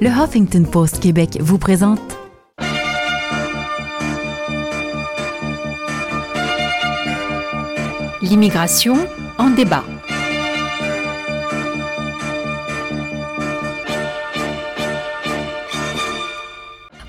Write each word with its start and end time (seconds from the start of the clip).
le 0.00 0.08
Huffington 0.08 0.64
Post 0.64 1.00
Québec 1.00 1.38
vous 1.40 1.58
présente 1.58 2.00
L'immigration 8.22 8.96
en 9.38 9.50
débat. 9.50 9.84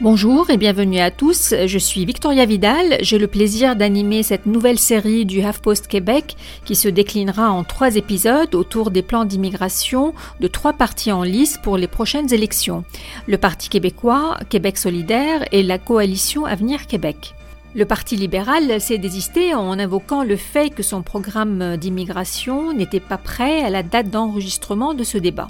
Bonjour 0.01 0.49
et 0.49 0.57
bienvenue 0.57 0.97
à 0.97 1.11
tous. 1.11 1.53
Je 1.67 1.77
suis 1.77 2.05
Victoria 2.05 2.47
Vidal. 2.47 2.97
J'ai 3.01 3.19
le 3.19 3.27
plaisir 3.27 3.75
d'animer 3.75 4.23
cette 4.23 4.47
nouvelle 4.47 4.79
série 4.79 5.27
du 5.27 5.41
HuffPost 5.41 5.85
Québec 5.85 6.35
qui 6.65 6.75
se 6.75 6.87
déclinera 6.87 7.51
en 7.51 7.63
trois 7.63 7.95
épisodes 7.97 8.55
autour 8.55 8.89
des 8.89 9.03
plans 9.03 9.25
d'immigration 9.25 10.15
de 10.39 10.47
trois 10.47 10.73
partis 10.73 11.11
en 11.11 11.21
lice 11.21 11.59
pour 11.61 11.77
les 11.77 11.85
prochaines 11.85 12.33
élections. 12.33 12.83
Le 13.27 13.37
Parti 13.37 13.69
québécois, 13.69 14.39
Québec 14.49 14.79
solidaire 14.79 15.45
et 15.51 15.61
la 15.61 15.77
coalition 15.77 16.47
Avenir 16.47 16.87
Québec. 16.87 17.35
Le 17.75 17.85
Parti 17.85 18.15
libéral 18.15 18.81
s'est 18.81 18.97
désisté 18.97 19.53
en 19.53 19.77
invoquant 19.77 20.23
le 20.23 20.35
fait 20.35 20.71
que 20.71 20.81
son 20.81 21.03
programme 21.03 21.77
d'immigration 21.77 22.73
n'était 22.73 22.99
pas 22.99 23.19
prêt 23.19 23.61
à 23.61 23.69
la 23.69 23.83
date 23.83 24.09
d'enregistrement 24.09 24.95
de 24.95 25.03
ce 25.03 25.19
débat. 25.19 25.47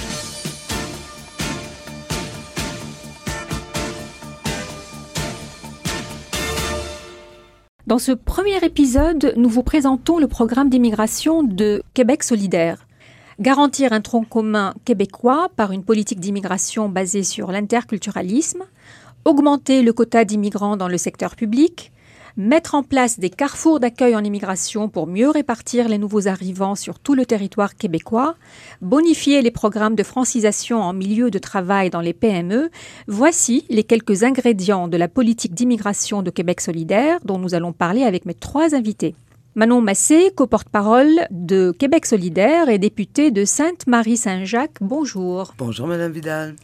Dans 7.91 7.99
ce 7.99 8.13
premier 8.13 8.55
épisode, 8.63 9.33
nous 9.35 9.49
vous 9.49 9.63
présentons 9.63 10.17
le 10.17 10.29
programme 10.29 10.69
d'immigration 10.69 11.43
de 11.43 11.83
Québec 11.93 12.23
solidaire. 12.23 12.87
Garantir 13.41 13.91
un 13.91 13.99
tronc 13.99 14.23
commun 14.23 14.73
québécois 14.85 15.49
par 15.57 15.73
une 15.73 15.83
politique 15.83 16.21
d'immigration 16.21 16.87
basée 16.87 17.23
sur 17.23 17.51
l'interculturalisme, 17.51 18.63
augmenter 19.25 19.81
le 19.81 19.91
quota 19.91 20.23
d'immigrants 20.23 20.77
dans 20.77 20.87
le 20.87 20.97
secteur 20.97 21.35
public, 21.35 21.90
mettre 22.37 22.75
en 22.75 22.83
place 22.83 23.19
des 23.19 23.29
carrefours 23.29 23.79
d'accueil 23.79 24.15
en 24.15 24.23
immigration 24.23 24.89
pour 24.89 25.07
mieux 25.07 25.29
répartir 25.29 25.89
les 25.89 25.97
nouveaux 25.97 26.27
arrivants 26.27 26.75
sur 26.75 26.99
tout 26.99 27.15
le 27.15 27.25
territoire 27.25 27.75
québécois, 27.75 28.35
bonifier 28.81 29.41
les 29.41 29.51
programmes 29.51 29.95
de 29.95 30.03
francisation 30.03 30.81
en 30.81 30.93
milieu 30.93 31.31
de 31.31 31.39
travail 31.39 31.89
dans 31.89 32.01
les 32.01 32.13
PME, 32.13 32.69
voici 33.07 33.65
les 33.69 33.83
quelques 33.83 34.23
ingrédients 34.23 34.87
de 34.87 34.97
la 34.97 35.07
politique 35.07 35.53
d'immigration 35.53 36.21
de 36.21 36.29
Québec 36.29 36.61
solidaire 36.61 37.19
dont 37.25 37.37
nous 37.37 37.53
allons 37.53 37.73
parler 37.73 38.03
avec 38.03 38.25
mes 38.25 38.33
trois 38.33 38.75
invités. 38.75 39.15
Manon 39.53 39.81
Massé, 39.81 40.31
co-porte-parole 40.33 41.27
de 41.29 41.71
Québec 41.77 42.05
solidaire 42.05 42.69
et 42.69 42.77
députée 42.77 43.31
de 43.31 43.43
Sainte-Marie-Saint-Jacques. 43.43 44.77
Bonjour. 44.79 45.53
Bonjour, 45.57 45.87
Madame 45.87 46.13
Vidal. 46.13 46.55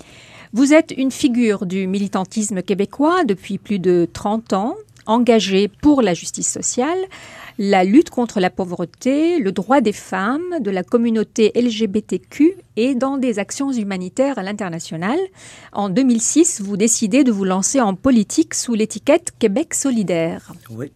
Vous 0.54 0.74
êtes 0.74 0.94
une 0.96 1.12
figure 1.12 1.66
du 1.66 1.86
militantisme 1.88 2.62
québécois 2.62 3.26
depuis 3.26 3.58
plus 3.58 3.80
de 3.80 4.08
30 4.14 4.54
ans 4.54 4.76
engagé 5.08 5.68
pour 5.68 6.02
la 6.02 6.14
justice 6.14 6.52
sociale, 6.52 7.00
la 7.58 7.84
lutte 7.84 8.10
contre 8.10 8.40
la 8.40 8.50
pauvreté, 8.50 9.40
le 9.40 9.52
droit 9.52 9.82
des 9.82 9.94
femmes, 9.94 10.60
de 10.60 10.70
la 10.70 10.84
communauté 10.84 11.52
LGBTQ 11.56 12.56
et 12.76 12.94
dans 12.94 13.18
des 13.18 13.40
actions 13.40 13.72
humanitaires 13.72 14.38
à 14.38 14.44
l'international. 14.44 15.18
En 15.74 15.90
2006, 15.90 16.62
vous 16.62 16.78
décidez 16.78 17.24
de 17.24 17.32
vous 17.32 17.46
lancer 17.46 17.82
en 17.82 17.96
politique 17.96 18.54
sous 18.54 18.76
l'étiquette 18.76 19.32
Québec 19.40 19.74
solidaire. 19.74 20.54
Oui. 20.70 20.92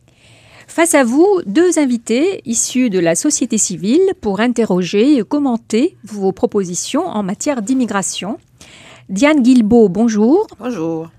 Face 0.68 0.96
à 0.96 1.04
vous, 1.04 1.28
deux 1.46 1.80
invités 1.80 2.42
issus 2.46 2.90
de 2.90 3.00
la 3.00 3.16
société 3.16 3.58
civile 3.58 4.14
pour 4.22 4.40
interroger 4.40 5.18
et 5.18 5.24
commenter 5.24 5.98
vos 6.06 6.32
propositions 6.32 7.06
en 7.06 7.24
matière 7.24 7.62
d'immigration. 7.62 8.38
Diane 9.10 9.42
Guilbeault, 9.42 9.90
bonjour. 9.90 10.48
Bonjour. 10.58 11.10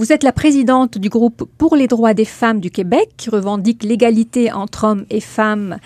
Vous 0.00 0.14
êtes 0.14 0.22
la 0.22 0.32
présidente 0.32 0.96
du 0.96 1.10
groupe 1.10 1.46
pour 1.58 1.76
les 1.76 1.86
droits 1.86 2.14
des 2.14 2.24
femmes 2.24 2.60
du 2.60 2.70
Québec 2.70 3.10
qui 3.18 3.28
revendique 3.28 3.82
l'égalité 3.82 4.50
entre 4.50 4.84
hommes 4.84 5.04
et 5.10 5.20
femmes 5.20 5.76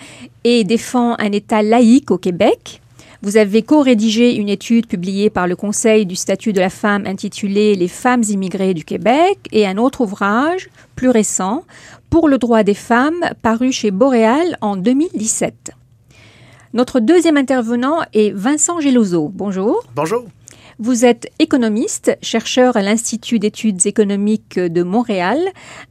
et 0.45 0.63
défend 0.63 1.15
un 1.19 1.33
État 1.33 1.61
laïque 1.61 2.11
au 2.11 2.17
Québec. 2.17 2.81
Vous 3.21 3.35
avez 3.35 3.61
co-rédigé 3.61 4.35
une 4.35 4.47
étude 4.47 4.87
publiée 4.87 5.29
par 5.29 5.47
le 5.47 5.57
Conseil 5.57 6.05
du 6.05 6.15
statut 6.15 6.53
de 6.53 6.61
la 6.61 6.69
femme 6.69 7.05
intitulée 7.05 7.75
Les 7.75 7.89
femmes 7.89 8.23
immigrées 8.29 8.73
du 8.73 8.85
Québec 8.85 9.37
et 9.51 9.67
un 9.67 9.75
autre 9.75 9.99
ouvrage 9.99 10.69
plus 10.95 11.09
récent 11.09 11.65
pour 12.09 12.29
le 12.29 12.37
droit 12.37 12.63
des 12.63 12.73
femmes 12.73 13.25
paru 13.41 13.73
chez 13.73 13.91
Boréal 13.91 14.57
en 14.61 14.77
2017. 14.77 15.71
Notre 16.73 17.01
deuxième 17.01 17.35
intervenant 17.35 17.97
est 18.13 18.31
Vincent 18.31 18.79
Geloso. 18.79 19.29
Bonjour. 19.33 19.83
Bonjour. 19.93 20.23
Vous 20.77 21.05
êtes 21.05 21.31
économiste, 21.39 22.17
chercheur 22.21 22.75
à 22.75 22.81
l'Institut 22.81 23.39
d'études 23.39 23.85
économiques 23.85 24.59
de 24.59 24.83
Montréal, 24.83 25.39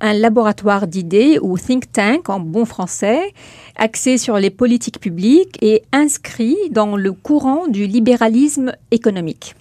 un 0.00 0.12
laboratoire 0.12 0.86
d'idées 0.86 1.38
ou 1.40 1.56
think 1.56 1.90
tank 1.90 2.28
en 2.28 2.38
bon 2.38 2.66
français, 2.66 3.32
axé 3.76 4.18
sur 4.18 4.36
les 4.38 4.50
politiques 4.50 5.00
publiques 5.00 5.56
et 5.62 5.84
inscrit 5.92 6.58
dans 6.70 6.96
le 6.96 7.12
courant 7.12 7.66
du 7.66 7.86
libéralisme 7.86 8.72
économique. 8.90 9.54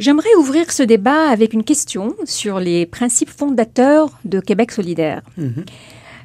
J'aimerais 0.00 0.34
ouvrir 0.36 0.72
ce 0.72 0.82
débat 0.82 1.28
avec 1.28 1.52
une 1.52 1.64
question 1.64 2.16
sur 2.24 2.58
les 2.58 2.84
principes 2.84 3.30
fondateurs 3.30 4.10
de 4.24 4.40
Québec 4.40 4.72
solidaire. 4.72 5.22
Mhm. 5.36 5.64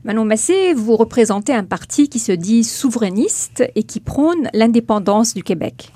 Manon 0.05 0.25
Massé, 0.25 0.73
vous 0.73 0.95
représentez 0.95 1.53
un 1.53 1.63
parti 1.63 2.09
qui 2.09 2.19
se 2.19 2.31
dit 2.31 2.63
souverainiste 2.63 3.63
et 3.75 3.83
qui 3.83 3.99
prône 3.99 4.49
l'indépendance 4.53 5.35
du 5.35 5.43
Québec. 5.43 5.91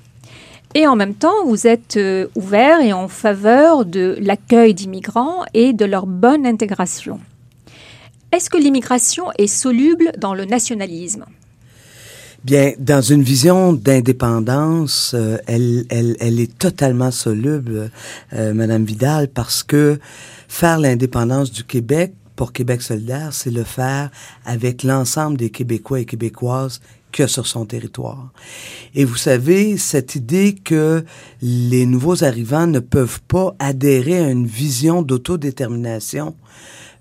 Et 0.76 0.86
en 0.86 0.96
même 0.96 1.16
temps, 1.16 1.46
vous 1.46 1.66
êtes 1.66 1.98
euh, 1.98 2.28
ouvert 2.36 2.82
et 2.82 2.94
en 2.94 3.08
faveur 3.08 3.86
de 3.86 4.18
l'accueil 4.20 4.74
d'immigrants 4.74 5.46
et 5.54 5.74
de 5.74 5.86
leur 5.86 6.06
bonne 6.06 6.46
intégration. 6.46 7.20
Est-ce 8.32 8.50
que 8.50 8.58
l'immigration 8.58 9.26
est 9.38 9.48
soluble 9.48 10.12
dans 10.18 10.34
le 10.34 10.46
nationalisme? 10.46 11.26
Bien, 12.44 12.74
dans 12.78 13.02
une 13.02 13.24
vision 13.24 13.74
d'indépendance, 13.74 15.14
euh, 15.16 15.38
elle, 15.48 15.86
est 15.90 16.58
totalement 16.58 17.12
soluble, 17.12 17.90
euh, 18.34 18.54
Madame 18.54 18.86
Vidal, 18.86 19.28
parce 19.30 19.64
que 19.64 20.00
faire 20.48 20.78
l'indépendance 20.78 21.52
du 21.52 21.64
Québec 21.64 22.14
pour 22.36 22.54
Québec 22.54 22.82
solidaire, 22.82 23.34
c'est 23.34 23.50
le 23.50 23.64
faire 23.64 24.12
avec 24.46 24.84
l'ensemble 24.84 25.38
des 25.38 25.50
Québécois 25.50 26.02
et 26.02 26.06
Québécoises 26.06 26.80
que 27.12 27.28
sur 27.28 27.48
son 27.48 27.66
territoire. 27.66 28.32
Et 28.96 29.06
vous 29.06 29.16
savez, 29.16 29.78
cette 29.78 30.16
idée 30.16 30.54
que 30.56 31.04
les 31.42 31.86
nouveaux 31.86 32.24
arrivants 32.24 32.68
ne 32.68 32.80
peuvent 32.80 33.22
pas 33.28 33.56
adhérer 33.60 34.20
à 34.20 34.30
une 34.30 34.48
vision 34.48 35.02
d'autodétermination 35.02 36.36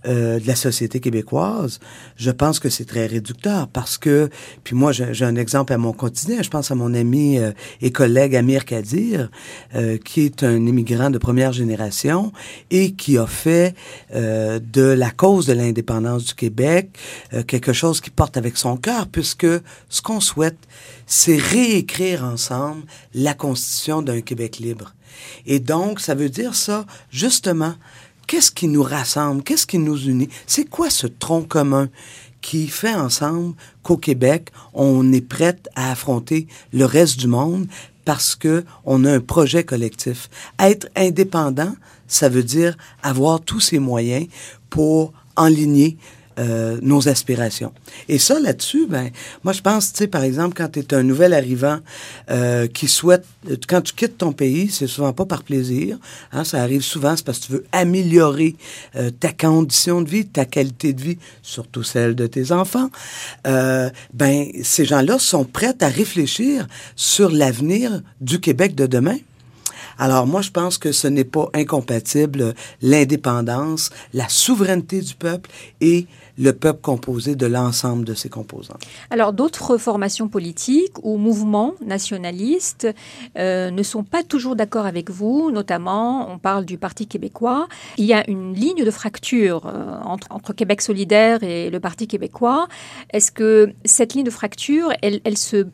euh, 0.07 0.39
de 0.39 0.47
la 0.47 0.57
société 0.57 1.01
québécoise, 1.01 1.81
je 2.17 2.31
pense 2.31 2.59
que 2.59 2.69
c'est 2.69 2.85
très 2.85 3.07
réducteur 3.07 3.69
parce 3.69 3.99
que, 3.99 4.31
puis 4.65 4.75
moi 4.75 4.93
j'ai 4.93 5.25
un 5.25 5.37
exemple 5.37 5.73
à 5.73 5.79
mon 5.79 5.93
quotidien, 5.93 6.43
je 6.43 6.51
pense 6.51 6.71
à 6.71 6.75
mon 6.75 6.95
ami 6.95 7.39
euh, 7.39 7.53
et 7.81 7.91
collègue 7.91 8.37
Amir 8.37 8.65
Kadir, 8.65 9.31
euh, 9.75 9.99
qui 9.99 10.23
est 10.23 10.43
un 10.43 10.67
immigrant 10.67 11.11
de 11.11 11.19
première 11.19 11.53
génération 11.53 12.33
et 12.71 12.93
qui 12.93 13.19
a 13.19 13.27
fait 13.27 13.75
euh, 14.15 14.61
de 14.61 14.83
la 14.83 15.11
cause 15.11 15.47
de 15.47 15.53
l'indépendance 15.53 16.25
du 16.27 16.35
Québec 16.35 16.91
euh, 17.33 17.43
quelque 17.43 17.73
chose 17.73 18.01
qui 18.01 18.11
porte 18.11 18.37
avec 18.37 18.57
son 18.57 18.77
cœur, 18.77 19.07
puisque 19.09 19.47
ce 19.89 20.03
qu'on 20.03 20.21
souhaite, 20.21 20.59
c'est 21.07 21.37
réécrire 21.37 22.25
ensemble 22.25 22.83
la 23.15 23.35
constitution 23.35 24.03
d'un 24.03 24.21
Québec 24.21 24.59
libre. 24.59 24.95
Et 25.47 25.61
donc, 25.61 26.01
ça 26.01 26.15
veut 26.15 26.29
dire 26.29 26.55
ça, 26.55 26.85
justement, 27.11 27.75
qu'est-ce 28.27 28.51
qui 28.51 28.69
nous 28.69 28.83
rassemble, 28.83 29.43
qu'est-ce 29.43 29.67
qui 29.67 29.79
nous 29.79 30.09
unit, 30.09 30.29
c'est 30.47 30.69
quoi 30.69 30.91
ce 30.91 31.07
tronc 31.07 31.43
commun 31.43 31.89
qui 32.41 32.69
fait 32.69 32.95
ensemble 32.95 33.55
qu'au 33.83 33.97
Québec, 33.97 34.51
on 34.73 35.13
est 35.13 35.21
prête 35.21 35.69
à 35.75 35.91
affronter 35.91 36.47
le 36.73 36.85
reste 36.85 37.19
du 37.19 37.27
monde 37.27 37.67
parce 38.05 38.37
que 38.37 38.65
on 38.85 39.05
a 39.05 39.13
un 39.13 39.21
projet 39.21 39.65
collectif? 39.65 40.31
Être 40.61 40.89
indépendant, 40.95 41.75
ça 42.07 42.29
veut 42.29 42.45
dire 42.45 42.77
avoir 43.03 43.41
tous 43.41 43.61
ces 43.61 43.79
moyens 43.79 44.29
pour 44.71 45.13
enligner 45.37 45.97
euh, 46.39 46.79
nos 46.83 47.09
aspirations. 47.09 47.73
Et 48.09 48.19
ça, 48.19 48.39
là-dessus, 48.39 48.87
ben, 48.87 49.11
moi, 49.45 49.53
je 49.53 49.63
pense, 49.63 49.93
tu 49.93 49.99
sais, 49.99 50.07
par 50.07 50.23
exemple, 50.23 50.55
quand 50.57 50.71
tu 50.73 50.81
es 50.81 50.95
un 50.95 51.03
nouvel 51.03 51.33
arrivant 51.33 51.79
euh, 52.31 52.67
qui 52.67 52.89
souhaite, 52.89 53.25
quand 53.69 53.81
tu 53.81 53.93
quittes 53.95 54.19
ton 54.19 54.33
pays, 54.33 54.69
c'est 54.71 54.87
souvent 54.87 55.13
pas 55.13 55.25
par 55.25 55.43
plaisir. 55.43 55.99
Hein, 56.33 56.45
ça 56.45 56.63
arrive 56.63 56.83
souvent, 56.83 57.17
c'est 57.17 57.25
parce 57.25 57.39
que 57.39 57.47
tu 57.47 57.53
veux 57.53 57.67
améliorer 57.73 58.57
euh, 58.97 59.11
ta 59.11 59.33
condition 59.33 60.03
de 60.03 60.09
vie, 60.09 60.27
ta 60.27 60.45
qualité 60.45 60.93
de 60.93 61.01
vie, 61.01 61.19
surtout 61.43 61.83
celle 61.83 62.15
de 62.15 62.27
tes 62.27 62.53
enfants. 62.53 62.91
Euh, 63.47 63.91
ben, 64.13 64.47
ces 64.63 64.85
gens-là 64.85 65.19
sont 65.19 65.45
prêts 65.45 65.75
à 65.81 65.89
réfléchir 65.89 66.67
sur 66.95 67.31
l'avenir 67.31 68.03
du 68.21 68.41
Québec 68.41 68.75
de 68.75 68.87
demain. 68.87 69.17
Alors 69.99 70.27
moi, 70.27 70.43
je 70.43 70.51
pense 70.51 70.77
que 70.79 70.93
ce 70.93 71.09
n'est 71.09 71.25
pas 71.25 71.49
incompatible 71.55 72.55
l'indépendance, 72.83 73.91
la 74.13 74.29
souveraineté 74.29 75.01
du 75.01 75.15
peuple 75.15 75.51
et 75.81 76.07
le 76.39 76.53
peuple 76.53 76.81
composé 76.81 77.35
de 77.35 77.47
l'ensemble 77.47 78.05
de 78.05 78.15
ses 78.15 78.29
composants. 78.29 78.79
Alors 79.11 79.33
d'autres 79.33 79.79
formations 79.79 80.29
politiques 80.29 80.95
ou 81.03 81.17
mouvements 81.17 81.75
nationalistes 81.85 82.89
euh, 83.39 83.71
ne 83.71 83.83
sont 83.83 84.05
pas 84.05 84.23
toujours 84.23 84.57
d'accord 84.57 84.87
avec 84.87 85.11
vous, 85.11 85.51
notamment 85.51 86.31
on 86.31 86.39
parle 86.39 86.65
du 86.65 86.79
Parti 86.79 87.07
québécois. 87.07 87.69
Il 87.97 88.05
y 88.05 88.13
a 88.13 88.29
une 88.29 88.55
ligne 88.55 88.85
de 88.85 88.91
fracture 88.91 89.67
euh, 89.67 89.99
entre, 90.05 90.53
Québec 90.53 90.81
solidaire 90.81 91.43
et 91.43 91.71
le 91.71 91.81
Parti 91.81 92.07
québécois. 92.07 92.69
Est-ce 93.13 93.31
que 93.31 93.73
cette 93.85 94.15
ligne 94.15 94.25
de 94.25 94.31
fracture, 94.31 94.93
elle, 95.03 95.21
elle 95.25 95.37
se 95.37 95.67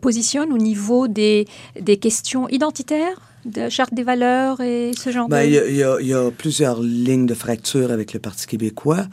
positionne 0.00 0.52
au 0.52 0.58
niveau 0.58 1.08
des, 1.08 1.46
des 1.80 1.96
questions 1.96 2.48
identitaires? 2.48 3.20
De 3.46 3.68
charte 3.68 3.94
des 3.94 4.02
valeurs 4.02 4.60
et 4.60 4.92
ce 4.98 5.10
genre 5.10 5.28
ben, 5.28 5.42
de... 5.42 5.46
Il 5.46 5.52
y, 5.52 5.58
a, 5.58 5.68
il, 5.68 5.76
y 5.76 5.82
a, 5.82 5.96
il 6.00 6.06
y, 6.08 6.14
a, 6.14 6.30
plusieurs 6.30 6.82
lignes 6.82 7.26
de 7.26 7.34
fracture 7.34 7.90
avec 7.90 8.12
le 8.12 8.20
Parti 8.20 8.46
québécois, 8.46 9.06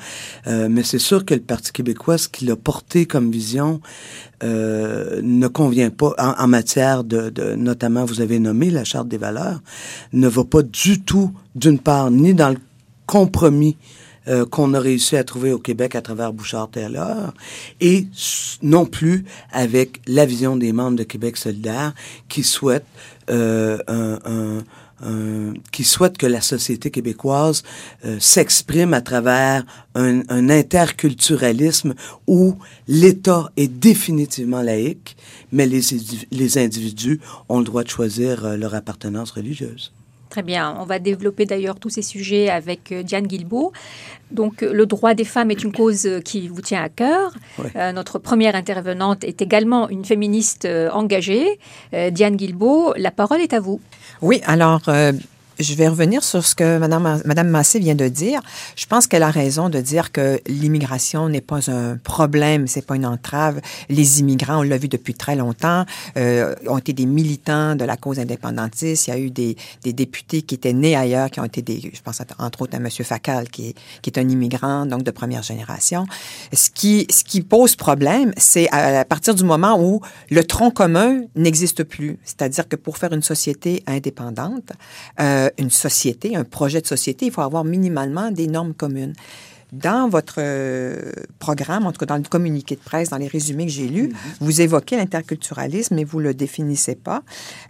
euh, 0.48 0.68
mais 0.70 0.84
c'est 0.84 1.00
sûr 1.00 1.26
que 1.26 1.34
le 1.34 1.42
Parti 1.42 1.72
québécois, 1.72 2.18
ce 2.18 2.28
qu'il 2.28 2.50
a 2.52 2.56
porté 2.56 3.06
comme 3.06 3.32
vision, 3.32 3.80
euh, 4.44 5.22
ne 5.24 5.48
convient 5.48 5.90
pas 5.90 6.14
en, 6.18 6.44
en 6.44 6.48
matière 6.48 7.04
de, 7.04 7.30
de, 7.30 7.56
notamment, 7.56 8.06
vous 8.06 8.22
avez 8.22 8.40
nommé 8.40 8.70
la 8.70 8.84
charte 8.84 9.08
des 9.08 9.18
valeurs, 9.18 9.62
ne 10.12 10.28
va 10.28 10.44
pas 10.44 10.64
du 10.64 11.02
tout, 11.02 11.32
d'une 11.56 11.80
part, 11.80 12.12
ni 12.12 12.34
dans 12.34 12.50
le 12.50 12.58
compromis 13.06 13.78
euh, 14.28 14.46
qu'on 14.46 14.74
a 14.74 14.80
réussi 14.80 15.18
à 15.18 15.24
trouver 15.24 15.52
au 15.52 15.60
Québec 15.60 15.96
à 15.96 16.02
travers 16.02 16.34
Bouchard-Taylor, 16.34 17.34
et 17.82 18.08
non 18.62 18.86
plus 18.86 19.26
avec 19.52 20.02
la 20.08 20.26
vision 20.26 20.56
des 20.56 20.74
membres 20.74 20.98
de 20.98 21.04
Québec 21.04 21.38
solidaire 21.38 21.94
qui 22.30 22.44
souhaitent 22.44 22.86
euh, 23.30 23.80
un, 23.88 24.20
un 24.26 24.64
qui 25.72 25.84
souhaite 25.84 26.18
que 26.18 26.26
la 26.26 26.42
société 26.42 26.92
québécoise 26.92 27.64
euh, 28.06 28.18
s'exprime 28.20 28.94
à 28.94 29.02
travers 29.02 29.66
un, 29.96 30.22
un 30.30 30.50
interculturalisme 30.50 31.94
où 32.28 32.56
l'État 32.88 33.50
est 33.58 33.68
définitivement 33.68 34.62
laïque, 34.62 35.18
mais 35.52 35.66
les, 35.66 35.82
les 36.32 36.58
individus 36.58 37.20
ont 37.50 37.60
le 37.60 37.66
droit 37.66 37.84
de 37.84 37.90
choisir 37.90 38.46
euh, 38.46 38.58
leur 38.58 38.76
appartenance 38.76 39.32
religieuse. 39.32 39.92
Très 40.34 40.42
bien. 40.42 40.76
On 40.80 40.86
va 40.86 40.98
développer 40.98 41.46
d'ailleurs 41.46 41.76
tous 41.76 41.92
ces 41.92 42.02
sujets 42.02 42.50
avec 42.50 42.92
Diane 42.92 43.28
Guilbeault. 43.28 43.72
Donc, 44.32 44.62
le 44.62 44.88
droit 44.88 45.14
des 45.14 45.26
femmes 45.26 45.52
est 45.52 45.64
une 45.64 45.72
cause 45.72 46.10
qui 46.26 46.48
vous 46.48 46.62
tient 46.62 46.82
à 46.82 46.90
cœur. 46.90 47.32
Oui. 47.60 47.70
Euh, 47.76 47.92
notre 47.92 48.18
première 48.18 48.56
intervenante 48.56 49.24
est 49.24 49.44
également 49.44 49.90
une 49.90 50.04
féministe 50.04 50.66
euh, 50.66 50.90
engagée. 50.90 51.60
Euh, 51.94 52.10
Diane 52.10 52.36
Guilbeault, 52.36 52.96
la 52.98 53.12
parole 53.12 53.42
est 53.42 53.54
à 53.54 53.60
vous. 53.60 53.80
Oui, 54.24 54.42
alors, 54.48 54.82
euh, 54.88 55.12
je 55.64 55.74
vais 55.76 55.88
revenir 55.88 56.24
sur 56.24 56.46
ce 56.46 56.54
que 56.56 56.78
Madame 56.78 57.50
Massé 57.50 57.80
vient 57.80 57.96
de 57.96 58.08
dire. 58.08 58.42
Je 58.76 58.86
pense 58.86 59.08
qu'elle 59.08 59.24
a 59.24 59.32
raison 59.32 59.70
de 59.70 59.80
dire 59.80 60.12
que 60.12 60.40
l'immigration 60.48 61.30
n'est 61.30 61.42
pas 61.42 61.72
un 61.72 61.98
problème, 61.98 62.68
c'est 62.68 62.86
pas 62.86 62.96
une 62.96 63.06
entrave. 63.06 63.62
Les 63.90 64.20
immigrants, 64.20 64.60
on 64.60 64.64
l'a 64.64 64.78
vu 64.78 64.88
depuis 64.88 65.14
très 65.14 65.36
longtemps, 65.36 65.86
euh, 66.18 66.54
ont 66.68 66.78
été 66.78 66.94
des 66.94 67.06
militants 67.06 67.76
de 67.76 67.86
la 67.86 67.98
cause 67.98 68.20
indépendantiste. 68.20 69.08
Il 69.08 69.10
y 69.10 69.14
a 69.14 69.20
eu 69.20 69.32
des, 69.32 69.56
députés 69.86 70.42
qui 70.42 70.56
étaient 70.56 70.74
nés 70.74 70.96
ailleurs, 70.96 71.30
qui 71.32 71.40
ont 71.40 71.46
été 71.46 71.62
des, 71.62 71.80
je 71.94 72.02
pense 72.02 72.22
entre 72.40 72.62
autres 72.62 72.76
à 72.76 72.80
Monsieur 72.80 73.04
Facal, 73.04 73.50
qui 73.50 73.74
est, 74.06 74.18
un 74.18 74.30
immigrant, 74.30 74.86
donc 74.86 75.04
de 75.04 75.12
première 75.12 75.42
génération. 75.42 76.06
Ce 76.52 76.70
qui, 76.70 77.08
ce 77.10 77.24
qui 77.24 77.42
pose 77.42 77.76
problème, 77.76 78.34
c'est 78.38 78.70
à 78.72 79.06
partir 79.06 79.34
du 79.34 79.44
moment 79.44 79.80
où 79.82 80.02
le 80.30 80.44
tronc 80.44 80.72
commun 80.72 81.22
n'existe 81.36 81.84
plus. 81.84 82.20
C'est-à-dire 82.26 82.68
que 82.68 82.76
pour 82.76 82.98
faire 82.98 83.14
une 83.14 83.24
société 83.24 83.84
indépendante, 83.88 84.72
euh, 85.20 85.50
une 85.58 85.70
société, 85.70 86.36
un 86.36 86.44
projet 86.44 86.82
de 86.82 86.88
société, 86.88 87.28
il 87.28 87.32
faut 87.32 87.42
avoir 87.42 87.64
minimalement 87.64 88.32
des 88.32 88.48
normes 88.48 88.74
communes. 88.74 89.14
Dans 89.74 90.08
votre 90.08 90.36
euh, 90.38 91.12
programme, 91.40 91.88
en 91.88 91.92
tout 91.92 91.98
cas 91.98 92.06
dans 92.06 92.18
le 92.18 92.24
communiqué 92.24 92.76
de 92.76 92.82
presse, 92.82 93.10
dans 93.10 93.18
les 93.18 93.28
résumés 93.28 93.66
que 93.66 93.72
j'ai 93.72 93.88
lus, 93.88 94.10
mm 94.10 94.12
-hmm. 94.12 94.38
vous 94.42 94.62
évoquez 94.62 94.96
l'interculturalisme, 94.98 95.96
mais 95.96 96.04
vous 96.04 96.20
le 96.20 96.36
définissez 96.36 96.94
pas. 96.94 97.24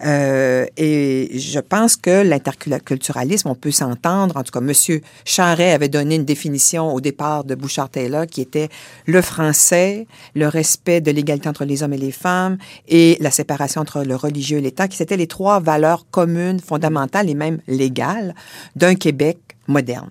Euh, 0.05 0.65
et 0.75 1.29
je 1.39 1.59
pense 1.59 1.95
que 1.95 2.15
l'interculturalisme, 2.31 3.47
on 3.47 3.55
peut 3.55 3.71
s'entendre. 3.71 4.35
En 4.35 4.43
tout 4.43 4.51
cas, 4.51 4.59
Monsieur 4.71 4.99
Charret 5.23 5.71
avait 5.71 5.87
donné 5.97 6.15
une 6.15 6.25
définition 6.25 6.83
au 6.93 6.99
départ 6.99 7.45
de 7.45 7.55
Bouchard-Taylor 7.55 8.25
qui 8.27 8.41
était 8.41 8.69
le 9.05 9.21
français, 9.21 10.05
le 10.35 10.47
respect 10.59 10.99
de 11.07 11.11
l'égalité 11.17 11.47
entre 11.53 11.63
les 11.71 11.77
hommes 11.83 11.93
et 11.99 12.03
les 12.09 12.15
femmes 12.25 12.57
et 12.99 13.17
la 13.21 13.31
séparation 13.31 13.79
entre 13.85 14.03
le 14.11 14.15
religieux 14.25 14.57
et 14.57 14.65
l'État, 14.67 14.85
qui 14.89 14.97
c'était 14.97 15.17
les 15.23 15.27
trois 15.27 15.59
valeurs 15.71 16.03
communes, 16.11 16.59
fondamentales 16.59 17.29
et 17.29 17.37
même 17.45 17.59
légales 17.67 18.35
d'un 18.75 18.95
Québec 18.95 19.37
moderne. 19.67 20.09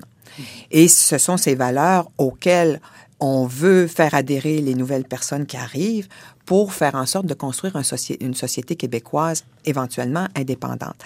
Et 0.71 0.89
ce 0.89 1.19
sont 1.19 1.37
ces 1.37 1.55
valeurs 1.55 2.11
auxquelles 2.19 2.81
on 3.21 3.47
veut 3.47 3.87
faire 3.87 4.15
adhérer 4.15 4.61
les 4.61 4.75
nouvelles 4.75 5.05
personnes 5.05 5.47
qui 5.47 5.57
arrivent 5.57 6.09
pour 6.45 6.73
faire 6.73 6.97
en 6.97 7.07
sorte 7.07 7.27
de 7.27 7.35
construire 7.35 7.81
une 8.21 8.35
société 8.35 8.75
québécoise 8.75 9.45
éventuellement 9.65 10.27
indépendante. 10.35 10.97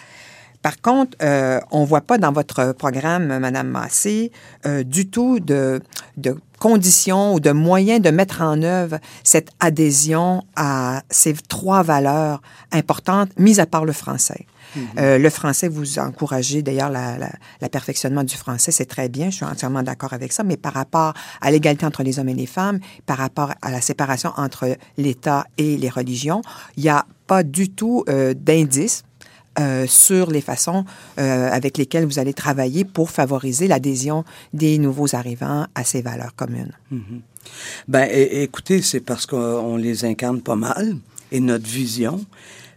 Par 0.63 0.81
contre, 0.81 1.17
euh, 1.23 1.61
on 1.71 1.83
ne 1.83 1.87
voit 1.87 2.01
pas 2.01 2.19
dans 2.19 2.33
votre 2.33 2.73
programme, 2.73 3.39
Madame 3.39 3.69
Massé, 3.69 4.33
euh, 4.67 4.83
du 4.83 5.09
tout 5.09 5.39
de, 5.39 5.81
de 6.17 6.37
conditions 6.59 7.35
ou 7.35 7.41
de 7.41 7.53
moyens 7.53 8.01
de 8.01 8.11
mettre 8.11 8.43
en 8.43 8.61
œuvre 8.63 8.99
cette 9.23 9.51
adhésion 9.61 10.43
à 10.57 11.03
ces 11.11 11.35
trois 11.35 11.83
valeurs 11.83 12.43
importantes, 12.73 13.31
mises 13.39 13.61
à 13.61 13.67
part 13.67 13.85
le 13.85 13.93
français. 13.93 14.47
Euh, 14.99 15.19
le 15.19 15.31
français, 15.31 15.69
vous 15.69 15.99
encouragez 15.99 16.63
d'ailleurs 16.63 16.91
la, 16.91 17.19
la, 17.19 17.31
la, 17.61 18.25
du 18.25 18.37
français, 18.37 18.73
c'est 18.73 18.87
très 18.87 19.09
bien, 19.09 19.31
je 19.31 19.37
suis 19.37 19.45
entièrement 19.45 19.83
d'accord 19.83 20.13
avec 20.13 20.33
ça, 20.33 20.43
mais 20.43 20.57
par 20.57 20.73
rapport 20.75 21.15
à 21.41 21.51
l'égalité 21.51 21.87
entre 21.87 22.03
les 22.03 22.19
hommes 22.19 22.29
et 22.29 22.35
les 22.35 22.47
femmes, 22.47 22.79
par 23.07 23.19
rapport 23.19 23.53
à 23.63 23.71
la 23.71 23.81
séparation 23.81 24.33
entre 24.37 24.77
l'État 24.97 25.47
et 25.59 25.77
les 25.77 25.89
religions, 25.89 26.43
il 26.77 26.85
n'y 26.85 26.89
a 26.89 27.07
pas 27.27 27.43
du 27.43 27.71
tout 27.71 28.05
euh, 28.09 28.35
d'indice 28.35 29.05
euh, 29.59 29.87
sur 29.87 30.31
les 30.31 30.43
façons 30.43 30.85
euh, 31.19 31.51
avec 31.51 31.79
lesquelles 31.79 32.05
vous 32.05 32.19
allez 32.19 32.35
travailler 32.35 32.85
pour 32.85 33.11
favoriser 33.11 33.69
l'adhésion 33.69 34.25
des 34.53 34.77
nouveaux 34.79 35.15
arrivants 35.15 35.67
à 35.75 35.83
ces 35.83 36.03
valeurs 36.03 36.35
communes. 36.35 36.73
Mm. 36.91 36.99
Ben, 37.89 38.09
écoutez, 38.13 38.83
c'est 38.83 39.01
parce 39.01 39.25
qu'on 39.25 39.77
les 39.77 40.05
incarne 40.05 40.43
pas 40.43 40.57
mal 40.57 40.97
et 41.33 41.41
notre 41.41 41.67
vision 41.67 42.21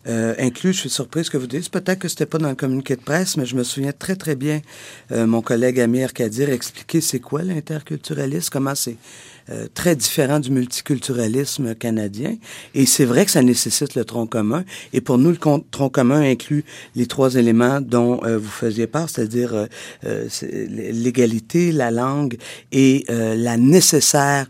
euh, 0.08 0.34
inclut, 0.40 0.74
je 0.74 0.80
suis 0.80 0.90
surprise 0.90 1.30
que 1.30 1.38
vous 1.38 1.48
dites, 1.48 1.70
peut-être 1.70 2.00
que 2.00 2.08
c'était 2.08 2.26
pas 2.26 2.38
dans 2.38 2.50
le 2.50 2.56
communiqué 2.56 2.96
de 2.96 3.02
presse, 3.02 3.36
mais 3.38 3.46
je 3.46 3.56
me 3.56 3.64
souviens 3.64 3.92
très 3.92 4.16
très 4.16 4.36
bien 4.36 4.62
euh, 5.12 5.28
mon 5.28 5.42
collègue 5.42 5.80
Amir 5.80 6.14
Kadir 6.14 6.50
expliquer 6.50 7.02
c'est 7.02 7.20
quoi 7.20 7.44
l'interculturalisme, 7.44 8.50
comment 8.52 8.76
c'est 8.76 8.96
euh, 9.52 9.68
très 9.74 9.96
différent 9.96 10.40
du 10.40 10.52
multiculturalisme 10.52 11.74
canadien. 11.74 12.36
Et 12.76 12.86
c'est 12.86 13.06
vrai 13.06 13.26
que 13.26 13.32
ça 13.32 13.42
nécessite 13.42 13.96
le 13.96 14.06
tronc 14.06 14.28
commun. 14.28 14.64
Et 14.94 15.02
pour 15.02 15.18
nous, 15.18 15.32
le 15.32 15.38
tronc 15.38 15.90
commun 15.90 16.22
inclut 16.22 16.64
les 16.96 17.08
trois 17.08 17.36
éléments 17.36 17.82
dont 17.82 18.22
euh, 18.24 18.38
vous 18.38 18.50
faisiez 18.50 18.86
part, 18.86 19.10
c'est-à-dire 19.10 19.68
euh, 20.04 20.28
l'égalité, 20.52 21.72
la 21.72 21.90
langue 21.90 22.38
et 22.72 23.06
la 23.10 23.58
nécessaire 23.58 24.48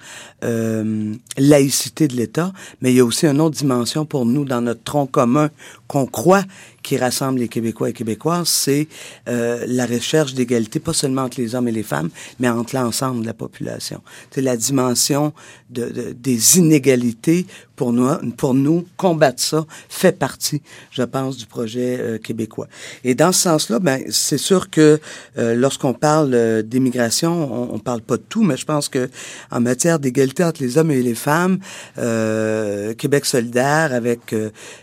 laïcité 1.37 2.07
de 2.07 2.15
l'État. 2.15 2.51
Mais 2.81 2.91
il 2.91 2.97
y 2.97 2.99
a 2.99 3.05
aussi 3.05 3.25
une 3.25 3.41
autre 3.41 3.57
dimension 3.57 4.05
pour 4.05 4.25
nous 4.25 4.45
dans 4.45 4.61
notre 4.61 4.83
tronc 4.83 5.07
commun 5.07 5.49
qu'on 5.87 6.05
croit 6.05 6.43
qui 6.83 6.97
rassemble 6.97 7.39
les 7.39 7.47
Québécois 7.47 7.89
et 7.89 7.93
Québécoises, 7.93 8.47
c'est 8.47 8.87
euh, 9.27 9.63
la 9.67 9.85
recherche 9.85 10.33
d'égalité, 10.33 10.79
pas 10.79 10.93
seulement 10.93 11.23
entre 11.23 11.39
les 11.39 11.55
hommes 11.55 11.67
et 11.67 11.71
les 11.71 11.83
femmes, 11.83 12.09
mais 12.39 12.49
entre 12.49 12.75
l'ensemble 12.75 13.21
de 13.21 13.25
la 13.25 13.33
population. 13.33 14.01
C'est 14.31 14.41
la 14.41 14.57
dimension 14.57 15.33
de, 15.69 15.89
de, 15.89 16.11
des 16.13 16.57
inégalités. 16.57 17.45
Pour 17.79 17.93
nous, 17.93 18.85
combattre 18.97 19.41
ça 19.41 19.65
fait 19.87 20.11
partie, 20.11 20.61
je 20.91 21.01
pense, 21.01 21.37
du 21.37 21.45
projet 21.45 21.97
euh, 21.97 22.17
québécois. 22.17 22.67
Et 23.05 23.15
dans 23.15 23.31
ce 23.31 23.43
sens-là, 23.43 23.79
ben, 23.79 24.01
c'est 24.09 24.37
sûr 24.37 24.69
que 24.69 24.99
euh, 25.37 25.55
lorsqu'on 25.55 25.93
parle 25.93 26.33
euh, 26.33 26.61
d'immigration, 26.61 27.31
on, 27.31 27.75
on 27.75 27.79
parle 27.79 28.01
pas 28.01 28.17
de 28.17 28.23
tout, 28.27 28.43
mais 28.43 28.57
je 28.57 28.65
pense 28.65 28.89
que 28.89 29.09
en 29.49 29.61
matière 29.61 29.97
d'égalité 29.97 30.43
entre 30.43 30.61
les 30.61 30.77
hommes 30.77 30.91
et 30.91 31.01
les 31.01 31.15
femmes, 31.15 31.59
euh, 31.97 32.93
Québec 32.95 33.25
solidaire, 33.25 33.93
avec 33.93 34.35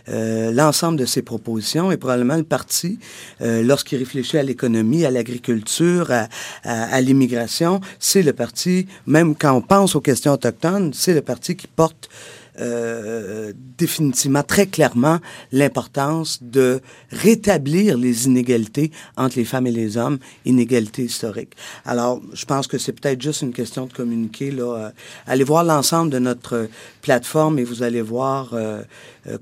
l'ensemble 0.07 0.97
de 0.97 1.05
ses 1.05 1.21
propositions, 1.21 1.91
est 1.91 1.97
probablement 1.97 2.37
le 2.37 2.43
parti, 2.43 2.97
lorsqu'il 3.39 3.99
réfléchit 3.99 4.39
à 4.39 4.43
l'économie, 4.43 5.05
à 5.05 5.11
l'agriculture, 5.11 6.11
à, 6.11 6.27
à 6.63 7.01
l'immigration, 7.01 7.79
c'est 7.99 8.23
le 8.23 8.33
parti, 8.33 8.87
même 9.05 9.35
quand 9.35 9.53
on 9.53 9.61
pense 9.61 9.95
aux 9.95 10.01
questions 10.01 10.33
autochtones, 10.33 10.93
c'est 10.93 11.13
le 11.13 11.21
parti 11.21 11.55
qui 11.55 11.67
porte 11.67 12.09
euh, 12.59 13.53
définitivement, 13.77 14.43
très 14.43 14.67
clairement, 14.67 15.19
l'importance 15.51 16.41
de 16.41 16.81
rétablir 17.11 17.97
les 17.97 18.25
inégalités 18.25 18.91
entre 19.15 19.37
les 19.37 19.45
femmes 19.45 19.67
et 19.67 19.71
les 19.71 19.97
hommes, 19.97 20.17
inégalités 20.45 21.03
historiques. 21.03 21.53
Alors, 21.85 22.21
je 22.33 22.45
pense 22.45 22.67
que 22.67 22.77
c'est 22.77 22.93
peut-être 22.93 23.21
juste 23.21 23.41
une 23.41 23.53
question 23.53 23.85
de 23.85 23.93
communiquer. 23.93 24.51
Là. 24.51 24.63
Euh, 24.63 24.89
allez 25.27 25.43
voir 25.43 25.63
l'ensemble 25.63 26.11
de 26.11 26.19
notre 26.19 26.67
plateforme 27.01 27.59
et 27.59 27.63
vous 27.63 27.83
allez 27.83 28.01
voir 28.01 28.51
euh, 28.53 28.83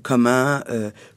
comment 0.02 0.60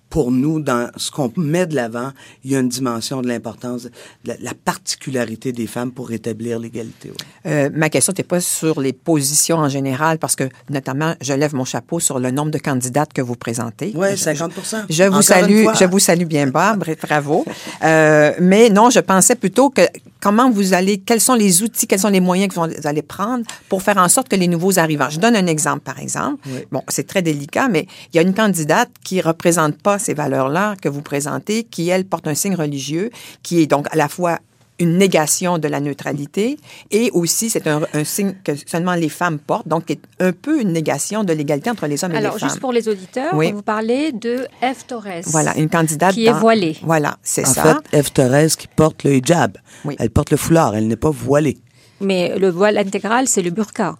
pour 0.09 0.31
nous, 0.31 0.59
dans 0.59 0.89
ce 0.97 1.11
qu'on 1.11 1.31
met 1.37 1.67
de 1.67 1.75
l'avant, 1.75 2.11
il 2.43 2.51
y 2.51 2.55
a 2.55 2.59
une 2.59 2.69
dimension 2.69 3.21
de 3.21 3.27
l'importance, 3.27 3.83
de 3.83 3.91
la, 4.25 4.35
la 4.41 4.53
particularité 4.55 5.51
des 5.51 5.67
femmes 5.67 5.91
pour 5.91 6.07
rétablir 6.09 6.57
l'égalité. 6.59 7.09
ouais. 7.09 7.15
Euh, 7.51 7.69
ma 7.73 7.89
question 7.89 8.11
n'était 8.11 8.23
pas 8.23 8.41
sur 8.41 8.81
les 8.81 8.91
positions 8.93 9.57
en 9.57 9.69
général, 9.69 10.17
parce 10.17 10.35
que 10.35 10.45
notamment, 10.69 11.13
je 11.21 11.33
lève 11.33 11.53
mon 11.53 11.65
chapeau 11.65 11.99
sur 11.99 12.17
le 12.19 12.31
nombre 12.31 12.51
de 12.51 12.57
candidates 12.57 13.13
que 13.13 13.21
vous 13.21 13.35
présentez. 13.35 13.93
Je- 14.11 14.15
50 14.15 14.51
Je 14.89 15.03
vous 15.03 15.09
Encore 15.09 15.23
salue, 15.23 15.65
je 15.79 15.85
vous 15.85 15.99
salue 15.99 16.25
bien 16.25 16.47
bas, 16.47 16.75
bra- 16.75 16.95
bravo. 17.01 17.45
Euh, 17.83 18.33
mais 18.41 18.69
non, 18.69 18.89
je 18.89 18.99
pensais 18.99 19.35
plutôt 19.35 19.69
que 19.69 19.81
comment 20.19 20.49
vous 20.49 20.73
allez, 20.73 20.97
quels 20.99 21.21
sont 21.21 21.35
les 21.35 21.63
outils, 21.63 21.87
quels 21.87 21.99
sont 21.99 22.09
les 22.09 22.19
moyens 22.19 22.53
que 22.53 22.59
vous 22.59 22.87
allez 22.87 23.01
prendre 23.01 23.45
pour 23.67 23.81
faire 23.81 23.97
en 23.97 24.09
sorte 24.09 24.29
que 24.29 24.35
les 24.35 24.47
nouveaux 24.47 24.79
arrivants. 24.79 25.09
Je 25.09 25.19
donne 25.19 25.35
un 25.35 25.47
exemple, 25.47 25.81
par 25.81 25.99
exemple. 25.99 26.41
Oui. 26.47 26.65
Bon, 26.71 26.83
c'est 26.87 27.07
très 27.07 27.21
délicat, 27.21 27.67
mais 27.67 27.87
il 28.13 28.17
y 28.17 28.19
a 28.19 28.21
une 28.21 28.33
candidate 28.33 28.89
qui 29.03 29.21
représente 29.21 29.77
pas 29.81 29.99
ces 29.99 30.13
valeurs-là 30.13 30.75
que 30.81 30.89
vous 30.89 31.01
présentez, 31.01 31.63
qui 31.63 31.89
elle 31.89 32.05
porte 32.05 32.27
un 32.27 32.35
signe 32.35 32.55
religieux, 32.55 33.09
qui 33.43 33.61
est 33.61 33.67
donc 33.67 33.87
à 33.91 33.95
la 33.95 34.09
fois 34.09 34.39
une 34.79 34.97
négation 34.97 35.57
de 35.57 35.67
la 35.67 35.79
neutralité 35.79 36.57
et 36.91 37.09
aussi 37.13 37.49
c'est 37.49 37.67
un, 37.67 37.81
un 37.93 38.03
signe 38.03 38.33
que 38.43 38.51
seulement 38.65 38.95
les 38.95 39.09
femmes 39.09 39.37
portent, 39.39 39.67
donc 39.67 39.85
qui 39.85 39.93
est 39.93 40.01
un 40.19 40.31
peu 40.31 40.61
une 40.61 40.71
négation 40.71 41.23
de 41.23 41.33
l'égalité 41.33 41.69
entre 41.69 41.87
les 41.87 42.03
hommes 42.03 42.13
et 42.13 42.17
Alors, 42.17 42.33
les 42.35 42.39
femmes. 42.39 42.49
juste 42.49 42.59
pour 42.61 42.71
les 42.71 42.87
auditeurs, 42.87 43.33
Oui. 43.33 43.51
vous 43.51 43.61
parlez 43.61 44.11
de 44.11 44.47
F. 44.61 44.87
Torres. 44.87 45.03
Voilà, 45.27 45.57
une 45.57 45.69
candidate 45.69 46.13
Qui 46.13 46.25
est 46.27 46.31
voilée. 46.33 46.77
Voilà, 46.83 47.17
c'est 47.23 47.47
En 47.47 47.53
ça. 47.53 47.63
fait, 47.91 47.97
Eve 47.97 48.11
Thérèse 48.11 48.55
qui 48.55 48.67
porte 48.67 49.03
le 49.03 49.15
hijab. 49.15 49.57
Oui. 49.85 49.95
Elle 49.99 50.09
porte 50.09 50.31
le 50.31 50.37
foulard, 50.37 50.75
elle 50.75 50.87
n'est 50.87 50.95
pas 50.95 51.09
voilée. 51.11 51.57
Mais 52.01 52.37
le 52.37 52.49
voile 52.49 52.77
intégral, 52.77 53.27
c'est 53.27 53.41
le 53.41 53.49
burqa. 53.51 53.97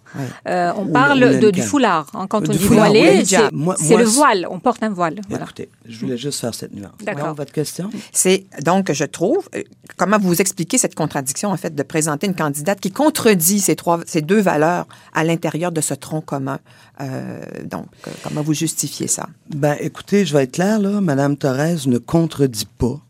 Euh, 0.48 0.72
on 0.76 0.86
Ou 0.86 0.92
parle 0.92 1.18
le- 1.20 1.26
ou 1.28 1.30
le 1.32 1.38
de, 1.40 1.50
du 1.50 1.62
foulard. 1.62 2.06
hein. 2.14 2.26
Quand 2.28 2.40
on 2.48 2.52
Du 2.52 2.58
dit 2.58 2.64
foulard, 2.64 2.86
voilé, 2.90 3.24
c'est 3.24 3.96
le 3.96 4.04
voile. 4.04 4.46
On 4.50 4.58
porte 4.58 4.82
un 4.82 4.88
voile. 4.90 5.20
Voilà. 5.28 5.44
Écoutez, 5.44 5.68
je 5.86 6.00
voulais 6.00 6.16
juste 6.16 6.40
faire 6.40 6.54
cette 6.54 6.74
nuance. 6.74 6.92
D'accord. 7.04 7.34
Votre 7.34 7.52
question? 7.52 7.90
C'est 8.12 8.46
donc, 8.64 8.90
je 8.92 9.04
trouve, 9.04 9.48
euh, 9.54 9.62
comment 9.96 10.18
vous 10.18 10.40
expliquez 10.40 10.78
cette 10.78 10.94
contradiction, 10.94 11.50
en 11.50 11.56
fait, 11.56 11.74
de 11.74 11.82
présenter 11.82 12.26
une 12.26 12.34
candidate 12.34 12.80
qui 12.80 12.90
contredit 12.90 13.60
ces 13.60 13.76
trois, 13.76 14.00
ces 14.06 14.22
deux 14.22 14.40
valeurs 14.40 14.86
à 15.12 15.24
l'intérieur 15.24 15.72
de 15.72 15.80
ce 15.80 15.94
tronc 15.94 16.20
commun? 16.22 16.58
Euh, 17.00 17.40
donc, 17.64 17.86
comment 18.22 18.42
vous 18.42 18.54
justifiez 18.54 19.06
ça? 19.08 19.28
Ben, 19.54 19.76
écoutez, 19.80 20.24
je 20.26 20.34
vais 20.36 20.44
être 20.44 20.52
clair, 20.52 20.78
là. 20.80 21.00
Madame 21.00 21.36
Thérèse 21.36 21.86
ne 21.86 21.98
contredit 21.98 22.66
pas 22.78 23.00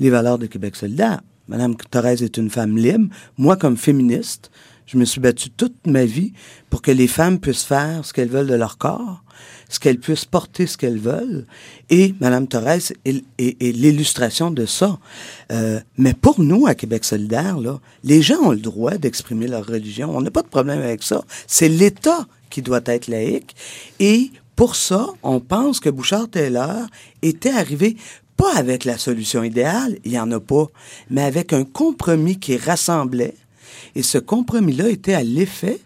les 0.00 0.10
valeurs 0.10 0.38
de 0.38 0.46
Québec 0.46 0.76
solidaire. 0.76 1.20
Madame 1.48 1.76
Thérèse 1.76 2.22
est 2.22 2.36
une 2.36 2.50
femme 2.50 2.76
libre. 2.76 3.08
Moi, 3.36 3.56
comme 3.56 3.76
féministe, 3.76 4.50
je 4.86 4.96
me 4.96 5.04
suis 5.04 5.20
battue 5.20 5.50
toute 5.50 5.86
ma 5.86 6.04
vie 6.04 6.32
pour 6.70 6.82
que 6.82 6.90
les 6.90 7.06
femmes 7.06 7.38
puissent 7.38 7.64
faire 7.64 8.04
ce 8.04 8.12
qu'elles 8.12 8.30
veulent 8.30 8.46
de 8.46 8.54
leur 8.54 8.78
corps, 8.78 9.22
ce 9.68 9.78
qu'elles 9.78 9.98
puissent 9.98 10.24
porter 10.24 10.66
ce 10.66 10.78
qu'elles 10.78 10.98
veulent. 10.98 11.46
Et 11.90 12.14
Madame 12.20 12.48
Thérèse 12.48 12.94
est, 13.04 13.22
l'illustration 13.60 14.50
de 14.50 14.64
ça. 14.64 14.98
Euh, 15.52 15.80
mais 15.98 16.14
pour 16.14 16.40
nous, 16.40 16.66
à 16.66 16.74
Québec 16.74 17.04
solidaire, 17.04 17.58
là, 17.58 17.80
les 18.02 18.22
gens 18.22 18.40
ont 18.40 18.52
le 18.52 18.58
droit 18.58 18.96
d'exprimer 18.96 19.46
leur 19.46 19.66
religion. 19.66 20.16
On 20.16 20.22
n'a 20.22 20.30
pas 20.30 20.42
de 20.42 20.48
problème 20.48 20.80
avec 20.80 21.02
ça. 21.02 21.22
C'est 21.46 21.68
l'État 21.68 22.26
qui 22.48 22.62
doit 22.62 22.80
être 22.86 23.08
laïque. 23.08 23.54
Et 24.00 24.30
pour 24.56 24.74
ça, 24.74 25.08
on 25.22 25.38
pense 25.38 25.80
que 25.80 25.90
Bouchard-Taylor 25.90 26.86
était 27.22 27.52
arrivé 27.52 27.96
pas 28.38 28.54
avec 28.54 28.86
la 28.86 28.96
solution 28.96 29.42
idéale, 29.42 29.98
il 30.04 30.12
n'y 30.12 30.18
en 30.18 30.30
a 30.30 30.40
pas, 30.40 30.68
mais 31.10 31.22
avec 31.22 31.52
un 31.52 31.64
compromis 31.64 32.38
qui 32.38 32.56
rassemblait. 32.56 33.34
Et 33.94 34.02
ce 34.02 34.16
compromis-là 34.16 34.88
était 34.88 35.12
à 35.12 35.24
l'effet 35.24 35.80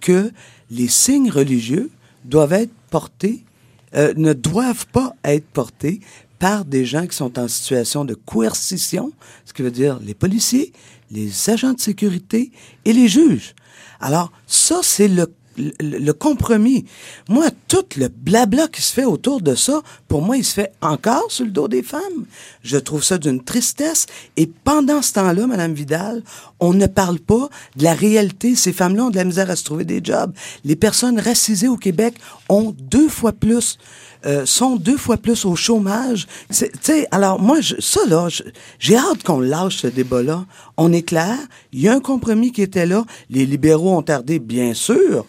que 0.00 0.30
les 0.70 0.88
signes 0.88 1.30
religieux 1.30 1.90
doivent 2.24 2.52
être 2.52 2.72
portés, 2.90 3.44
euh, 3.94 4.12
ne 4.16 4.34
doivent 4.34 4.86
pas 4.88 5.14
être 5.24 5.46
portés 5.46 6.00
par 6.38 6.66
des 6.66 6.84
gens 6.84 7.06
qui 7.06 7.16
sont 7.16 7.38
en 7.38 7.48
situation 7.48 8.04
de 8.04 8.14
coercition, 8.14 9.12
ce 9.46 9.54
qui 9.54 9.62
veut 9.62 9.70
dire 9.70 9.98
les 10.00 10.14
policiers, 10.14 10.72
les 11.10 11.48
agents 11.48 11.72
de 11.72 11.80
sécurité 11.80 12.52
et 12.84 12.92
les 12.92 13.08
juges. 13.08 13.54
Alors, 14.00 14.30
ça, 14.46 14.80
c'est 14.82 15.08
le 15.08 15.26
le, 15.56 16.12
compromis. 16.12 16.84
Moi, 17.28 17.46
tout 17.68 17.84
le 17.96 18.08
blabla 18.08 18.68
qui 18.68 18.82
se 18.82 18.92
fait 18.92 19.04
autour 19.04 19.40
de 19.40 19.54
ça, 19.54 19.82
pour 20.08 20.22
moi, 20.22 20.36
il 20.36 20.44
se 20.44 20.54
fait 20.54 20.72
encore 20.80 21.30
sur 21.30 21.44
le 21.44 21.50
dos 21.50 21.68
des 21.68 21.82
femmes. 21.82 22.26
Je 22.62 22.76
trouve 22.76 23.02
ça 23.02 23.18
d'une 23.18 23.42
tristesse. 23.42 24.06
Et 24.36 24.46
pendant 24.46 25.02
ce 25.02 25.12
temps-là, 25.14 25.46
Madame 25.46 25.74
Vidal, 25.74 26.22
on 26.60 26.72
ne 26.72 26.86
parle 26.86 27.18
pas 27.18 27.48
de 27.76 27.84
la 27.84 27.94
réalité. 27.94 28.54
Ces 28.54 28.72
femmes-là 28.72 29.06
ont 29.06 29.10
de 29.10 29.16
la 29.16 29.24
misère 29.24 29.50
à 29.50 29.56
se 29.56 29.64
trouver 29.64 29.84
des 29.84 30.00
jobs. 30.02 30.32
Les 30.64 30.76
personnes 30.76 31.18
racisées 31.18 31.68
au 31.68 31.76
Québec 31.76 32.14
ont 32.48 32.74
deux 32.78 33.08
fois 33.08 33.32
plus 33.32 33.78
euh, 34.26 34.44
sont 34.44 34.74
deux 34.74 34.96
fois 34.96 35.18
plus 35.18 35.44
au 35.44 35.54
chômage. 35.54 36.26
Tu 36.52 36.66
sais, 36.80 37.06
alors 37.12 37.40
moi, 37.40 37.60
je, 37.60 37.76
ça 37.78 38.00
là, 38.08 38.28
j'ai 38.80 38.96
hâte 38.96 39.22
qu'on 39.22 39.38
lâche 39.38 39.76
ce 39.76 39.86
débat-là. 39.86 40.46
On 40.76 40.92
est 40.92 41.02
clair, 41.02 41.36
il 41.72 41.80
y 41.80 41.88
a 41.88 41.92
un 41.92 42.00
compromis 42.00 42.50
qui 42.50 42.62
était 42.62 42.86
là. 42.86 43.04
Les 43.30 43.46
libéraux 43.46 43.96
ont 43.96 44.02
tardé, 44.02 44.40
bien 44.40 44.74
sûr, 44.74 45.26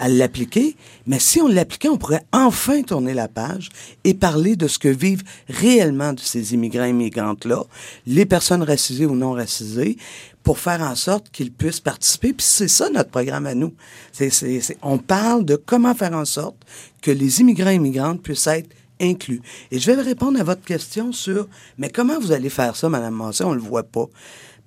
à 0.00 0.08
l'appliquer, 0.08 0.76
mais 1.06 1.18
si 1.20 1.40
on 1.40 1.46
l'appliquait, 1.46 1.88
on 1.90 1.98
pourrait 1.98 2.24
enfin 2.32 2.82
tourner 2.82 3.14
la 3.14 3.28
page 3.28 3.68
et 4.02 4.14
parler 4.14 4.56
de 4.56 4.66
ce 4.66 4.78
que 4.78 4.88
vivent 4.88 5.22
réellement 5.48 6.12
de 6.14 6.20
ces 6.20 6.54
immigrants 6.54 6.86
et 6.86 6.90
immigrantes-là, 6.90 7.62
les 8.06 8.26
personnes 8.26 8.62
racisées 8.62 9.06
ou 9.06 9.14
non 9.14 9.32
racisées, 9.32 9.96
pour 10.42 10.58
faire 10.58 10.80
en 10.80 10.94
sorte 10.94 11.30
qu'ils 11.30 11.52
puissent 11.52 11.80
participer. 11.80 12.32
Puis 12.32 12.46
c'est 12.48 12.66
ça 12.66 12.88
notre 12.88 13.10
programme 13.10 13.44
à 13.46 13.54
nous. 13.54 13.74
C'est, 14.10 14.30
c'est, 14.30 14.60
c'est- 14.60 14.78
on 14.82 14.96
parle 14.96 15.44
de 15.44 15.54
comment 15.56 15.94
faire 15.94 16.14
en 16.14 16.24
sorte 16.24 16.56
que 17.02 17.10
les 17.10 17.40
immigrants 17.42 17.70
et 17.70 17.74
immigrantes 17.74 18.22
puissent 18.22 18.46
être 18.46 18.70
inclus. 19.02 19.42
Et 19.70 19.78
je 19.78 19.90
vais 19.92 20.00
répondre 20.00 20.40
à 20.40 20.44
votre 20.44 20.62
question 20.62 21.12
sur, 21.12 21.46
mais 21.76 21.90
comment 21.90 22.18
vous 22.18 22.32
allez 22.32 22.48
faire 22.50 22.74
ça, 22.74 22.88
Madame 22.88 23.14
Massé? 23.14 23.44
On 23.44 23.52
le 23.52 23.60
voit 23.60 23.82
pas. 23.82 24.06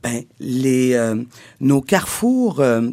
Ben, 0.04 0.24
les, 0.40 0.94
euh, 0.94 1.24
nos 1.60 1.82
carrefours, 1.82 2.60
euh, 2.60 2.90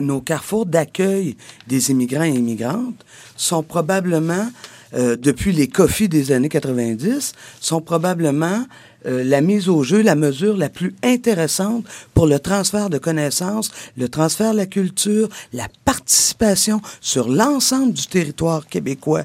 nos 0.00 0.20
carrefours 0.20 0.66
d'accueil 0.66 1.36
des 1.66 1.90
immigrants 1.90 2.24
et 2.24 2.30
immigrantes 2.30 3.04
sont 3.36 3.62
probablement, 3.62 4.50
euh, 4.94 5.16
depuis 5.16 5.52
les 5.52 5.68
coffees 5.68 6.08
des 6.08 6.32
années 6.32 6.48
90, 6.48 7.32
sont 7.60 7.80
probablement 7.80 8.64
euh, 9.06 9.24
la 9.24 9.40
mise 9.40 9.68
au 9.68 9.82
jeu, 9.82 10.02
la 10.02 10.14
mesure 10.14 10.56
la 10.56 10.68
plus 10.68 10.94
intéressante 11.02 11.84
pour 12.14 12.26
le 12.26 12.38
transfert 12.38 12.90
de 12.90 12.98
connaissances, 12.98 13.70
le 13.96 14.08
transfert 14.08 14.52
de 14.52 14.58
la 14.58 14.66
culture, 14.66 15.28
la 15.52 15.68
participation 15.84 16.80
sur 17.00 17.28
l'ensemble 17.28 17.92
du 17.92 18.06
territoire 18.06 18.66
québécois 18.66 19.24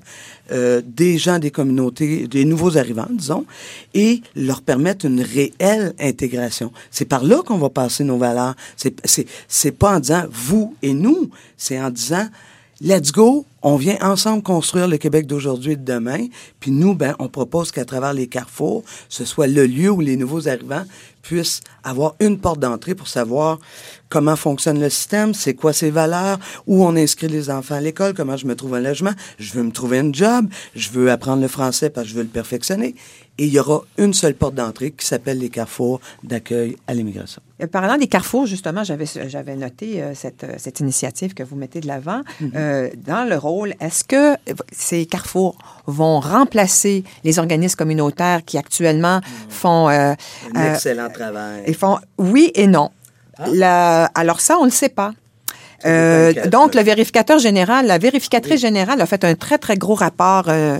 euh, 0.51 0.81
des 0.85 1.17
gens 1.17 1.39
des 1.39 1.51
communautés, 1.51 2.27
des 2.27 2.45
nouveaux 2.45 2.77
arrivants, 2.77 3.07
disons, 3.09 3.45
et 3.93 4.21
leur 4.35 4.61
permettre 4.61 5.05
une 5.05 5.21
réelle 5.21 5.93
intégration. 5.99 6.71
C'est 6.89 7.05
par 7.05 7.25
là 7.25 7.41
qu'on 7.45 7.57
va 7.57 7.69
passer 7.69 8.05
nos 8.05 8.17
valeurs. 8.17 8.55
C'est, 8.77 9.71
pas 9.71 9.97
en 9.97 9.99
disant 9.99 10.23
vous 10.31 10.73
et 10.81 10.93
nous, 10.93 11.29
c'est 11.57 11.81
en 11.81 11.89
disant 11.89 12.27
let's 12.81 13.11
go, 13.11 13.45
on 13.61 13.75
vient 13.75 13.97
ensemble 14.01 14.43
construire 14.43 14.87
le 14.87 14.97
Québec 14.97 15.25
d'aujourd'hui 15.25 15.73
et 15.73 15.75
de 15.75 15.83
demain. 15.83 16.27
Puis 16.59 16.71
nous, 16.71 16.93
ben, 16.93 17.15
on 17.19 17.27
propose 17.27 17.71
qu'à 17.71 17.85
travers 17.85 18.13
les 18.13 18.27
carrefours, 18.27 18.83
ce 19.09 19.25
soit 19.25 19.47
le 19.47 19.65
lieu 19.65 19.89
où 19.89 20.01
les 20.01 20.15
nouveaux 20.15 20.47
arrivants 20.47 20.85
puissent 21.21 21.61
avoir 21.83 22.15
une 22.19 22.39
porte 22.39 22.59
d'entrée 22.59 22.95
pour 22.95 23.07
savoir 23.07 23.59
comment 24.09 24.35
fonctionne 24.35 24.79
le 24.79 24.89
système, 24.89 25.33
c'est 25.33 25.53
quoi 25.53 25.73
ses 25.73 25.89
valeurs, 25.89 26.39
où 26.67 26.85
on 26.85 26.95
inscrit 26.95 27.27
les 27.27 27.49
enfants 27.49 27.75
à 27.75 27.81
l'école, 27.81 28.13
comment 28.13 28.37
je 28.37 28.45
me 28.45 28.55
trouve 28.55 28.75
un 28.75 28.79
logement, 28.79 29.11
je 29.37 29.51
veux 29.53 29.63
me 29.63 29.71
trouver 29.71 29.99
un 29.99 30.13
job, 30.13 30.47
je 30.75 30.89
veux 30.89 31.11
apprendre 31.11 31.41
le 31.41 31.49
français 31.49 31.89
parce 31.89 32.05
que 32.05 32.11
je 32.11 32.15
veux 32.15 32.23
le 32.23 32.29
perfectionner. 32.29 32.95
Et 33.39 33.45
il 33.45 33.53
y 33.53 33.59
aura 33.59 33.83
une 33.97 34.13
seule 34.15 34.33
porte 34.33 34.55
d'entrée 34.55 34.91
qui 34.91 35.05
s'appelle 35.05 35.37
les 35.37 35.49
carrefours 35.49 35.99
d'accueil 36.23 36.75
à 36.87 36.93
l'immigration. 36.95 37.41
Euh, 37.61 37.67
Parlant 37.67 37.97
des 37.97 38.07
carrefours, 38.07 38.47
justement, 38.47 38.83
j'avais 38.83 39.05
j'avais 39.27 39.55
noté 39.55 40.01
euh, 40.01 40.15
cette, 40.15 40.43
euh, 40.43 40.53
cette 40.57 40.79
initiative 40.79 41.33
que 41.35 41.43
vous 41.43 41.55
mettez 41.55 41.79
de 41.79 41.87
l'avant. 41.87 42.21
Mm-hmm. 42.41 42.51
Euh, 42.55 42.89
dans 43.05 43.29
le 43.29 43.37
rôle, 43.37 43.75
est-ce 43.79 44.03
que 44.03 44.35
ces 44.71 45.05
carrefours 45.05 45.55
vont 45.85 46.19
remplacer 46.19 47.03
les 47.23 47.37
organismes 47.37 47.75
communautaires 47.77 48.43
qui 48.43 48.57
actuellement 48.57 49.21
font... 49.49 49.87
euh, 49.89 50.13
Un 50.55 50.73
excellent 50.73 51.09
travail. 51.09 51.63
ils 51.67 51.75
font 51.75 51.99
oui 52.17 52.51
et 52.55 52.65
non? 52.67 52.89
La- 53.53 54.05
alors 54.15 54.41
ça, 54.41 54.57
on 54.57 54.61
ne 54.61 54.69
le 54.69 54.71
sait 54.71 54.89
pas. 54.89 55.13
Euh, 55.85 56.33
donc, 56.47 56.75
le 56.75 56.81
vérificateur 56.81 57.39
général, 57.39 57.85
la 57.85 57.97
vérificatrice 57.97 58.61
générale 58.61 58.99
a 59.01 59.05
fait 59.05 59.23
un 59.23 59.35
très, 59.35 59.57
très 59.57 59.77
gros 59.77 59.93
rapport, 59.93 60.45
euh, 60.47 60.79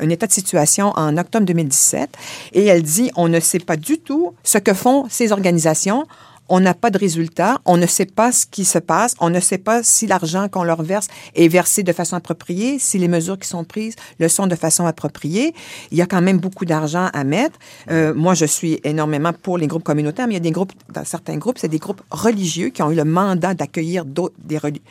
un 0.00 0.08
état 0.08 0.26
de 0.26 0.32
situation 0.32 0.92
en 0.96 1.16
octobre 1.16 1.44
2017, 1.46 2.10
et 2.54 2.66
elle 2.66 2.82
dit, 2.82 3.10
on 3.16 3.28
ne 3.28 3.40
sait 3.40 3.58
pas 3.58 3.76
du 3.76 3.98
tout 3.98 4.34
ce 4.42 4.58
que 4.58 4.72
font 4.72 5.06
ces 5.10 5.32
organisations. 5.32 6.06
On 6.48 6.60
n'a 6.60 6.74
pas 6.74 6.90
de 6.90 6.98
résultat, 6.98 7.60
on 7.64 7.76
ne 7.76 7.86
sait 7.86 8.06
pas 8.06 8.32
ce 8.32 8.46
qui 8.46 8.64
se 8.64 8.78
passe, 8.78 9.14
on 9.20 9.30
ne 9.30 9.40
sait 9.40 9.58
pas 9.58 9.82
si 9.82 10.06
l'argent 10.06 10.48
qu'on 10.48 10.64
leur 10.64 10.82
verse 10.82 11.08
est 11.34 11.48
versé 11.48 11.82
de 11.82 11.92
façon 11.92 12.16
appropriée, 12.16 12.78
si 12.78 12.98
les 12.98 13.08
mesures 13.08 13.38
qui 13.38 13.48
sont 13.48 13.64
prises 13.64 13.94
le 14.18 14.28
sont 14.28 14.46
de 14.46 14.54
façon 14.54 14.86
appropriée. 14.86 15.54
Il 15.90 15.98
y 15.98 16.02
a 16.02 16.06
quand 16.06 16.22
même 16.22 16.38
beaucoup 16.38 16.64
d'argent 16.64 17.08
à 17.12 17.24
mettre. 17.24 17.58
Euh, 17.90 18.14
moi, 18.14 18.34
je 18.34 18.46
suis 18.46 18.80
énormément 18.84 19.32
pour 19.32 19.58
les 19.58 19.66
groupes 19.66 19.84
communautaires, 19.84 20.26
mais 20.26 20.34
il 20.34 20.36
y 20.36 20.40
a 20.40 20.40
des 20.40 20.50
groupes, 20.50 20.72
dans 20.92 21.04
certains 21.04 21.36
groupes, 21.36 21.58
c'est 21.58 21.68
des 21.68 21.78
groupes 21.78 22.02
religieux 22.10 22.70
qui 22.70 22.82
ont 22.82 22.90
eu 22.90 22.94
le 22.94 23.04
mandat 23.04 23.54
d'accueillir 23.54 24.04
d'autres, 24.04 24.34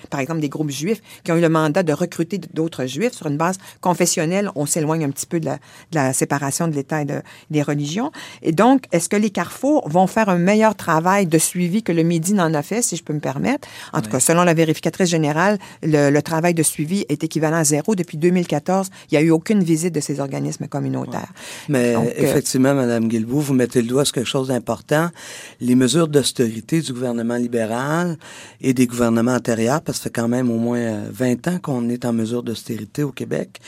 par 0.09 0.19
exemple 0.19 0.41
des 0.41 0.49
groupes 0.49 0.69
juifs, 0.69 1.01
qui 1.23 1.31
ont 1.31 1.37
eu 1.37 1.41
le 1.41 1.49
mandat 1.49 1.83
de 1.83 1.93
recruter 1.93 2.39
d'autres 2.53 2.85
juifs 2.85 3.13
sur 3.13 3.27
une 3.27 3.37
base 3.37 3.57
confessionnelle. 3.81 4.51
On 4.55 4.65
s'éloigne 4.65 5.05
un 5.05 5.09
petit 5.09 5.25
peu 5.25 5.39
de 5.39 5.45
la, 5.45 5.55
de 5.55 5.95
la 5.95 6.13
séparation 6.13 6.67
de 6.67 6.73
l'État 6.73 7.01
et 7.01 7.05
de, 7.05 7.21
des 7.49 7.61
religions. 7.61 8.11
Et 8.41 8.51
donc, 8.51 8.85
est-ce 8.91 9.09
que 9.09 9.15
les 9.15 9.29
carrefours 9.29 9.87
vont 9.89 10.07
faire 10.07 10.29
un 10.29 10.37
meilleur 10.37 10.75
travail 10.75 11.25
de 11.25 11.37
suivi 11.47 11.83
que 11.83 11.91
le 11.91 12.03
Midi 12.03 12.33
n'en 12.33 12.53
a 12.53 12.61
fait, 12.61 12.81
si 12.81 12.95
je 12.95 13.03
peux 13.03 13.13
me 13.13 13.19
permettre. 13.19 13.67
En 13.93 14.01
tout 14.01 14.09
cas, 14.09 14.19
selon 14.19 14.43
la 14.43 14.53
vérificatrice 14.53 15.09
générale, 15.09 15.57
le, 15.83 16.19
travail 16.21 16.53
de 16.53 16.63
suivi 16.63 17.05
est 17.09 17.23
équivalent 17.23 17.57
à 17.57 17.63
zéro. 17.63 17.95
Depuis 17.95 18.17
2014, 18.17 18.89
il 19.11 19.17
n'y 19.17 19.23
a 19.23 19.25
eu 19.25 19.31
aucune 19.31 19.63
visite 19.63 19.93
de 19.93 19.99
ces 19.99 20.19
organismes 20.19 20.67
communautaires. 20.67 21.31
Mais 21.69 21.95
euh, 21.95 22.01
effectivement, 22.17 22.73
Madame 22.73 23.07
Guilbault, 23.07 23.39
vous 23.39 23.53
mettez 23.53 23.81
le 23.81 23.87
doigt 23.87 24.03
sur 24.03 24.15
quelque 24.15 24.27
chose 24.27 24.49
d'important. 24.49 25.09
Les 25.61 25.75
mesures 25.75 26.07
d'austérité 26.07 26.81
du 26.81 26.91
gouvernement 26.91 27.37
libéral 27.37 28.17
et 28.61 28.73
des 28.73 28.87
gouvernements 28.87 29.35
antérieurs, 29.35 29.81
parce 29.81 29.99
que 29.99 30.03
ça 30.03 30.09
fait 30.09 30.21
quand 30.21 30.27
même 30.27 30.51
au 30.51 30.57
moins 30.57 31.03
20 31.11 31.47
ans 31.47 31.59
qu'on 31.59 31.89
est 31.89 32.05
en 32.05 32.13
mesure 32.13 32.43
d'austérité 32.43 33.03
au 33.03 33.11
Québec, 33.11 33.59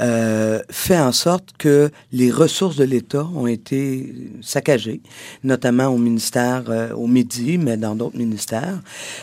euh, 0.00 0.60
fait 0.70 0.98
en 0.98 1.12
sorte 1.12 1.50
que 1.58 1.90
les 2.12 2.30
ressources 2.30 2.76
de 2.76 2.84
l'État 2.84 3.26
ont 3.34 3.46
été 3.46 4.14
saccagées, 4.40 5.02
notamment 5.44 5.88
au 5.88 5.98
ministère, 5.98 6.64
euh, 6.68 6.92
au 6.94 7.06
Midi, 7.06 7.58
mais 7.58 7.76
dans 7.76 7.94
d'autres 7.94 8.16
ministères. 8.16 8.80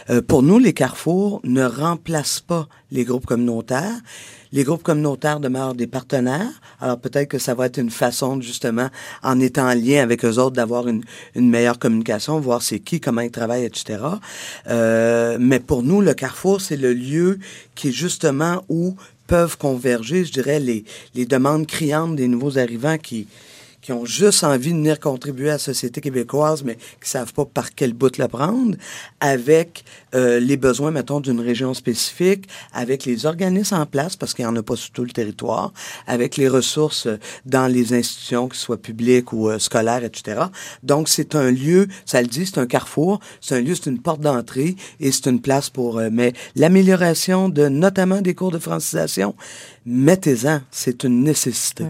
Euh, 0.09 0.21
pour 0.21 0.43
nous, 0.43 0.59
les 0.59 0.73
carrefours 0.73 1.41
ne 1.43 1.63
remplacent 1.63 2.41
pas 2.41 2.67
les 2.91 3.03
groupes 3.03 3.25
communautaires. 3.25 4.01
Les 4.53 4.63
groupes 4.63 4.83
communautaires 4.83 5.39
demeurent 5.39 5.75
des 5.75 5.87
partenaires. 5.87 6.61
Alors 6.79 6.99
peut-être 6.99 7.27
que 7.27 7.37
ça 7.37 7.53
va 7.53 7.65
être 7.65 7.77
une 7.77 7.89
façon, 7.89 8.39
justement, 8.39 8.89
en 9.23 9.39
étant 9.39 9.69
en 9.69 9.73
lien 9.73 10.01
avec 10.01 10.23
eux 10.23 10.37
autres, 10.37 10.55
d'avoir 10.55 10.87
une, 10.87 11.03
une 11.35 11.49
meilleure 11.49 11.79
communication, 11.79 12.39
voir 12.39 12.61
c'est 12.61 12.79
qui, 12.79 13.01
comment 13.01 13.21
ils 13.21 13.31
travaillent, 13.31 13.65
etc. 13.65 13.99
Euh, 14.69 15.37
mais 15.39 15.59
pour 15.59 15.83
nous, 15.83 16.01
le 16.01 16.13
carrefour, 16.13 16.61
c'est 16.61 16.77
le 16.77 16.93
lieu 16.93 17.39
qui 17.75 17.89
est 17.89 17.91
justement 17.91 18.63
où 18.69 18.95
peuvent 19.27 19.57
converger, 19.57 20.25
je 20.25 20.31
dirais, 20.31 20.59
les, 20.59 20.85
les 21.13 21.25
demandes 21.25 21.67
criantes 21.67 22.15
des 22.15 22.27
nouveaux 22.27 22.57
arrivants 22.57 22.97
qui, 22.97 23.27
qui 23.81 23.91
ont 23.91 24.05
juste 24.05 24.43
envie 24.43 24.71
de 24.71 24.77
venir 24.77 24.99
contribuer 24.99 25.49
à 25.49 25.53
la 25.53 25.57
société 25.59 26.01
québécoise, 26.01 26.63
mais 26.63 26.75
qui 26.75 27.09
savent 27.09 27.33
pas 27.33 27.45
par 27.45 27.73
quel 27.73 27.93
bout 27.93 28.17
le 28.17 28.27
prendre, 28.27 28.75
avec 29.19 29.83
euh, 30.15 30.39
les 30.39 30.57
besoins, 30.57 30.91
mettons, 30.91 31.19
d'une 31.19 31.39
région 31.39 31.73
spécifique, 31.73 32.47
avec 32.73 33.05
les 33.05 33.25
organismes 33.25 33.75
en 33.75 33.85
place, 33.85 34.15
parce 34.15 34.33
qu'il 34.33 34.45
n'y 34.45 34.51
en 34.51 34.55
a 34.55 34.63
pas 34.63 34.75
sur 34.75 34.91
tout 34.91 35.03
le 35.03 35.11
territoire, 35.11 35.73
avec 36.07 36.37
les 36.37 36.47
ressources 36.47 37.07
dans 37.45 37.67
les 37.67 37.93
institutions, 37.93 38.47
que 38.47 38.55
ce 38.55 38.63
soit 38.63 38.81
publiques 38.81 39.31
ou 39.31 39.49
euh, 39.49 39.59
scolaires, 39.59 40.03
etc. 40.03 40.45
Donc, 40.83 41.07
c'est 41.07 41.35
un 41.35 41.51
lieu, 41.51 41.87
ça 42.05 42.21
le 42.21 42.27
dit, 42.27 42.45
c'est 42.45 42.59
un 42.59 42.67
carrefour, 42.67 43.19
c'est 43.41 43.55
un 43.55 43.61
lieu, 43.61 43.75
c'est 43.75 43.89
une 43.89 44.01
porte 44.01 44.21
d'entrée 44.21 44.75
et 44.99 45.11
c'est 45.11 45.27
une 45.27 45.41
place 45.41 45.69
pour... 45.69 45.99
Euh, 45.99 46.09
mais 46.11 46.33
l'amélioration 46.55 47.49
de, 47.49 47.67
notamment 47.67 48.21
des 48.21 48.33
cours 48.33 48.51
de 48.51 48.59
francisation, 48.59 49.35
mettez-en, 49.85 50.61
c'est 50.71 51.03
une 51.03 51.23
nécessité. 51.23 51.85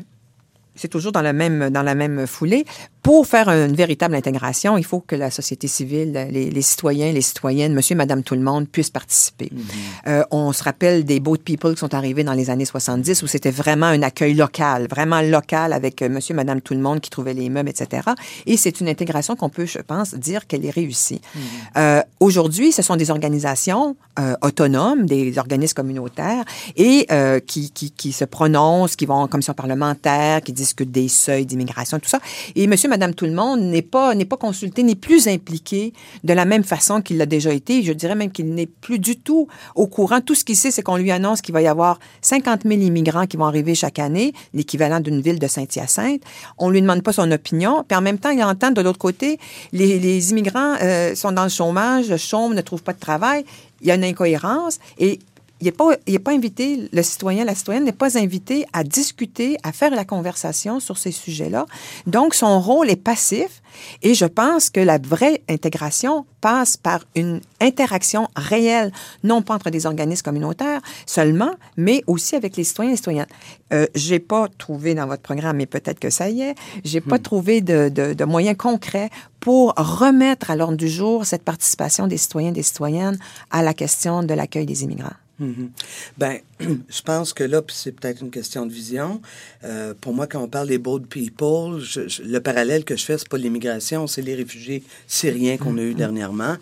C'est 0.77 0.87
toujours 0.87 1.11
dans 1.11 1.21
la 1.21 1.33
même 1.33 1.69
dans 1.69 1.83
la 1.83 1.95
même 1.95 2.27
foulée 2.27 2.65
pour 3.03 3.25
faire 3.25 3.49
une 3.49 3.75
véritable 3.75 4.15
intégration, 4.15 4.77
il 4.77 4.83
faut 4.83 4.99
que 4.99 5.15
la 5.15 5.31
société 5.31 5.67
civile, 5.67 6.27
les, 6.31 6.61
citoyens, 6.61 7.11
les 7.11 7.21
citoyennes, 7.21 7.73
monsieur, 7.73 7.95
madame, 7.95 8.23
tout 8.23 8.35
le 8.35 8.41
monde 8.41 8.67
puissent 8.67 8.89
participer. 8.89 9.49
Mhm. 9.51 9.63
euh, 10.07 10.23
on 10.31 10.51
se 10.51 10.63
rappelle 10.63 11.05
des 11.05 11.19
boat 11.19 11.37
people 11.37 11.73
qui 11.73 11.79
sont 11.79 11.93
arrivés 11.93 12.23
dans 12.23 12.33
les 12.33 12.49
années 12.49 12.65
70 12.65 13.23
où 13.23 13.27
c'était 13.27 13.51
vraiment 13.51 13.85
un 13.85 14.01
accueil 14.01 14.33
local, 14.33 14.87
vraiment 14.89 15.21
local 15.21 15.73
avec 15.73 16.01
euh, 16.01 16.09
monsieur, 16.09 16.35
madame, 16.35 16.61
tout 16.61 16.73
le 16.73 16.79
monde 16.79 16.99
qui 16.99 17.09
trouvait 17.09 17.33
les 17.33 17.49
meubles, 17.49 17.69
etc. 17.69 18.09
Et 18.45 18.57
c'est 18.57 18.81
une 18.81 18.89
intégration 18.89 19.35
qu'on 19.35 19.49
peut, 19.49 19.65
je 19.65 19.79
pense, 19.79 20.13
dire 20.13 20.47
qu'elle 20.47 20.65
est 20.65 20.71
réussie. 20.71 21.21
Mhm. 21.35 21.41
euh, 21.77 22.01
Aujourd'hui, 22.19 22.71
ce 22.71 22.81
sont 22.81 22.95
des 22.95 23.11
organisations 23.11 23.95
euh, 24.19 24.35
autonomes, 24.41 25.05
des 25.05 25.37
organismes 25.37 25.75
communautaires 25.75 26.43
et 26.75 27.07
qui, 27.45 27.71
qui, 27.71 27.91
qui, 27.91 28.11
se 28.11 28.25
prononcent, 28.25 28.95
qui 28.95 29.05
vont 29.05 29.15
en 29.15 29.27
commission 29.27 29.53
parlementaire, 29.53 30.41
qui 30.41 30.51
discutent 30.51 30.91
des 30.91 31.07
seuils 31.07 31.45
d'immigration, 31.45 31.99
tout 31.99 32.09
ça. 32.09 32.19
Et 32.55 32.67
monsieur, 32.67 32.86
Madame 32.87 33.13
Tout-le-Monde 33.13 33.61
n'est 33.61 33.81
pas, 33.81 34.15
n'est 34.15 34.25
pas 34.25 34.37
consulté, 34.37 34.83
n'est 34.83 34.95
plus 34.95 35.27
impliqué 35.27 35.93
de 36.23 36.33
la 36.33 36.45
même 36.45 36.63
façon 36.63 37.01
qu'il 37.01 37.17
l'a 37.17 37.25
déjà 37.25 37.53
été. 37.53 37.83
Je 37.83 37.93
dirais 37.93 38.15
même 38.15 38.31
qu'il 38.31 38.53
n'est 38.53 38.65
plus 38.67 38.99
du 38.99 39.17
tout 39.17 39.47
au 39.75 39.87
courant. 39.87 40.21
Tout 40.21 40.35
ce 40.35 40.43
qu'il 40.43 40.55
sait, 40.55 40.71
c'est 40.71 40.81
qu'on 40.81 40.97
lui 40.97 41.11
annonce 41.11 41.41
qu'il 41.41 41.53
va 41.53 41.61
y 41.61 41.67
avoir 41.67 41.99
50 42.21 42.63
000 42.63 42.81
immigrants 42.81 43.27
qui 43.27 43.37
vont 43.37 43.45
arriver 43.45 43.75
chaque 43.75 43.99
année, 43.99 44.33
l'équivalent 44.53 44.99
d'une 44.99 45.21
ville 45.21 45.39
de 45.39 45.47
Saint-Hyacinthe. 45.47 46.21
On 46.57 46.69
lui 46.69 46.81
demande 46.81 47.03
pas 47.03 47.13
son 47.13 47.31
opinion. 47.31 47.83
Puis 47.87 47.97
en 47.97 48.01
même 48.01 48.17
temps, 48.17 48.31
il 48.31 48.43
entend 48.43 48.71
de 48.71 48.81
l'autre 48.81 48.99
côté, 48.99 49.39
les, 49.71 49.99
les 49.99 50.31
immigrants 50.31 50.75
euh, 50.81 51.15
sont 51.15 51.31
dans 51.31 51.43
le 51.43 51.49
chômage, 51.49 52.15
chôment, 52.17 52.53
ne 52.53 52.61
trouvent 52.61 52.83
pas 52.83 52.93
de 52.93 52.99
travail. 52.99 53.45
Il 53.81 53.87
y 53.87 53.91
a 53.91 53.95
une 53.95 54.03
incohérence 54.03 54.79
et 54.97 55.19
il 55.59 55.65
n'est 55.65 55.71
pas, 55.71 55.95
pas 56.23 56.31
invité, 56.31 56.89
le 56.91 57.03
citoyen, 57.03 57.45
la 57.45 57.55
citoyenne 57.55 57.83
n'est 57.83 57.91
pas 57.91 58.17
invité 58.17 58.65
à 58.73 58.83
discuter, 58.83 59.57
à 59.63 59.71
faire 59.71 59.91
la 59.91 60.05
conversation 60.05 60.79
sur 60.79 60.97
ces 60.97 61.11
sujets-là. 61.11 61.65
Donc, 62.05 62.35
son 62.35 62.59
rôle 62.59 62.89
est 62.89 62.95
passif 62.95 63.61
et 64.03 64.13
je 64.13 64.25
pense 64.25 64.69
que 64.69 64.79
la 64.79 64.97
vraie 64.97 65.41
intégration 65.49 66.25
passe 66.41 66.77
par 66.77 67.05
une 67.15 67.41
interaction 67.59 68.27
réelle, 68.35 68.91
non 69.23 69.41
pas 69.41 69.55
entre 69.55 69.69
des 69.69 69.85
organismes 69.85 70.23
communautaires 70.23 70.81
seulement, 71.05 71.51
mais 71.75 72.03
aussi 72.07 72.35
avec 72.35 72.55
les 72.55 72.63
citoyens 72.63 72.91
et 72.91 72.93
les 72.93 72.97
citoyennes. 72.97 73.27
Euh, 73.73 73.87
j'ai 73.95 74.19
pas 74.19 74.47
trouvé 74.57 74.93
dans 74.93 75.07
votre 75.07 75.23
programme, 75.23 75.57
mais 75.57 75.65
peut-être 75.65 75.99
que 75.99 76.09
ça 76.09 76.29
y 76.29 76.41
est, 76.41 76.55
j'ai 76.83 77.01
pas 77.01 77.17
hmm. 77.17 77.21
trouvé 77.21 77.61
de, 77.61 77.89
de, 77.89 78.13
de 78.13 78.25
moyens 78.25 78.57
concrets 78.57 79.09
pour 79.39 79.73
remettre 79.75 80.51
à 80.51 80.55
l'ordre 80.55 80.77
du 80.77 80.87
jour 80.87 81.25
cette 81.25 81.43
participation 81.43 82.07
des 82.07 82.17
citoyens 82.17 82.49
et 82.49 82.53
des 82.53 82.63
citoyennes 82.63 83.17
à 83.51 83.63
la 83.63 83.73
question 83.73 84.23
de 84.23 84.33
l'accueil 84.33 84.65
des 84.65 84.83
immigrants. 84.83 85.13
Mhm. 85.39 85.69
Ben, 86.17 86.39
je 86.59 87.01
pense 87.03 87.33
que 87.33 87.43
là, 87.43 87.61
c'est 87.69 87.91
peut-être 87.91 88.21
une 88.21 88.31
question 88.31 88.65
de 88.65 88.73
vision. 88.73 89.21
Euh, 89.63 89.93
pour 89.99 90.13
moi, 90.13 90.25
quand 90.25 90.41
on 90.41 90.47
parle 90.47 90.67
des 90.67 90.79
boat 90.79 91.01
people, 91.09 91.79
le 92.23 92.39
parallèle 92.39 92.83
que 92.83 92.95
je 92.95 93.05
fais, 93.05 93.17
c'est 93.17 93.29
pas 93.29 93.37
l'immigration, 93.37 94.07
c'est 94.07 94.23
les 94.23 94.35
réfugiés 94.35 94.83
syriens 95.07 95.57
qu'on 95.57 95.77
a 95.77 95.81
eu 95.81 95.91
mhm. 95.91 95.97
dernièrement. 95.97 96.55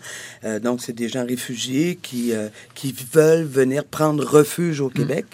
Euh, 0.44 0.60
donc, 0.60 0.82
c'est 0.82 0.92
des 0.92 1.08
gens 1.08 1.24
réfugiés 1.24 1.98
qui 2.00 2.32
euh, 2.32 2.48
qui 2.74 2.94
veulent 3.12 3.44
venir 3.46 3.84
prendre 3.84 4.24
refuge 4.24 4.80
au 4.80 4.88
mhm. 4.88 4.94
Québec. 4.94 5.26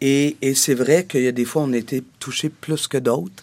Et, 0.00 0.36
et 0.42 0.54
c'est 0.54 0.74
vrai 0.74 1.06
qu'il 1.06 1.22
y 1.22 1.28
a 1.28 1.32
des 1.32 1.46
fois, 1.46 1.62
on 1.62 1.72
a 1.72 1.78
été 1.78 2.02
touchés 2.18 2.50
plus 2.50 2.86
que 2.86 2.98
d'autres. 2.98 3.42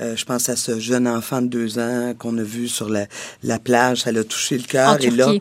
Euh, 0.00 0.14
je 0.16 0.24
pense 0.24 0.48
à 0.48 0.56
ce 0.56 0.78
jeune 0.78 1.08
enfant 1.08 1.42
de 1.42 1.48
deux 1.48 1.78
ans 1.78 2.14
qu'on 2.16 2.36
a 2.38 2.42
vu 2.42 2.68
sur 2.68 2.88
la, 2.88 3.06
la 3.42 3.58
plage. 3.58 4.02
Ça 4.02 4.12
l'a 4.12 4.22
touché 4.22 4.56
le 4.56 4.64
cœur. 4.64 5.02
Et 5.02 5.10
là, 5.10 5.32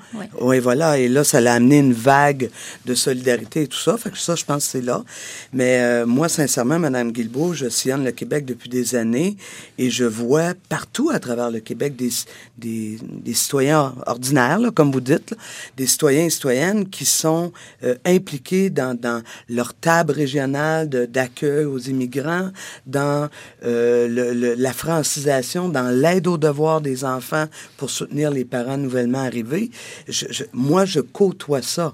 oui. 0.41 0.59
voilà. 0.59 0.97
Et 0.97 1.07
là, 1.07 1.23
ça 1.23 1.39
l'a 1.41 1.53
amené 1.53 1.77
une 1.79 1.93
vague 1.93 2.49
de 2.85 2.95
solidarité 2.95 3.63
et 3.63 3.67
tout 3.67 3.77
ça. 3.77 3.97
Fait 3.97 4.09
que 4.09 4.17
ça, 4.17 4.35
je 4.35 4.45
pense 4.45 4.65
que 4.65 4.71
c'est 4.71 4.81
là. 4.81 5.03
Mais 5.53 5.79
euh, 5.81 6.05
moi, 6.05 6.27
sincèrement, 6.27 6.79
Madame 6.79 7.11
Guilbeault, 7.11 7.53
je 7.53 7.69
sillonne 7.69 8.03
le 8.03 8.11
Québec 8.11 8.45
depuis 8.45 8.69
des 8.69 8.95
années 8.95 9.37
et 9.77 9.89
je 9.89 10.05
vois 10.05 10.53
partout 10.69 11.09
à 11.13 11.19
travers 11.19 11.51
le 11.51 11.59
Québec 11.59 11.95
des, 11.95 12.09
des, 12.57 12.97
des 13.01 13.33
citoyens 13.33 13.93
ordinaires, 14.05 14.59
là, 14.59 14.71
comme 14.71 14.91
vous 14.91 15.01
dites, 15.01 15.35
des 15.75 15.87
citoyens 15.87 16.25
et 16.25 16.29
citoyennes 16.29 16.89
qui 16.89 17.05
sont 17.05 17.51
euh, 17.83 17.95
impliqués 18.05 18.69
dans, 18.69 18.99
dans 18.99 19.21
leur 19.49 19.73
table 19.73 20.13
régionale 20.13 20.89
d'accueil 20.89 21.65
aux 21.65 21.79
immigrants, 21.79 22.49
dans 22.85 23.29
le 23.61 24.46
la 24.57 24.73
francisation, 24.73 25.69
dans 25.69 25.89
l'aide 25.89 26.27
aux 26.27 26.37
devoirs 26.37 26.81
des 26.81 27.03
enfants 27.03 27.45
pour 27.77 27.89
soutenir 27.89 28.31
les 28.31 28.45
parents 28.45 28.77
nouvellement 28.77 29.19
arrivés. 29.19 29.71
Moi, 30.53 30.85
je 30.85 30.99
côtoie 30.99 31.61
ça. 31.61 31.93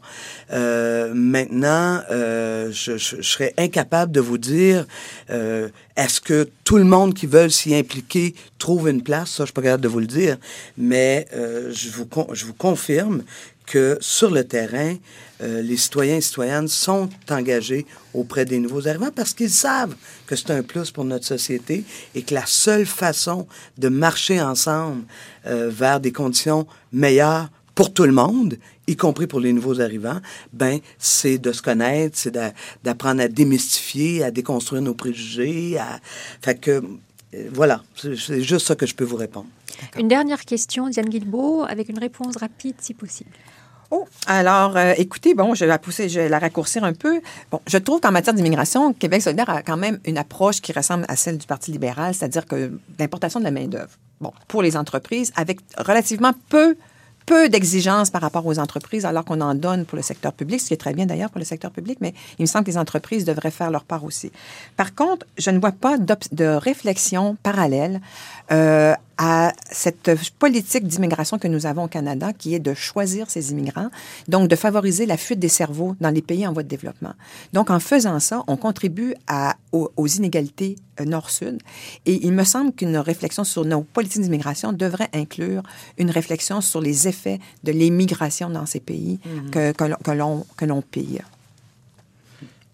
Euh, 0.52 1.14
maintenant, 1.14 2.02
euh, 2.12 2.72
je, 2.72 2.98
serais 2.98 3.54
incapable 3.58 4.12
de 4.12 4.20
vous 4.20 4.38
dire 4.38 4.86
euh, 5.30 5.70
est-ce 5.96 6.22
que 6.22 6.50
tout 6.64 6.78
le 6.78 6.84
monde 6.84 7.14
qui 7.14 7.28
veut 7.28 7.50
s'y 7.50 7.76
impliquer 7.76 8.36
trouve 8.58 8.90
une 8.90 9.04
place? 9.04 9.32
Ça, 9.32 9.44
je 9.44 9.48
suis 9.48 9.54
pas 9.54 9.62
capable 9.62 9.84
de 9.84 9.88
vous 9.88 10.00
le 10.00 10.08
dire, 10.08 10.38
mais 10.78 11.28
je 11.34 11.90
vous 11.92 12.08
je 12.34 12.46
vous 12.46 12.54
confirme 12.54 13.24
que 13.66 13.98
sur 14.02 14.30
le 14.30 14.44
terrain, 14.44 14.96
euh, 15.42 15.62
les 15.62 15.78
citoyens 15.78 16.18
et 16.18 16.22
citoyennes 16.22 16.68
sont 16.68 17.10
engagés 17.30 17.86
auprès 18.14 18.46
des 18.46 18.60
nouveaux 18.60 18.88
arrivants 18.88 19.12
parce 19.14 19.34
qu'ils 19.34 19.50
savent 19.50 19.96
que 20.26 20.36
c'est 20.36 20.52
un 20.52 20.64
plus 20.64 20.92
pour 20.92 21.04
notre 21.04 21.26
société 21.26 21.84
et 22.16 22.22
que 22.22 22.34
la 22.34 22.46
seule 22.46 22.86
façon 22.86 23.48
de 23.78 23.90
marcher 23.90 24.42
ensemble 24.42 25.04
euh, 25.46 25.70
vers 25.70 26.00
des 26.00 26.12
conditions 26.12 26.68
meilleures 26.92 27.50
pour 27.76 27.92
tout 27.92 28.04
le 28.04 28.12
monde, 28.12 28.58
y 28.86 28.96
compris 28.96 29.26
pour 29.26 29.40
les 29.40 29.52
nouveaux 29.52 29.82
arrivants, 29.82 30.22
ben 30.54 30.80
c'est 31.00 31.40
de 31.40 31.52
se 31.52 31.62
connaître, 31.62 32.18
c'est 32.18 32.38
d'apprendre 32.84 33.22
à 33.22 33.28
démystifier, 33.28 34.24
à 34.24 34.30
déconstruire 34.30 34.84
nos 34.84 34.94
préjugés. 34.94 35.78
À... 35.80 36.00
Fait 36.42 36.60
que 36.60 36.84
voilà, 37.52 37.84
c'est 37.96 38.44
juste 38.44 38.68
ça 38.68 38.76
que 38.76 38.86
je 38.86 38.94
peux 38.94 39.04
vous 39.04 39.16
répondre. 39.16 39.48
Une 39.98 40.08
dernière 40.08 40.42
question, 40.46 40.90
Diane 40.90 41.10
Guilbeault, 41.10 41.64
avec 41.68 41.90
une 41.90 42.00
réponse 42.00 42.38
rapide 42.38 42.76
si 42.80 42.94
possible. 42.94 43.32
Oh, 43.92 44.08
alors, 44.26 44.76
euh, 44.76 44.94
écoutez, 44.98 45.36
bon, 45.36 45.54
je 45.54 45.66
vais 45.66 45.68
la 45.68 45.78
pousser, 45.78 46.10
je 46.10 46.22
vais 46.22 46.30
la 46.30 46.40
raccourcir 46.40 46.84
un 46.84 46.94
peu. 46.94 47.22
Bon, 47.52 47.62
je 47.68 47.78
trouve 47.78 48.00
qu'en 48.00 48.12
matière 48.12 48.34
d'immigration, 48.34 48.92
Québec 48.92 49.22
solidaire 49.22 49.50
a 49.52 49.62
quand 49.62 49.78
même 49.78 50.00
une 50.06 50.18
approche 50.18 50.62
qui 50.62 50.72
ressemble 50.74 51.06
à 51.08 51.16
celle 51.16 51.38
du 51.38 51.46
Parti 51.46 51.72
libéral, 51.72 52.16
c'est-à-dire 52.16 52.48
que 52.48 52.72
l'importation 52.98 53.40
de 53.40 53.46
la 53.46 53.52
main-d'œuvre, 53.52 53.92
bon, 54.20 54.34
pour 54.48 54.64
les 54.64 54.78
entreprises, 54.78 55.32
avec 55.36 55.60
relativement 55.78 56.32
peu 56.50 56.76
peu 57.26 57.50
d'exigences 57.50 58.10
par 58.10 58.22
rapport 58.22 58.46
aux 58.46 58.60
entreprises, 58.60 59.06
alors 59.06 59.24
qu'on 59.26 59.42
en 59.42 59.56
donne 59.56 59.86
pour 59.86 59.96
le 59.96 60.02
secteur 60.02 60.34
public, 60.34 60.60
ce 60.60 60.68
qui 60.68 60.74
est 60.74 60.78
très 60.78 60.94
bien 60.94 61.06
d'ailleurs 61.06 61.30
pour 61.30 61.40
le 61.40 61.46
secteur 61.46 61.72
public, 61.72 62.00
mais 62.02 62.14
il 62.38 62.42
me 62.42 62.48
semble 62.48 62.66
que 62.66 62.72
les 62.72 62.78
entreprises 62.78 63.26
devraient 63.26 63.52
faire 63.52 63.72
leur 63.72 63.84
part 63.84 64.04
aussi. 64.04 64.32
Par 64.76 64.94
contre, 64.94 65.26
je 65.38 65.50
ne 65.50 65.60
vois 65.60 65.72
pas 65.72 65.98
de 65.98 66.46
réflexion 66.46 67.38
parallèle 67.42 68.02
euh, 68.52 68.94
à 69.18 69.54
cette 69.72 70.12
politique 70.40 70.88
d'immigration 70.88 71.38
que 71.38 71.48
nous 71.48 71.66
avons 71.66 71.84
au 71.84 71.88
Canada, 71.88 72.34
qui 72.34 72.56
est 72.56 72.60
de 72.60 72.74
choisir 72.74 73.30
ces 73.30 73.52
immigrants, 73.52 73.90
donc 74.28 74.48
de 74.48 74.56
favoriser 74.56 75.06
la 75.06 75.18
fuite 75.18 75.40
des 75.40 75.50
cerveaux 75.50 75.96
dans 76.00 76.10
les 76.10 76.22
pays 76.22 76.48
en 76.48 76.54
voie 76.54 76.64
de 76.64 76.68
développement. 76.68 77.14
Donc, 77.54 77.70
en 77.70 77.80
faisant 77.80 78.20
ça, 78.20 78.44
on 78.48 78.58
contribue 78.58 79.14
à, 79.28 79.56
aux, 79.72 80.08
inégalités 80.08 80.76
euh, 81.00 81.06
nord-sud. 81.06 81.60
Et 82.06 82.26
il 82.26 82.34
me 82.34 82.44
semble 82.44 82.72
qu'une 82.74 82.98
réflexion 82.98 83.44
sur 83.44 83.66
nos 83.66 83.82
politiques 83.82 84.22
d'immigration 84.22 84.74
devrait 84.74 85.10
inclure 85.14 85.64
une 85.98 86.10
réflexion 86.10 86.62
sur 86.62 86.82
les 86.82 87.08
effets 87.08 87.40
de 87.64 87.72
l'immigration 87.72 88.50
dans 88.50 88.66
ces 88.66 88.80
pays 88.80 89.20
mm-hmm. 89.26 89.50
que, 89.76 90.44
que 90.58 90.66
l'on 90.66 90.82
paye. 90.82 91.22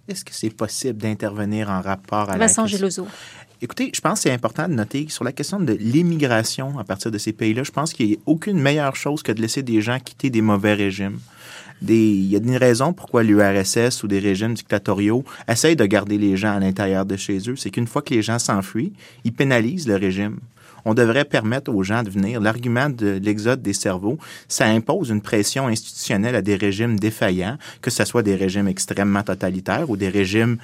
Est-ce 0.10 0.26
que 0.26 0.34
c'est 0.34 0.50
possible 0.50 0.98
d'intervenir 1.00 1.70
en 1.70 1.82
rapport 1.82 2.32
à 2.32 2.38
Vincent 2.38 2.64
la... 2.64 2.68
Geloso. 2.68 3.08
Écoutez, 3.62 3.92
je 3.94 4.00
pense 4.00 4.20
que 4.20 4.24
c'est 4.24 4.32
important 4.32 4.70
de 4.70 4.74
noter 4.74 5.08
sur 5.10 5.26
la 5.26 5.34
question 5.34 5.60
de 5.60 5.74
l'immigration 5.74 6.80
à 6.80 6.86
partir 6.86 7.12
de 7.12 7.18
ces 7.18 7.34
pays-là, 7.34 7.64
je 7.64 7.72
pense 7.72 7.92
qu'il 7.92 8.08
n'y 8.08 8.14
a 8.14 8.18
aucune 8.26 8.58
meilleure 8.58 8.96
chose 8.96 9.22
que 9.22 9.34
de 9.34 9.42
laisser 9.42 9.64
des 9.64 9.82
gens 9.82 10.00
quitter 10.00 10.30
des 10.30 10.42
mauvais 10.42 10.74
régimes. 10.76 11.20
il 11.82 12.26
y 12.26 12.38
a 12.38 12.40
une 12.40 12.56
raison 12.56 12.94
pourquoi 12.94 13.22
l'URSS 13.22 14.02
ou 14.04 14.08
des 14.08 14.20
régimes 14.20 14.54
dictatoriaux 14.54 15.26
essayent 15.50 15.76
de 15.76 15.86
garder 15.86 16.18
les 16.18 16.38
gens 16.38 16.56
à 16.56 16.60
l'intérieur 16.62 17.06
de 17.06 17.18
chez 17.18 17.50
eux. 17.50 17.58
C'est 17.58 17.70
qu'une 17.70 17.88
fois 17.88 18.02
que 18.02 18.14
les 18.14 18.22
gens 18.22 18.40
s'enfuient, 18.40 18.94
ils 19.26 19.34
pénalisent 19.34 19.90
le 19.90 19.96
régime. 19.98 20.40
On 20.86 20.94
devrait 20.94 21.26
permettre 21.26 21.70
aux 21.74 21.84
gens 21.84 22.04
de 22.04 22.10
venir. 22.10 22.40
L'argument 22.40 22.90
de 22.90 23.20
l'exode 23.22 23.62
des 23.62 23.74
cerveaux, 23.74 24.18
ça 24.48 24.68
impose 24.68 25.10
une 25.10 25.22
pression 25.22 25.68
institutionnelle 25.68 26.36
à 26.36 26.42
des 26.42 26.56
régimes 26.56 26.98
défaillants, 26.98 27.58
que 27.82 27.92
ce 27.92 28.06
soit 28.06 28.24
des 28.24 28.36
régimes 28.36 28.70
extrêmement 28.70 29.24
totalitaires 29.24 29.90
ou 29.90 29.98
des 29.98 30.08
régimes 30.08 30.58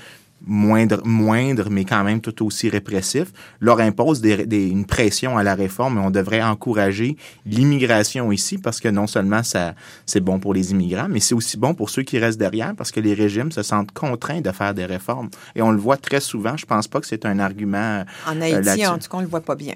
moindre, 0.45 1.01
moindre, 1.05 1.69
mais 1.69 1.85
quand 1.85 2.03
même 2.03 2.21
tout 2.21 2.45
aussi 2.45 2.69
répressif, 2.69 3.27
leur 3.59 3.79
impose 3.79 4.21
des, 4.21 4.67
une 4.67 4.85
pression 4.85 5.37
à 5.37 5.43
la 5.43 5.55
réforme 5.55 5.97
et 5.97 6.01
on 6.01 6.11
devrait 6.11 6.41
encourager 6.41 7.17
l'immigration 7.45 8.31
ici 8.31 8.57
parce 8.57 8.79
que 8.79 8.89
non 8.89 9.07
seulement 9.07 9.43
ça 9.43 9.75
c'est 10.05 10.19
bon 10.19 10.39
pour 10.39 10.53
les 10.53 10.71
immigrants, 10.71 11.07
mais 11.09 11.19
c'est 11.19 11.35
aussi 11.35 11.57
bon 11.57 11.73
pour 11.73 11.89
ceux 11.89 12.03
qui 12.03 12.19
restent 12.19 12.39
derrière 12.39 12.73
parce 12.75 12.91
que 12.91 12.99
les 12.99 13.13
régimes 13.13 13.51
se 13.51 13.63
sentent 13.63 13.91
contraints 13.91 14.41
de 14.41 14.51
faire 14.51 14.73
des 14.73 14.85
réformes. 14.85 15.29
Et 15.55 15.61
on 15.61 15.71
le 15.71 15.79
voit 15.79 15.97
très 15.97 16.19
souvent. 16.19 16.57
Je 16.57 16.65
pense 16.65 16.87
pas 16.87 16.99
que 16.99 17.07
c'est 17.07 17.25
un 17.25 17.39
argument. 17.39 18.03
En 18.27 18.39
euh, 18.39 18.41
Haïti, 18.41 18.85
en 18.85 18.97
tout 18.97 19.09
cas, 19.09 19.17
on 19.17 19.21
le 19.21 19.27
voit 19.27 19.41
pas 19.41 19.55
bien. 19.55 19.75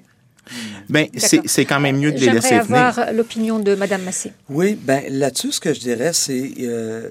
Ben, 0.89 1.07
c'est 1.15 1.65
quand 1.65 1.79
même 1.79 1.97
mieux 1.97 2.11
de 2.11 2.17
les 2.17 2.31
laisser 2.31 2.59
venir. 2.59 2.65
J'aimerais 2.65 2.79
avoir 2.79 3.13
l'opinion 3.13 3.59
de 3.59 3.75
Mme 3.75 4.03
Massé. 4.03 4.33
Oui, 4.49 4.77
ben 4.81 5.03
là-dessus, 5.09 5.51
ce 5.51 5.59
que 5.59 5.73
je 5.73 5.79
dirais, 5.79 6.11
c'est 6.13 6.53
euh, 6.61 7.09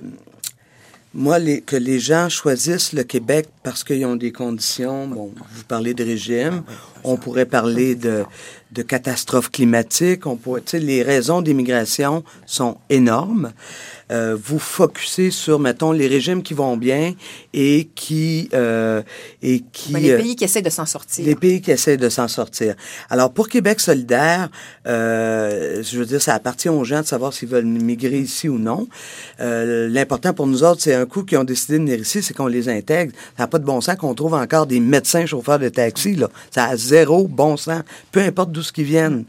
moi, 1.14 1.38
que 1.64 1.76
les 1.76 1.98
gens 1.98 2.28
choisissent 2.28 2.92
le 2.92 3.02
Québec 3.02 3.48
parce 3.62 3.82
qu'ils 3.82 4.04
ont 4.04 4.16
des 4.16 4.32
conditions, 4.32 5.06
bon, 5.08 5.32
vous 5.52 5.64
parlez 5.64 5.94
de 5.94 6.04
régime, 6.04 6.62
ah 6.68 6.97
on 7.04 7.16
pourrait 7.16 7.46
parler 7.46 7.94
de, 7.94 8.24
de 8.72 8.82
catastrophes 8.82 9.50
climatiques, 9.50 10.26
on 10.26 10.36
pourrait, 10.36 10.62
les 10.74 11.02
raisons 11.02 11.42
d'immigration 11.42 12.22
sont 12.46 12.76
énormes. 12.90 13.52
Euh, 14.10 14.36
vous 14.42 14.58
focussez 14.58 15.30
sur, 15.30 15.58
mettons, 15.58 15.92
les 15.92 16.06
régimes 16.06 16.42
qui 16.42 16.54
vont 16.54 16.78
bien 16.78 17.14
et 17.52 17.90
qui... 17.94 18.48
Euh, 18.54 19.02
et 19.42 19.60
qui 19.70 19.92
les 19.92 20.16
pays 20.16 20.34
qui 20.34 20.44
essaient 20.44 20.62
de 20.62 20.70
s'en 20.70 20.86
sortir. 20.86 21.26
Les 21.26 21.34
pays 21.34 21.60
qui 21.60 21.70
essaient 21.70 21.98
de 21.98 22.08
s'en 22.08 22.26
sortir. 22.26 22.74
Alors, 23.10 23.30
pour 23.32 23.50
Québec 23.50 23.80
solidaire, 23.80 24.48
euh, 24.86 25.82
je 25.82 25.98
veux 25.98 26.06
dire, 26.06 26.22
ça 26.22 26.34
appartient 26.34 26.70
aux 26.70 26.84
gens 26.84 27.02
de 27.02 27.06
savoir 27.06 27.34
s'ils 27.34 27.48
veulent 27.48 27.66
migrer 27.66 28.20
ici 28.20 28.48
ou 28.48 28.58
non. 28.58 28.88
Euh, 29.40 29.88
L'important 29.88 30.32
pour 30.32 30.46
nous 30.46 30.64
autres, 30.64 30.80
c'est 30.80 30.94
un 30.94 31.04
coup 31.04 31.24
qui 31.24 31.36
ont 31.36 31.44
décidé 31.44 31.74
de 31.74 31.84
venir 31.84 32.00
ici, 32.00 32.22
c'est 32.22 32.32
qu'on 32.32 32.46
les 32.46 32.70
intègre. 32.70 33.12
Ça 33.36 33.42
n'a 33.42 33.46
pas 33.46 33.58
de 33.58 33.64
bon 33.64 33.82
sens 33.82 33.96
qu'on 33.96 34.14
trouve 34.14 34.34
encore 34.34 34.66
des 34.66 34.80
médecins 34.80 35.26
chauffeurs 35.26 35.58
de 35.58 35.68
taxi, 35.68 36.14
là. 36.14 36.30
Ça 36.50 36.64
a 36.64 36.76
zéro 36.88 37.28
bon 37.28 37.56
sens, 37.56 37.82
peu 38.12 38.20
importe 38.20 38.52
d'où 38.52 38.62
ce 38.62 38.72
qu'ils 38.72 38.84
viennent. 38.84 39.24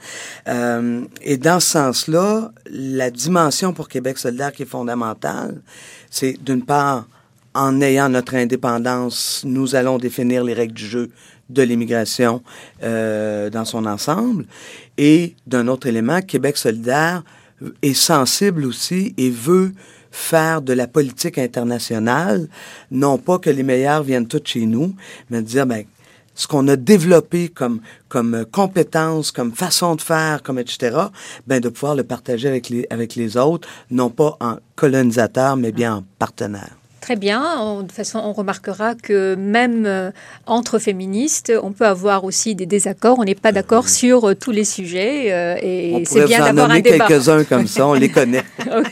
Euh, 0.48 1.04
et 1.22 1.38
dans 1.38 1.60
ce 1.60 1.70
sens-là, 1.70 2.52
la 2.70 3.10
dimension 3.10 3.74
pour 3.74 3.88
Québec 3.88 4.18
solidaire 4.18 4.52
qui 4.52 4.64
est 4.64 4.72
fondamentale, 4.78 5.62
c'est 6.10 6.36
d'une 6.44 6.64
part, 6.64 7.08
en 7.54 7.82
ayant 7.82 8.10
notre 8.10 8.36
indépendance, 8.36 9.42
nous 9.46 9.76
allons 9.76 9.98
définir 9.98 10.44
les 10.44 10.54
règles 10.54 10.74
du 10.74 10.86
jeu 10.86 11.10
de 11.50 11.64
l'immigration 11.64 12.44
euh, 12.84 13.50
dans 13.50 13.66
son 13.66 13.86
ensemble. 13.86 14.46
Et 14.98 15.36
d'un 15.48 15.68
autre 15.68 15.88
élément, 15.88 16.22
Québec 16.22 16.58
solidaire 16.58 17.24
est 17.82 17.94
sensible 17.94 18.66
aussi 18.66 19.14
et 19.18 19.30
veut 19.30 19.74
faire 20.12 20.62
de 20.62 20.74
la 20.74 20.88
politique 20.88 21.38
internationale, 21.38 22.48
non 22.92 23.18
pas 23.18 23.40
que 23.40 23.50
les 23.50 23.64
meilleurs 23.64 24.04
viennent 24.04 24.28
tous 24.28 24.42
chez 24.44 24.66
nous, 24.66 24.96
mais 25.30 25.42
dire, 25.42 25.66
ben, 25.66 25.84
ce 26.40 26.48
qu'on 26.48 26.70
a 26.70 26.78
développé 26.78 27.50
comme, 27.50 27.82
comme 28.08 28.46
compétences, 28.50 29.32
comme 29.32 29.52
façon 29.52 29.96
de 29.96 30.02
faire, 30.02 30.42
comme 30.42 30.58
etc., 30.58 30.98
ben, 31.46 31.60
de 31.60 31.68
pouvoir 31.68 31.96
le 31.96 32.04
partager 32.04 32.48
avec 32.48 32.70
les, 32.70 32.88
avec 32.90 33.16
les 33.16 33.36
autres, 33.36 33.68
non 33.92 34.10
pas 34.10 34.38
en 34.40 34.56
colonisateur, 34.78 35.58
mais 35.58 35.74
bien 35.74 35.98
en 35.98 36.04
partenaire. 36.18 36.78
Très 37.02 37.18
bien. 37.18 37.76
de 37.78 37.82
toute 37.82 37.92
façon, 37.92 38.20
on 38.24 38.32
remarquera 38.32 38.96
que 38.96 39.36
même 39.36 39.86
euh, 39.86 40.12
entre 40.46 40.80
féministes, 40.80 41.52
on 41.62 41.72
peut 41.72 41.88
avoir 41.88 42.24
aussi 42.24 42.56
des 42.56 42.66
désaccords. 42.66 43.20
On 43.20 43.26
n'est 43.26 43.36
pas 43.36 43.52
d'accord 43.52 43.90
sur 43.90 44.30
euh, 44.30 44.36
tous 44.36 44.52
les 44.52 44.64
sujets. 44.64 45.34
Euh, 45.34 45.56
et 45.62 46.04
c'est 46.06 46.26
bien 46.26 46.46
d'avoir 46.46 46.72
un 46.72 46.80
débat. 46.80 47.08
quelques-uns 47.08 47.44
comme 47.44 47.68
ça, 47.68 47.88
on 47.88 47.94
les 47.94 48.10
connaît. 48.18 48.44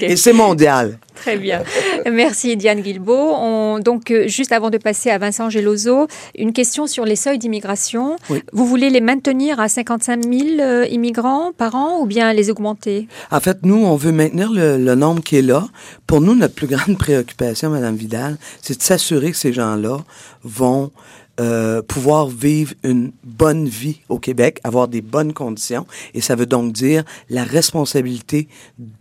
Et 0.02 0.16
c'est 0.16 0.34
mondial. 0.34 0.98
Très 1.22 1.38
bien. 1.38 1.64
Merci 2.12 2.56
Diane 2.58 2.82
Guilbeault. 2.82 3.34
On, 3.36 3.80
donc, 3.80 4.12
euh, 4.12 4.28
juste 4.28 4.52
avant 4.52 4.70
de 4.70 4.78
passer 4.78 5.10
à 5.10 5.18
Vincent 5.18 5.50
Geloso, 5.50 6.08
une 6.38 6.54
question 6.54 6.88
sur 6.88 7.06
les 7.06 7.16
seuils 7.16 7.38
d'immigration. 7.38 8.18
Vous 8.54 8.66
voulez 8.66 8.90
les 8.90 9.02
maintenir 9.02 9.60
à 9.60 9.68
55 9.68 10.24
000 10.24 10.34
euh, 10.60 10.86
immigrants 10.90 11.52
par 11.58 11.76
an 11.76 12.00
ou 12.00 12.06
bien 12.06 12.34
les 12.34 12.50
augmenter? 12.50 13.08
En 13.32 13.40
fait, 13.40 13.60
nous, 13.64 13.86
on 13.86 13.96
veut 13.96 14.12
maintenir 14.12 14.52
le, 14.52 14.78
le 14.78 14.96
nombre 14.96 15.24
qui 15.24 15.38
est 15.38 15.42
là. 15.42 15.68
Pour 16.06 16.22
nous, 16.22 16.36
notre 16.36 16.54
plus 16.54 16.68
grande 16.76 16.98
préoccupation, 16.98 17.70
Madame 17.70 17.96
Vidal, 17.96 18.38
c'est 18.62 18.78
de 18.78 18.84
s'assurer 18.84 19.32
que 19.32 19.38
ces 19.38 19.54
gens-là 19.54 20.00
vont 20.44 20.92
euh, 21.40 21.84
pouvoir 21.84 22.28
vivre 22.28 22.74
une 22.84 23.12
bonne 23.24 23.68
vie 23.68 24.02
au 24.10 24.18
Québec, 24.18 24.60
avoir 24.64 24.88
des 24.88 25.02
bonnes 25.02 25.34
conditions. 25.34 25.86
Et 26.16 26.22
ça 26.22 26.36
veut 26.36 26.48
donc 26.48 26.74
dire 26.74 27.04
la 27.30 27.44
responsabilité 27.44 28.48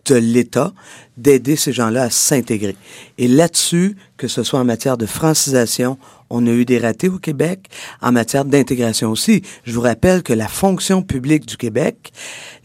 de 0.04 0.16
l'État 0.16 0.74
d'aider 1.16 1.56
ces 1.56 1.72
gens-là 1.72 2.02
à 2.02 2.10
s'intégrer. 2.10 2.76
Et 3.16 3.26
là-dessus, 3.26 3.96
que 4.18 4.28
ce 4.28 4.42
soit 4.42 4.60
en 4.60 4.64
matière 4.64 4.98
de 4.98 5.06
francisation, 5.06 5.96
on 6.28 6.46
a 6.46 6.50
eu 6.50 6.64
des 6.64 6.78
ratés 6.78 7.08
au 7.08 7.18
Québec, 7.18 7.70
en 8.02 8.12
matière 8.12 8.44
d'intégration 8.44 9.10
aussi. 9.10 9.42
Je 9.64 9.72
vous 9.72 9.80
rappelle 9.80 10.22
que 10.22 10.32
la 10.32 10.48
fonction 10.48 11.02
publique 11.02 11.46
du 11.46 11.56
Québec 11.56 12.12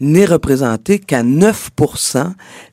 n'est 0.00 0.26
représentée 0.26 0.98
qu'à 0.98 1.22
9 1.22 1.70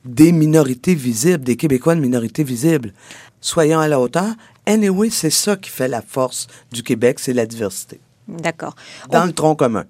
des 0.04 0.32
minorités 0.32 0.94
visibles, 0.94 1.44
des 1.44 1.56
Québécois 1.56 1.94
de 1.94 2.00
minorités 2.00 2.44
visibles. 2.44 2.92
Soyons 3.40 3.80
à 3.80 3.88
la 3.88 3.98
hauteur. 3.98 4.34
Anyway, 4.66 5.10
c'est 5.10 5.30
ça 5.30 5.56
qui 5.56 5.70
fait 5.70 5.88
la 5.88 6.02
force 6.02 6.46
du 6.72 6.82
Québec, 6.82 7.18
c'est 7.18 7.32
la 7.32 7.46
diversité. 7.46 8.00
D'accord. 8.28 8.76
Dans 9.10 9.24
le 9.24 9.32
tronc 9.32 9.56
commun. 9.56 9.84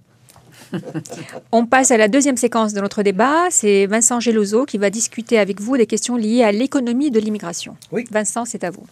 On 1.53 1.67
passe 1.67 1.91
à 1.91 1.97
la 1.97 2.09
deuxième 2.09 2.37
séquence 2.37 2.73
de 2.73 2.81
notre 2.81 3.03
débat. 3.03 3.51
C'est 3.51 3.87
Vincent 3.87 4.21
Geloso 4.21 4.65
qui 4.65 4.79
va 4.79 4.91
discuter 4.91 5.39
avec 5.39 5.61
vous 5.61 5.77
des 5.77 5.87
questions 5.87 6.17
liées 6.17 6.45
à 6.45 6.53
l'économie 6.53 7.11
de 7.11 7.21
l'immigration. 7.21 7.77
Oui. 7.93 8.05
Vincent, 8.11 8.45
c'est 8.45 8.65
à 8.65 8.71
vous. 8.71 8.87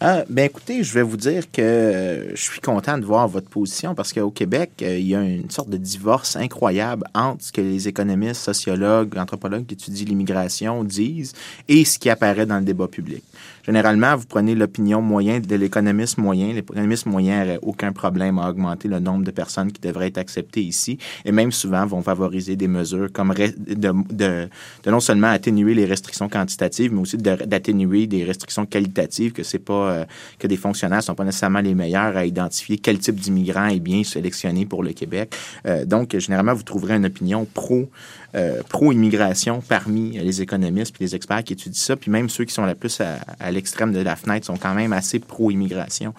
Ah, 0.00 0.24
ben 0.28 0.44
écoutez, 0.44 0.82
je 0.82 0.92
vais 0.94 1.02
vous 1.02 1.16
dire 1.16 1.50
que 1.50 2.30
je 2.34 2.40
suis 2.40 2.60
content 2.60 2.98
de 2.98 3.04
voir 3.04 3.28
votre 3.28 3.48
position 3.48 3.94
parce 3.94 4.12
qu'au 4.12 4.30
Québec, 4.30 4.70
euh, 4.82 4.98
il 4.98 5.06
y 5.06 5.14
a 5.14 5.22
une 5.22 5.50
sorte 5.50 5.70
de 5.70 5.76
divorce 5.76 6.36
incroyable 6.36 7.06
entre 7.14 7.44
ce 7.44 7.52
que 7.52 7.60
les 7.60 7.88
économistes, 7.88 8.42
sociologues, 8.42 9.16
anthropologues 9.16 9.66
qui 9.66 9.74
étudient 9.74 10.06
l'immigration 10.06 10.82
disent 10.84 11.34
et 11.68 11.84
ce 11.84 11.98
qui 11.98 12.10
apparaît 12.10 12.46
dans 12.46 12.58
le 12.58 12.64
débat 12.64 12.88
public. 12.88 13.22
Généralement, 13.64 14.16
vous 14.16 14.26
prenez 14.26 14.54
l'opinion 14.54 15.00
moyenne 15.00 15.42
de 15.42 15.56
l'économiste 15.56 16.18
moyen. 16.18 16.52
L'économiste 16.52 17.06
moyen 17.06 17.44
n'aurait 17.44 17.58
aucun 17.62 17.92
problème 17.92 18.38
à 18.38 18.48
augmenter 18.48 18.88
le 18.88 18.98
nombre 18.98 19.24
de 19.24 19.30
personnes 19.30 19.70
qui 19.70 19.80
devraient 19.80 20.08
être 20.08 20.18
acceptées 20.18 20.62
ici 20.62 20.98
et 21.24 21.32
même 21.32 21.52
souvent 21.52 21.86
vont 21.86 22.02
favoriser 22.02 22.56
des 22.56 22.68
mesures 22.68 23.10
comme 23.12 23.32
de, 23.34 23.92
de, 24.12 24.48
non 24.90 25.00
seulement 25.00 25.28
atténuer 25.28 25.74
les 25.74 25.84
restrictions 25.84 26.28
quantitatives, 26.28 26.92
mais 26.92 27.00
aussi 27.00 27.16
d'atténuer 27.16 28.06
des 28.06 28.24
restrictions 28.24 28.66
qualitatives 28.66 29.32
que 29.32 29.42
c'est 29.42 29.58
pas 29.58 29.90
euh, 29.90 30.04
que 30.38 30.46
des 30.46 30.56
fonctionnaires 30.56 31.02
sont 31.02 31.14
pas 31.14 31.24
nécessairement 31.24 31.60
les 31.60 31.74
meilleurs 31.74 32.16
à 32.16 32.26
identifier 32.26 32.78
quel 32.78 32.98
type 32.98 33.16
d'immigrant 33.16 33.68
est 33.68 33.80
bien 33.80 34.02
sélectionné 34.02 34.66
pour 34.66 34.82
le 34.82 34.92
Québec. 34.92 35.34
Euh, 35.66 35.84
donc, 35.84 36.16
généralement, 36.18 36.54
vous 36.54 36.62
trouverez 36.62 36.96
une 36.96 37.06
opinion 37.06 37.46
pro 37.52 37.88
euh, 38.34 38.62
pro-immigration 38.68 39.60
parmi 39.60 40.12
les 40.12 40.40
économistes 40.40 40.96
et 40.98 41.04
les 41.04 41.14
experts 41.14 41.44
qui 41.44 41.52
étudient 41.52 41.78
ça, 41.78 41.96
puis 41.96 42.10
même 42.10 42.30
ceux 42.30 42.44
qui 42.44 42.54
sont 42.54 42.64
la 42.64 42.74
plus 42.74 43.00
à, 43.00 43.50
l'extrême 43.50 43.92
de 43.92 44.00
la 44.00 44.16
fenêtre 44.16 44.46
sont 44.46 44.56
quand 44.56 44.74
même 44.74 44.94
assez 44.94 45.18
pro-immigration. 45.18 46.14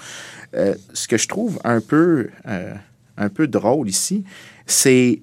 Euh, 0.53 0.75
ce 0.93 1.07
que 1.07 1.17
je 1.17 1.27
trouve 1.27 1.59
un 1.63 1.81
peu, 1.81 2.29
euh, 2.47 2.73
un 3.17 3.29
peu 3.29 3.47
drôle 3.47 3.89
ici, 3.89 4.23
c'est 4.67 5.21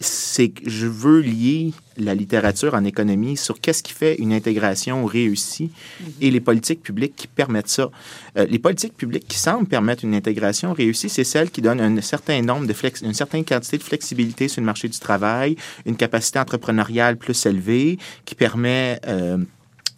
c'est 0.00 0.48
que 0.48 0.68
je 0.68 0.86
veux 0.86 1.20
lier 1.20 1.72
la 1.96 2.14
littérature 2.14 2.74
en 2.74 2.84
économie 2.84 3.36
sur 3.36 3.60
qu'est-ce 3.60 3.82
qui 3.82 3.92
fait 3.92 4.14
une 4.16 4.32
intégration 4.32 5.04
réussie 5.04 5.70
mhm. 6.00 6.12
et 6.20 6.30
les 6.30 6.40
politiques 6.40 6.82
publiques 6.82 7.14
qui 7.16 7.26
permettent 7.26 7.68
ça. 7.68 7.90
Euh, 8.36 8.46
les 8.46 8.58
politiques 8.58 8.96
publiques 8.96 9.26
qui 9.26 9.38
semblent 9.38 9.66
permettre 9.66 10.04
une 10.04 10.14
intégration 10.14 10.72
réussie, 10.72 11.08
c'est 11.08 11.24
celles 11.24 11.50
qui 11.50 11.62
donnent 11.62 11.80
un 11.80 12.00
certain 12.00 12.40
nombre 12.42 12.66
de 12.66 12.72
flex, 12.72 13.02
une 13.02 13.14
certaine 13.14 13.44
quantité 13.44 13.78
de 13.78 13.82
flexibilité 13.82 14.48
sur 14.48 14.60
le 14.60 14.66
marché 14.66 14.88
du 14.88 14.98
travail, 14.98 15.56
une 15.86 15.96
capacité 15.96 16.38
entrepreneuriale 16.38 17.16
plus 17.16 17.46
élevée, 17.46 17.98
qui 18.24 18.34
permet 18.34 19.00
euh, 19.06 19.38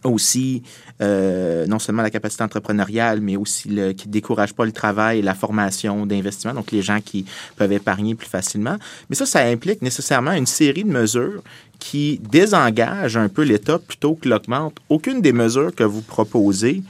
aussi 0.04 0.62
euh, 1.02 1.66
non 1.66 1.78
seulement 1.78 2.02
la 2.02 2.10
capacité 2.10 2.42
entrepreneuriale, 2.42 3.20
mais 3.20 3.36
aussi 3.36 3.68
qui 3.68 4.08
ne 4.08 4.12
décourage 4.12 4.54
pas 4.54 4.64
le 4.64 4.72
travail 4.72 5.22
la 5.22 5.34
formation 5.34 6.06
d'investissement, 6.06 6.54
donc 6.54 6.72
les 6.72 6.82
gens 6.82 7.00
qui 7.00 7.24
peuvent 7.56 7.72
épargner 7.72 8.14
plus 8.14 8.28
facilement. 8.28 8.76
Mais 9.08 9.16
ça, 9.16 9.26
ça 9.26 9.40
implique 9.40 9.82
nécessairement 9.82 10.32
une 10.32 10.46
série 10.46 10.84
de 10.84 10.90
mesures 10.90 11.42
qui 11.78 12.20
désengagent 12.30 13.16
un 13.16 13.28
peu 13.28 13.42
l'État 13.42 13.78
plutôt 13.78 14.14
que 14.14 14.28
l'augmentent. 14.28 14.78
Aucune 14.88 15.20
des 15.20 15.32
mesures 15.32 15.74
que 15.74 15.84
vous 15.84 16.02
proposez, 16.02 16.82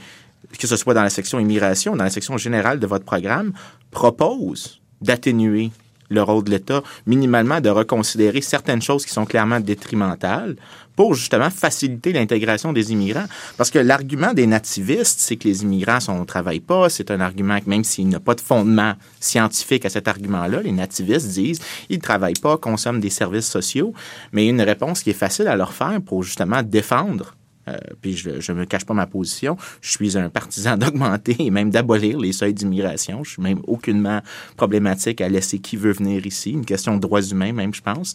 que 0.59 0.67
ce 0.67 0.77
soit 0.77 0.95
dans 0.95 1.03
la 1.03 1.11
section 1.11 1.39
immigration, 1.39 1.97
dans 1.97 2.05
la 2.05 2.11
section 2.11 2.37
générale 2.37 2.81
de 2.81 2.87
votre 2.87 3.05
programme, 3.05 3.53
propose 3.91 4.81
d'atténuer 5.01 5.71
le 6.11 6.23
rôle 6.23 6.45
de 6.45 6.51
l'État, 6.51 6.83
minimalement 7.07 7.61
de 7.61 7.71
reconsidérer 7.71 8.41
certaines 8.41 8.83
choses 8.83 9.07
qui 9.07 9.13
sont 9.13 9.25
clairement 9.25 9.61
détrimentales 9.61 10.57
pour 10.97 11.15
justement 11.15 11.49
faciliter 11.49 12.13
l'intégration 12.13 12.75
des 12.75 12.93
immigrants. 12.93 13.25
Parce 13.57 13.71
que 13.71 13.79
l'argument 13.79 14.35
des 14.35 14.47
nativistes, 14.47 15.21
c'est 15.21 15.37
que 15.37 15.49
les 15.49 15.63
immigrants 15.63 15.99
ne 16.09 16.25
travaillent 16.25 16.61
pas. 16.61 16.91
C'est 16.91 17.11
un 17.11 17.21
argument 17.21 17.59
que 17.61 17.71
même 17.71 17.85
s'il 17.85 18.09
n'y 18.09 18.15
a 18.15 18.21
pas 18.21 18.35
de 18.35 18.41
fondement 18.41 18.95
scientifique 19.19 19.87
à 19.87 19.89
cet 19.89 20.09
argument-là, 20.09 20.61
les 20.63 20.73
nativistes 20.73 21.29
disent 21.29 21.61
ils 21.89 21.97
ne 21.97 22.03
travaillent 22.03 22.35
pas, 22.35 22.59
consomment 22.59 23.01
des 23.01 23.09
services 23.09 23.49
sociaux. 23.49 23.95
Mais 24.33 24.47
une 24.47 24.61
réponse 24.61 25.03
qui 25.03 25.11
est 25.11 25.15
facile 25.15 25.49
à 25.49 25.57
leur 25.57 25.73
faire 25.73 26.01
pour 26.05 26.23
justement 26.23 26.63
défendre 26.63 27.35
euh, 27.69 27.77
puis 28.01 28.17
je 28.17 28.31
ne 28.53 28.59
me 28.59 28.65
cache 28.65 28.85
pas 28.85 28.95
ma 28.95 29.07
position. 29.07 29.57
Je 29.81 29.91
suis 29.91 30.17
un 30.17 30.29
partisan 30.29 30.77
d'augmenter 30.79 31.37
et 31.39 31.51
même 31.51 31.71
d'abolir 31.71 32.19
les 32.19 32.33
seuils 32.33 32.55
d'immigration. 32.55 33.25
Je 33.25 33.33
suis 33.33 33.43
même 33.43 33.61
aucunement 33.67 34.21
problématique 34.57 35.21
à 35.21 35.29
laisser 35.29 35.59
qui 35.59 35.77
veut 35.77 35.93
venir 35.93 36.27
ici. 36.27 36.51
Une 36.51 36.65
question 36.65 36.95
de 36.97 37.01
droits 37.01 37.23
humains, 37.23 37.53
même, 37.53 37.75
je 37.75 37.83
pense. 37.83 38.15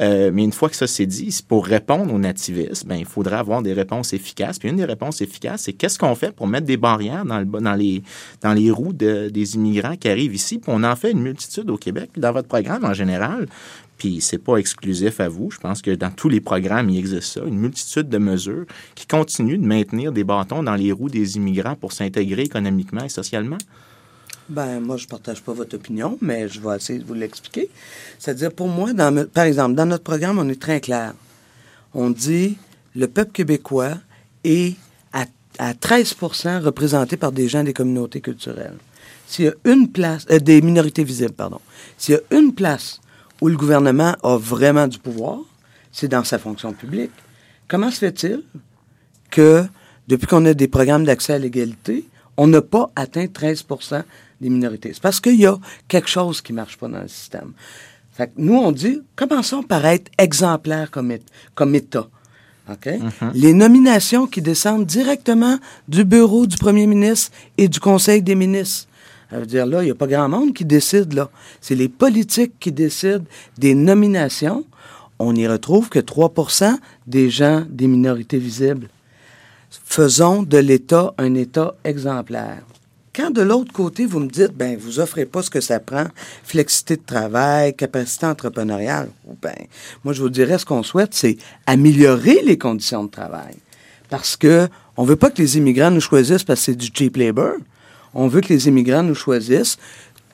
Euh, 0.00 0.30
mais 0.32 0.44
une 0.44 0.52
fois 0.52 0.68
que 0.68 0.76
ça 0.76 0.86
s'est 0.86 1.06
dit, 1.06 1.38
pour 1.46 1.66
répondre 1.66 2.12
aux 2.12 2.18
nativistes, 2.18 2.86
ben, 2.86 2.96
il 2.96 3.06
faudra 3.06 3.38
avoir 3.38 3.62
des 3.62 3.72
réponses 3.72 4.12
efficaces. 4.12 4.58
Puis 4.58 4.68
une 4.68 4.76
des 4.76 4.84
réponses 4.84 5.20
efficaces, 5.20 5.62
c'est 5.62 5.72
qu'est-ce 5.72 5.98
qu'on 5.98 6.14
fait 6.14 6.32
pour 6.32 6.46
mettre 6.46 6.66
des 6.66 6.76
barrières 6.76 7.24
dans, 7.24 7.38
le, 7.38 7.46
dans, 7.46 7.74
les, 7.74 8.02
dans 8.42 8.52
les 8.52 8.70
roues 8.70 8.92
des 8.92 9.54
immigrants 9.54 9.96
qui 9.96 10.08
arrivent 10.08 10.34
ici? 10.34 10.58
Puis 10.58 10.72
on 10.72 10.82
en 10.84 10.96
fait 10.96 11.12
une 11.12 11.22
multitude 11.22 11.70
au 11.70 11.76
Québec. 11.76 12.10
Dans 12.16 12.32
votre 12.32 12.48
programme, 12.48 12.84
en 12.84 12.94
général, 12.94 13.46
puis 14.02 14.20
c'est 14.20 14.38
pas 14.38 14.56
exclusif 14.56 15.20
à 15.20 15.28
vous. 15.28 15.52
Je 15.52 15.58
pense 15.58 15.80
que 15.80 15.92
dans 15.92 16.10
tous 16.10 16.28
les 16.28 16.40
programmes, 16.40 16.90
il 16.90 16.98
existe 16.98 17.34
ça, 17.34 17.40
une 17.46 17.56
multitude 17.56 18.08
de 18.08 18.18
mesures 18.18 18.64
qui 18.96 19.06
continuent 19.06 19.60
de 19.60 19.64
maintenir 19.64 20.10
des 20.10 20.24
bâtons 20.24 20.64
dans 20.64 20.74
les 20.74 20.90
roues 20.90 21.08
des 21.08 21.36
immigrants 21.36 21.76
pour 21.76 21.92
s'intégrer 21.92 22.42
économiquement 22.42 23.04
et 23.04 23.08
socialement. 23.08 23.58
Ben, 24.48 24.80
moi, 24.80 24.96
je 24.96 25.06
partage 25.06 25.40
pas 25.40 25.52
votre 25.52 25.76
opinion, 25.76 26.18
mais 26.20 26.48
je 26.48 26.60
vais 26.60 26.74
essayer 26.74 26.98
de 26.98 27.04
vous 27.04 27.14
l'expliquer. 27.14 27.70
C'est-à-dire, 28.18 28.50
pour 28.50 28.66
moi, 28.66 28.90
par 29.32 29.44
exemple, 29.44 29.76
dans 29.76 29.86
notre 29.86 30.02
programme, 30.02 30.40
on 30.40 30.48
est 30.48 30.60
très 30.60 30.80
clair. 30.80 31.14
On 31.94 32.10
dit 32.10 32.56
le 32.96 33.06
peuple 33.06 33.30
québécois 33.30 33.98
est 34.42 34.74
à, 35.12 35.26
à 35.60 35.74
13 35.74 36.16
représenté 36.64 37.16
par 37.16 37.30
des 37.30 37.46
gens 37.46 37.62
des 37.62 37.72
communautés 37.72 38.20
culturelles. 38.20 38.78
S'il 39.28 39.44
y 39.44 39.48
a 39.48 39.54
une 39.64 39.92
place, 39.92 40.26
euh, 40.28 40.40
des 40.40 40.60
minorités 40.60 41.04
visibles, 41.04 41.34
pardon. 41.34 41.60
S'il 41.96 42.16
y 42.16 42.18
a 42.18 42.36
une 42.36 42.52
place 42.52 43.00
où 43.42 43.48
le 43.48 43.56
gouvernement 43.56 44.14
a 44.22 44.36
vraiment 44.38 44.86
du 44.86 45.00
pouvoir, 45.00 45.38
c'est 45.90 46.06
dans 46.06 46.22
sa 46.22 46.38
fonction 46.38 46.72
publique. 46.72 47.10
Comment 47.66 47.90
se 47.90 47.98
fait-il 47.98 48.44
que, 49.32 49.64
depuis 50.06 50.28
qu'on 50.28 50.46
a 50.46 50.54
des 50.54 50.68
programmes 50.68 51.04
d'accès 51.04 51.32
à 51.32 51.38
l'égalité, 51.38 52.04
on 52.36 52.46
n'a 52.46 52.62
pas 52.62 52.90
atteint 52.94 53.24
13% 53.24 54.04
des 54.40 54.48
minorités? 54.48 54.92
C'est 54.94 55.02
parce 55.02 55.18
qu'il 55.18 55.40
y 55.40 55.46
a 55.46 55.58
quelque 55.88 56.08
chose 56.08 56.40
qui 56.40 56.52
ne 56.52 56.58
marche 56.58 56.76
pas 56.78 56.86
dans 56.86 57.00
le 57.00 57.08
système. 57.08 57.52
Fait 58.12 58.28
que 58.28 58.34
nous, 58.36 58.54
on 58.54 58.70
dit, 58.70 59.02
commençons 59.16 59.64
par 59.64 59.84
être 59.86 60.08
exemplaires 60.18 60.92
comme, 60.92 61.12
comme 61.56 61.74
État. 61.74 62.06
Mm-hmm. 62.70 63.32
Les 63.34 63.54
nominations 63.54 64.28
qui 64.28 64.40
descendent 64.40 64.86
directement 64.86 65.58
du 65.88 66.04
bureau 66.04 66.46
du 66.46 66.56
premier 66.56 66.86
ministre 66.86 67.32
et 67.58 67.66
du 67.66 67.80
conseil 67.80 68.22
des 68.22 68.36
ministres. 68.36 68.86
Ça 69.32 69.38
veut 69.38 69.46
dire, 69.46 69.64
là, 69.64 69.82
il 69.82 69.86
n'y 69.86 69.90
a 69.90 69.94
pas 69.94 70.06
grand 70.06 70.28
monde 70.28 70.52
qui 70.52 70.66
décide, 70.66 71.14
là. 71.14 71.30
C'est 71.62 71.74
les 71.74 71.88
politiques 71.88 72.52
qui 72.60 72.70
décident 72.70 73.24
des 73.56 73.74
nominations. 73.74 74.66
On 75.18 75.32
n'y 75.32 75.48
retrouve 75.48 75.88
que 75.88 75.98
3% 75.98 76.76
des 77.06 77.30
gens 77.30 77.64
des 77.70 77.86
minorités 77.86 78.36
visibles. 78.36 78.88
Faisons 79.70 80.42
de 80.42 80.58
l'État 80.58 81.14
un 81.16 81.34
État 81.34 81.74
exemplaire. 81.82 82.62
Quand 83.14 83.30
de 83.30 83.40
l'autre 83.40 83.72
côté, 83.72 84.04
vous 84.04 84.20
me 84.20 84.28
dites, 84.28 84.52
ben, 84.54 84.76
vous 84.78 85.00
offrez 85.00 85.24
pas 85.24 85.42
ce 85.42 85.48
que 85.48 85.62
ça 85.62 85.80
prend, 85.80 86.06
flexité 86.44 86.96
de 86.96 87.02
travail, 87.02 87.74
capacité 87.74 88.26
entrepreneuriale, 88.26 89.08
ben, 89.40 89.54
moi, 90.04 90.12
je 90.12 90.20
vous 90.20 90.28
dirais, 90.28 90.58
ce 90.58 90.66
qu'on 90.66 90.82
souhaite, 90.82 91.14
c'est 91.14 91.38
améliorer 91.66 92.42
les 92.44 92.58
conditions 92.58 93.04
de 93.04 93.10
travail. 93.10 93.56
Parce 94.10 94.36
que 94.36 94.68
on 94.98 95.04
veut 95.04 95.16
pas 95.16 95.30
que 95.30 95.40
les 95.40 95.56
immigrants 95.56 95.90
nous 95.90 96.02
choisissent 96.02 96.44
parce 96.44 96.60
que 96.60 96.64
c'est 96.66 96.74
du 96.74 96.90
cheap 96.92 97.16
labor. 97.16 97.54
On 98.14 98.28
veut 98.28 98.40
que 98.40 98.52
les 98.52 98.68
immigrants 98.68 99.02
nous 99.02 99.14
choisissent, 99.14 99.78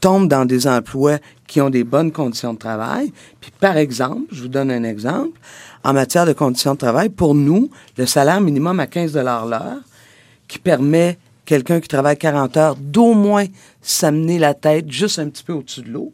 tombent 0.01 0.29
dans 0.29 0.45
des 0.45 0.67
emplois 0.67 1.19
qui 1.47 1.61
ont 1.61 1.71
des 1.71 1.85
bonnes 1.85 2.13
conditions 2.13 2.55
de 2.55 2.59
travail. 2.59 3.13
Puis, 3.41 3.53
par 3.59 3.77
exemple, 3.77 4.27
je 4.33 4.43
vous 4.43 4.49
donne 4.49 4.71
un 4.71 4.85
exemple, 4.85 5.39
en 5.85 5.93
matière 5.93 6.27
de 6.27 6.33
conditions 6.33 6.75
de 6.75 6.79
travail, 6.79 7.09
pour 7.09 7.35
nous, 7.35 7.71
le 7.97 8.07
salaire 8.07 8.41
minimum 8.41 8.81
à 8.81 8.87
15 8.87 9.15
l'heure, 9.15 9.81
qui 10.47 10.59
permet 10.59 11.19
quelqu'un 11.45 11.81
qui 11.81 11.89
travaille 11.89 12.17
40 12.17 12.57
heures 12.57 12.77
d'au 12.77 13.15
moins 13.15 13.47
s'amener 13.81 14.39
la 14.39 14.55
tête 14.55 14.91
juste 14.91 15.19
un 15.19 15.29
petit 15.29 15.43
peu 15.43 15.55
au-dessus 15.55 15.83
de 15.83 15.91
l'eau, 15.91 16.13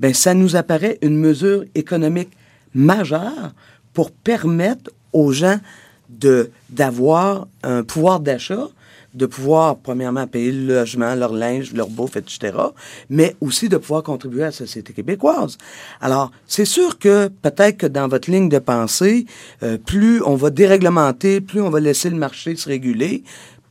ben 0.00 0.12
ça 0.12 0.34
nous 0.34 0.56
apparaît 0.56 0.98
une 1.02 1.16
mesure 1.16 1.64
économique 1.74 2.30
majeure 2.74 3.52
pour 3.92 4.10
permettre 4.10 4.90
aux 5.12 5.30
gens 5.30 5.58
de 6.08 6.50
d'avoir 6.70 7.46
un 7.62 7.84
pouvoir 7.84 8.18
d'achat 8.18 8.66
de 9.14 9.26
pouvoir, 9.26 9.76
premièrement, 9.76 10.26
payer 10.26 10.52
le 10.52 10.74
logement, 10.74 11.14
leur 11.14 11.32
linge, 11.32 11.72
leur 11.72 11.88
bouffe, 11.88 12.16
etc., 12.16 12.56
mais 13.08 13.36
aussi 13.40 13.68
de 13.68 13.76
pouvoir 13.76 14.02
contribuer 14.02 14.42
à 14.42 14.46
la 14.46 14.52
société 14.52 14.92
québécoise. 14.92 15.56
Alors, 16.00 16.30
c'est 16.46 16.64
sûr 16.64 16.98
que 16.98 17.28
peut-être 17.28 17.78
que 17.78 17.86
dans 17.86 18.08
votre 18.08 18.30
ligne 18.30 18.48
de 18.48 18.58
pensée, 18.58 19.26
euh, 19.62 19.78
plus 19.78 20.22
on 20.22 20.34
va 20.34 20.50
déréglementer, 20.50 21.40
plus 21.40 21.60
on 21.60 21.70
va 21.70 21.80
laisser 21.80 22.10
le 22.10 22.16
marché 22.16 22.56
se 22.56 22.68
réguler, 22.68 23.22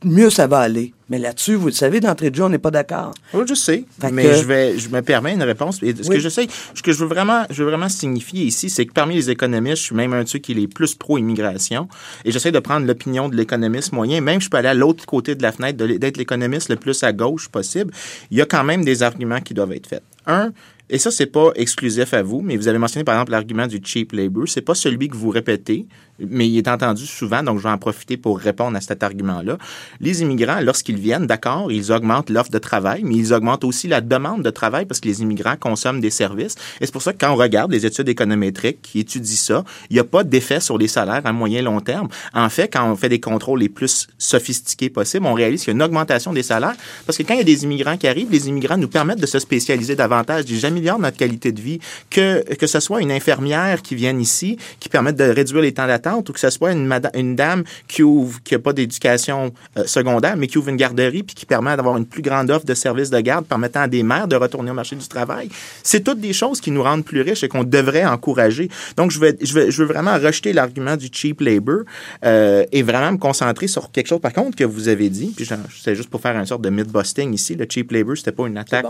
mieux 0.04 0.30
ça 0.30 0.46
va 0.46 0.58
aller. 0.58 0.92
Mais 1.10 1.18
là-dessus, 1.18 1.54
vous 1.54 1.66
le 1.66 1.72
savez, 1.72 2.00
d'entrée 2.00 2.30
de 2.30 2.36
jeu, 2.36 2.44
on 2.44 2.48
n'est 2.48 2.58
pas 2.58 2.70
d'accord. 2.70 3.12
Oui, 3.34 3.44
je 3.46 3.54
sais. 3.54 3.84
mais 4.10 4.38
je, 4.38 4.44
vais, 4.44 4.78
je 4.78 4.88
me 4.88 5.02
permets 5.02 5.34
une 5.34 5.42
réponse. 5.42 5.80
ce 5.80 6.08
que 6.08 6.18
je 6.18 6.28
sais, 6.28 6.46
ce 6.74 6.82
que 6.82 6.92
je 6.92 6.98
veux 6.98 7.06
vraiment, 7.06 7.44
je 7.50 7.62
veux 7.62 7.68
vraiment 7.68 7.90
signifier 7.90 8.44
ici, 8.44 8.70
c'est 8.70 8.86
que 8.86 8.92
parmi 8.92 9.14
les 9.14 9.30
économistes, 9.30 9.76
je 9.76 9.82
suis 9.82 9.94
même 9.94 10.14
un 10.14 10.24
de 10.24 10.28
ceux 10.28 10.38
qui 10.38 10.52
est 10.52 10.54
les 10.54 10.68
plus 10.68 10.94
pro-immigration. 10.94 11.88
Et 12.24 12.30
j'essaie 12.30 12.52
de 12.52 12.58
prendre 12.58 12.86
l'opinion 12.86 13.28
de 13.28 13.36
l'économiste 13.36 13.92
moyen. 13.92 14.20
Même 14.22 14.40
je 14.40 14.48
peux 14.48 14.56
aller 14.56 14.68
à 14.68 14.74
l'autre 14.74 15.04
côté 15.04 15.34
de 15.34 15.42
la 15.42 15.52
fenêtre, 15.52 15.76
d'être 15.76 16.16
l'économiste 16.16 16.70
le 16.70 16.76
plus 16.76 17.02
à 17.02 17.12
gauche 17.12 17.48
possible. 17.48 17.92
Il 18.30 18.38
y 18.38 18.42
a 18.42 18.46
quand 18.46 18.64
même 18.64 18.84
des 18.84 19.02
arguments 19.02 19.40
qui 19.40 19.52
doivent 19.52 19.72
être 19.72 19.86
faits. 19.86 20.02
Un, 20.26 20.52
et 20.90 20.98
ça, 20.98 21.10
c'est 21.10 21.26
pas 21.26 21.50
exclusif 21.54 22.12
à 22.12 22.22
vous, 22.22 22.42
mais 22.42 22.56
vous 22.56 22.68
avez 22.68 22.78
mentionné 22.78 23.04
par 23.04 23.14
exemple 23.14 23.32
l'argument 23.32 23.66
du 23.66 23.80
cheap 23.82 24.12
labor. 24.12 24.44
C'est 24.46 24.60
pas 24.60 24.74
celui 24.74 25.08
que 25.08 25.16
vous 25.16 25.30
répétez, 25.30 25.86
mais 26.18 26.48
il 26.48 26.58
est 26.58 26.68
entendu 26.68 27.06
souvent, 27.06 27.42
donc 27.42 27.58
je 27.58 27.64
vais 27.64 27.70
en 27.70 27.78
profiter 27.78 28.16
pour 28.16 28.38
répondre 28.38 28.76
à 28.76 28.80
cet 28.80 29.02
argument-là. 29.02 29.58
Les 30.00 30.22
immigrants, 30.22 30.60
lorsqu'ils 30.60 30.98
viennent, 30.98 31.26
d'accord, 31.26 31.70
ils 31.70 31.92
augmentent 31.92 32.30
l'offre 32.30 32.50
de 32.50 32.58
travail, 32.58 33.02
mais 33.04 33.16
ils 33.16 33.32
augmentent 33.32 33.64
aussi 33.64 33.88
la 33.88 34.00
demande 34.00 34.42
de 34.42 34.50
travail 34.50 34.86
parce 34.86 35.00
que 35.00 35.08
les 35.08 35.22
immigrants 35.22 35.56
consomment 35.58 36.00
des 36.00 36.10
services. 36.10 36.54
Et 36.80 36.86
c'est 36.86 36.92
pour 36.92 37.02
ça 37.02 37.12
que 37.12 37.18
quand 37.18 37.32
on 37.32 37.36
regarde 37.36 37.72
les 37.72 37.86
études 37.86 38.08
économétriques 38.08 38.82
qui 38.82 39.00
étudient 39.00 39.36
ça, 39.36 39.64
il 39.90 39.94
n'y 39.94 40.00
a 40.00 40.04
pas 40.04 40.24
d'effet 40.24 40.60
sur 40.60 40.78
les 40.78 40.88
salaires 40.88 41.22
à 41.24 41.32
moyen 41.32 41.62
long 41.62 41.80
terme. 41.80 42.08
En 42.32 42.48
fait, 42.48 42.68
quand 42.72 42.90
on 42.90 42.96
fait 42.96 43.08
des 43.08 43.20
contrôles 43.20 43.60
les 43.60 43.68
plus 43.68 44.08
sophistiqués 44.18 44.90
possibles, 44.90 45.26
on 45.26 45.34
réalise 45.34 45.62
qu'il 45.62 45.72
y 45.72 45.74
a 45.74 45.76
une 45.76 45.82
augmentation 45.82 46.32
des 46.32 46.42
salaires 46.42 46.74
parce 47.06 47.18
que 47.18 47.22
quand 47.22 47.34
il 47.34 47.38
y 47.38 47.42
a 47.42 47.44
des 47.44 47.64
immigrants 47.64 47.96
qui 47.96 48.08
arrivent, 48.08 48.30
les 48.30 48.48
immigrants 48.48 48.76
nous 48.76 48.88
permettent 48.88 49.20
de 49.20 49.26
se 49.26 49.38
spécialiser 49.38 49.96
davantage. 49.96 50.44
Je 50.46 50.66
améliore 50.66 50.98
notre 50.98 51.16
qualité 51.16 51.52
de 51.52 51.60
vie, 51.60 51.78
que, 52.10 52.54
que 52.54 52.66
ce 52.66 52.80
soit 52.80 53.00
une 53.00 53.12
infirmière 53.12 53.82
qui 53.82 53.94
vienne 53.94 54.20
ici, 54.20 54.56
qui 54.80 54.88
permette 54.88 55.16
de 55.16 55.24
réduire 55.24 55.62
les 55.62 55.72
temps 55.72 55.86
d'attente, 55.86 56.03
ou 56.12 56.32
que 56.32 56.40
ce 56.40 56.50
soit 56.50 56.72
une, 56.72 56.92
une 57.14 57.36
dame 57.36 57.64
qui 57.88 58.02
ouvre, 58.02 58.42
qui 58.42 58.54
n'a 58.54 58.60
pas 58.60 58.72
d'éducation 58.72 59.52
euh, 59.78 59.84
secondaire, 59.86 60.36
mais 60.36 60.46
qui 60.46 60.58
ouvre 60.58 60.68
une 60.68 60.76
garderie, 60.76 61.22
puis 61.22 61.34
qui 61.34 61.46
permet 61.46 61.76
d'avoir 61.76 61.96
une 61.96 62.06
plus 62.06 62.22
grande 62.22 62.50
offre 62.50 62.66
de 62.66 62.74
services 62.74 63.10
de 63.10 63.20
garde 63.20 63.46
permettant 63.46 63.82
à 63.82 63.88
des 63.88 64.02
mères 64.02 64.28
de 64.28 64.36
retourner 64.36 64.70
au 64.70 64.74
marché 64.74 64.96
du 64.96 65.06
travail. 65.06 65.48
C'est 65.82 66.02
toutes 66.02 66.20
des 66.20 66.32
choses 66.32 66.60
qui 66.60 66.70
nous 66.70 66.82
rendent 66.82 67.04
plus 67.04 67.20
riches 67.20 67.42
et 67.42 67.48
qu'on 67.48 67.64
devrait 67.64 68.04
encourager. 68.04 68.68
Donc, 68.96 69.10
je 69.10 69.18
veux, 69.18 69.36
je 69.40 69.52
veux, 69.54 69.70
je 69.70 69.82
veux 69.82 69.88
vraiment 69.88 70.14
rejeter 70.14 70.52
l'argument 70.52 70.96
du 70.96 71.08
cheap 71.10 71.40
labor 71.40 71.80
euh, 72.24 72.64
et 72.72 72.82
vraiment 72.82 73.12
me 73.12 73.18
concentrer 73.18 73.66
sur 73.66 73.90
quelque 73.90 74.06
chose, 74.06 74.20
par 74.20 74.32
contre, 74.32 74.56
que 74.56 74.64
vous 74.64 74.88
avez 74.88 75.08
dit, 75.08 75.32
puis 75.36 75.48
c'est 75.82 75.94
juste 75.94 76.10
pour 76.10 76.20
faire 76.20 76.36
une 76.36 76.46
sorte 76.46 76.62
de 76.62 76.70
myth-busting 76.70 77.32
ici, 77.32 77.54
le 77.54 77.66
cheap 77.68 77.90
labor, 77.92 78.16
c'était 78.16 78.32
pas 78.32 78.46
une 78.46 78.58
attaque. 78.58 78.86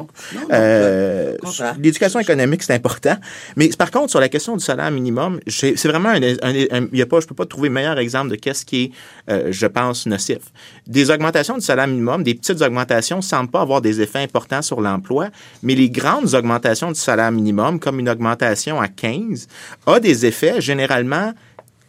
Euh, 0.53 1.37
l'éducation 1.79 2.21
économique, 2.21 2.63
c'est 2.63 2.75
important. 2.75 3.17
Mais 3.57 3.69
par 3.77 3.91
contre, 3.91 4.11
sur 4.11 4.21
la 4.21 4.29
question 4.29 4.57
du 4.57 4.65
salaire 4.65 4.91
minimum, 4.91 5.41
c'est 5.47 5.85
vraiment 5.85 6.11
un, 6.11 6.89
y 6.93 7.03
a 7.03 7.04
je 7.21 7.27
peux 7.27 7.35
pas 7.35 7.47
trouver 7.47 7.69
meilleur 7.69 7.99
exemple 7.99 8.31
de 8.31 8.37
qu'est-ce 8.37 8.65
qui 8.65 8.85
est, 8.85 8.91
euh, 9.31 9.49
je 9.51 9.67
pense, 9.67 10.07
nocif. 10.07 10.39
Des 10.87 11.11
augmentations 11.11 11.55
du 11.55 11.61
salaire 11.61 11.87
minimum, 11.87 12.23
des 12.23 12.35
petites 12.35 12.61
augmentations, 12.63 13.21
semblent 13.21 13.51
pas 13.51 13.61
avoir 13.61 13.81
des 13.81 14.01
effets 14.01 14.21
importants 14.21 14.63
sur 14.63 14.81
l'emploi, 14.81 15.29
mais 15.63 15.75
les 15.75 15.91
grandes 15.91 16.35
augmentations 16.35 16.89
du 16.89 16.99
salaire 16.99 17.33
minimum, 17.33 17.79
comme 17.79 18.01
une 18.01 18.09
augmentation 18.09 18.81
à 18.81 18.89
15, 18.89 19.49
a 19.87 20.01
des 20.01 20.27
effets 20.27 20.61
généralement 20.61 21.33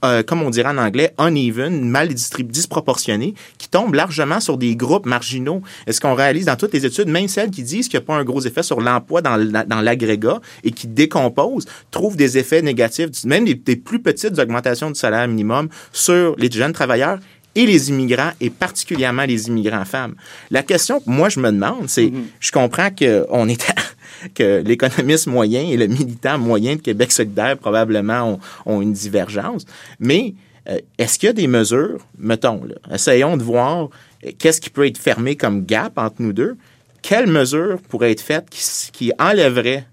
euh, 0.03 0.23
comme 0.23 0.41
on 0.41 0.49
dirait 0.49 0.69
en 0.69 0.77
anglais, 0.77 1.13
uneven, 1.19 1.87
mal 1.87 2.09
disproportionné, 2.13 3.33
qui 3.57 3.69
tombe 3.69 3.93
largement 3.95 4.39
sur 4.39 4.57
des 4.57 4.75
groupes 4.75 5.05
marginaux. 5.05 5.61
Est-ce 5.87 6.01
qu'on 6.01 6.13
réalise 6.13 6.45
dans 6.45 6.55
toutes 6.55 6.73
les 6.73 6.85
études, 6.85 7.07
même 7.07 7.27
celles 7.27 7.49
qui 7.49 7.63
disent 7.63 7.87
qu'il 7.87 7.99
n'y 7.99 8.03
a 8.03 8.05
pas 8.05 8.15
un 8.15 8.23
gros 8.23 8.41
effet 8.41 8.61
sur 8.61 8.81
l'emploi 8.81 9.21
dans 9.21 9.81
l'agrégat 9.81 10.41
et 10.63 10.71
qui 10.71 10.87
décomposent, 10.87 11.65
trouvent 11.91 12.17
des 12.17 12.37
effets 12.37 12.61
négatifs, 12.61 13.23
même 13.25 13.45
des, 13.45 13.75
plus 13.75 14.01
petites 14.01 14.37
augmentations 14.37 14.89
du 14.89 14.99
salaire 14.99 15.27
minimum 15.27 15.69
sur 15.91 16.35
les 16.37 16.51
jeunes 16.51 16.73
travailleurs 16.73 17.19
et 17.55 17.65
les 17.65 17.89
immigrants, 17.89 18.31
et 18.41 18.49
particulièrement 18.49 19.23
les 19.23 19.47
immigrants 19.47 19.85
femmes? 19.85 20.15
La 20.51 20.61
question 20.61 20.99
que 20.99 21.09
moi, 21.09 21.29
je 21.29 21.39
me 21.39 21.51
demande, 21.51 21.87
c'est, 21.87 22.07
mm-hmm. 22.07 22.23
je 22.39 22.51
comprends 22.51 22.89
qu'on 22.89 23.47
est 23.47 23.65
que 24.33 24.61
l'économiste 24.65 25.27
moyen 25.27 25.61
et 25.61 25.77
le 25.77 25.87
militant 25.87 26.37
moyen 26.37 26.75
de 26.75 26.81
Québec 26.81 27.11
solidaire 27.11 27.57
probablement 27.57 28.39
ont, 28.65 28.81
une 28.81 28.93
divergence. 28.93 29.65
Mais 29.99 30.33
euh, 30.69 30.79
est-ce 30.97 31.19
qu'il 31.19 31.27
y 31.27 31.29
a 31.29 31.33
des 31.33 31.47
mesures, 31.47 31.99
mettons, 32.17 32.61
essayons 32.91 33.37
de 33.37 33.43
voir 33.43 33.89
euh, 34.25 34.31
qu'est-ce 34.37 34.61
qui 34.61 34.69
peut 34.69 34.85
être 34.87 34.97
fermé 34.97 35.35
comme 35.35 35.65
gap 35.65 35.97
entre 35.97 36.15
nous 36.19 36.33
deux? 36.33 36.57
Quelles 37.01 37.27
mesures 37.27 37.79
pourraient 37.89 38.11
être 38.11 38.21
faites 38.21 38.49
qui, 38.49 38.63
qui 38.91 39.11
enlèveraient 39.19 39.85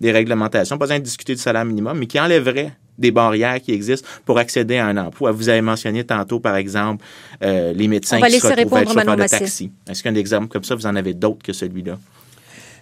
des 0.00 0.12
réglementations, 0.12 0.76
pas 0.78 0.84
besoin 0.84 0.98
de 0.98 1.04
discuter 1.04 1.34
du 1.34 1.40
salaire 1.40 1.64
minimum, 1.64 1.98
mais 1.98 2.06
qui 2.06 2.20
enlèveraient 2.20 2.72
des 2.98 3.10
barrières 3.10 3.60
qui 3.60 3.72
existent 3.72 4.08
pour 4.24 4.38
accéder 4.38 4.78
à 4.78 4.86
un 4.86 4.96
emploi. 4.96 5.32
Vous 5.32 5.48
avez 5.48 5.60
mentionné 5.60 6.04
tantôt, 6.04 6.40
par 6.40 6.56
exemple, 6.56 7.04
euh, 7.42 7.72
les 7.72 7.88
médecins 7.88 8.20
qui 8.20 8.40
se 8.40 8.46
retrouvent 8.46 8.78
être 8.78 8.92
chauffeurs 8.92 9.16
de 9.16 9.26
taxi. 9.26 9.70
Est-ce 9.88 10.02
qu'un 10.02 10.14
exemple 10.14 10.48
comme 10.48 10.64
ça, 10.64 10.74
vous 10.74 10.86
en 10.86 10.96
avez 10.96 11.14
d'autres 11.14 11.42
que 11.42 11.52
celui-là? 11.52 11.98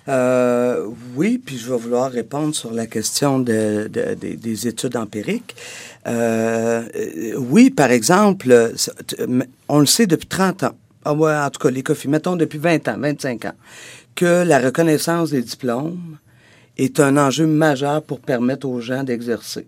Euh, 0.08 0.86
oui, 1.14 1.38
puis 1.38 1.56
je 1.56 1.70
vais 1.70 1.78
vouloir 1.78 2.10
répondre 2.10 2.54
sur 2.54 2.72
la 2.72 2.86
question 2.86 3.38
de, 3.38 3.88
des 3.88 4.68
études 4.68 4.96
empiriques. 4.96 5.56
Euh, 6.06 6.82
oui, 7.38 7.70
par 7.70 7.90
exemple, 7.90 8.72
on 9.68 9.80
le 9.80 9.86
sait 9.86 10.06
depuis 10.06 10.28
30 10.28 10.64
ans, 10.64 10.76
ah 11.04 11.12
en 11.12 11.50
tout 11.50 11.60
cas 11.60 11.70
les 11.70 11.82
COFI, 11.82 12.08
mettons 12.08 12.36
depuis 12.36 12.58
20 12.58 12.88
ans, 12.88 12.96
25 12.98 13.46
ans, 13.46 13.54
que 14.14 14.44
la 14.44 14.58
reconnaissance 14.58 15.30
des 15.30 15.42
diplômes 15.42 16.18
est 16.76 17.00
un 17.00 17.16
enjeu 17.16 17.46
majeur 17.46 18.02
pour 18.02 18.20
permettre 18.20 18.68
aux 18.68 18.80
gens 18.80 19.04
d'exercer. 19.04 19.66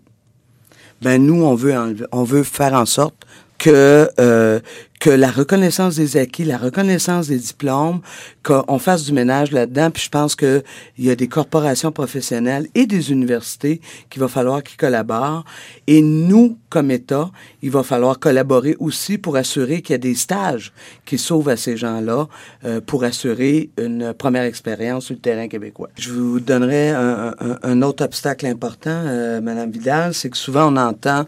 Ben 1.01 1.23
nous, 1.23 1.43
on 1.43 1.55
veut 1.55 1.73
on 2.11 2.23
veut 2.23 2.43
faire 2.43 2.73
en 2.73 2.85
sorte 2.85 3.25
que 3.57 4.09
euh, 4.19 4.59
que 4.99 5.09
la 5.09 5.29
reconnaissance 5.29 5.95
des 5.95 6.17
acquis, 6.17 6.43
la 6.43 6.57
reconnaissance 6.57 7.27
des 7.27 7.37
diplômes, 7.37 8.01
qu'on 8.43 8.79
fasse 8.79 9.05
du 9.05 9.13
ménage 9.13 9.51
là-dedans. 9.51 9.91
Puis 9.91 10.03
je 10.03 10.09
pense 10.09 10.35
qu'il 10.35 10.63
y 10.97 11.09
a 11.09 11.15
des 11.15 11.27
corporations 11.27 11.91
professionnelles 11.91 12.67
et 12.73 12.85
des 12.87 13.11
universités 13.11 13.81
qu'il 14.09 14.21
va 14.21 14.27
falloir 14.27 14.63
qu'ils 14.63 14.77
collaborent. 14.77 15.45
Et 15.85 16.01
nous, 16.01 16.57
comme 16.69 16.89
État, 16.91 17.29
il 17.61 17.71
va 17.71 17.83
falloir 17.83 18.19
collaborer 18.19 18.75
aussi 18.79 19.17
pour 19.17 19.35
assurer 19.35 19.81
qu'il 19.81 19.93
y 19.93 19.95
a 19.95 19.99
des 19.99 20.15
stages 20.15 20.73
qui 21.05 21.17
sauvent 21.17 21.49
à 21.49 21.57
ces 21.57 21.77
gens-là 21.77 22.27
euh, 22.65 22.81
pour 22.81 23.03
assurer 23.03 23.69
une 23.77 24.13
première 24.13 24.43
expérience 24.43 25.05
sur 25.05 25.15
le 25.15 25.21
terrain 25.21 25.47
québécois. 25.47 25.89
Je 25.97 26.11
vous 26.11 26.39
donnerai 26.39 26.89
un, 26.89 27.35
un, 27.39 27.57
un 27.61 27.81
autre 27.81 28.03
obstacle 28.03 28.45
important, 28.45 28.89
euh, 28.89 29.41
Madame 29.41 29.71
Vidal, 29.71 30.13
c'est 30.13 30.29
que 30.29 30.37
souvent 30.37 30.73
on 30.73 30.77
entend 30.77 31.25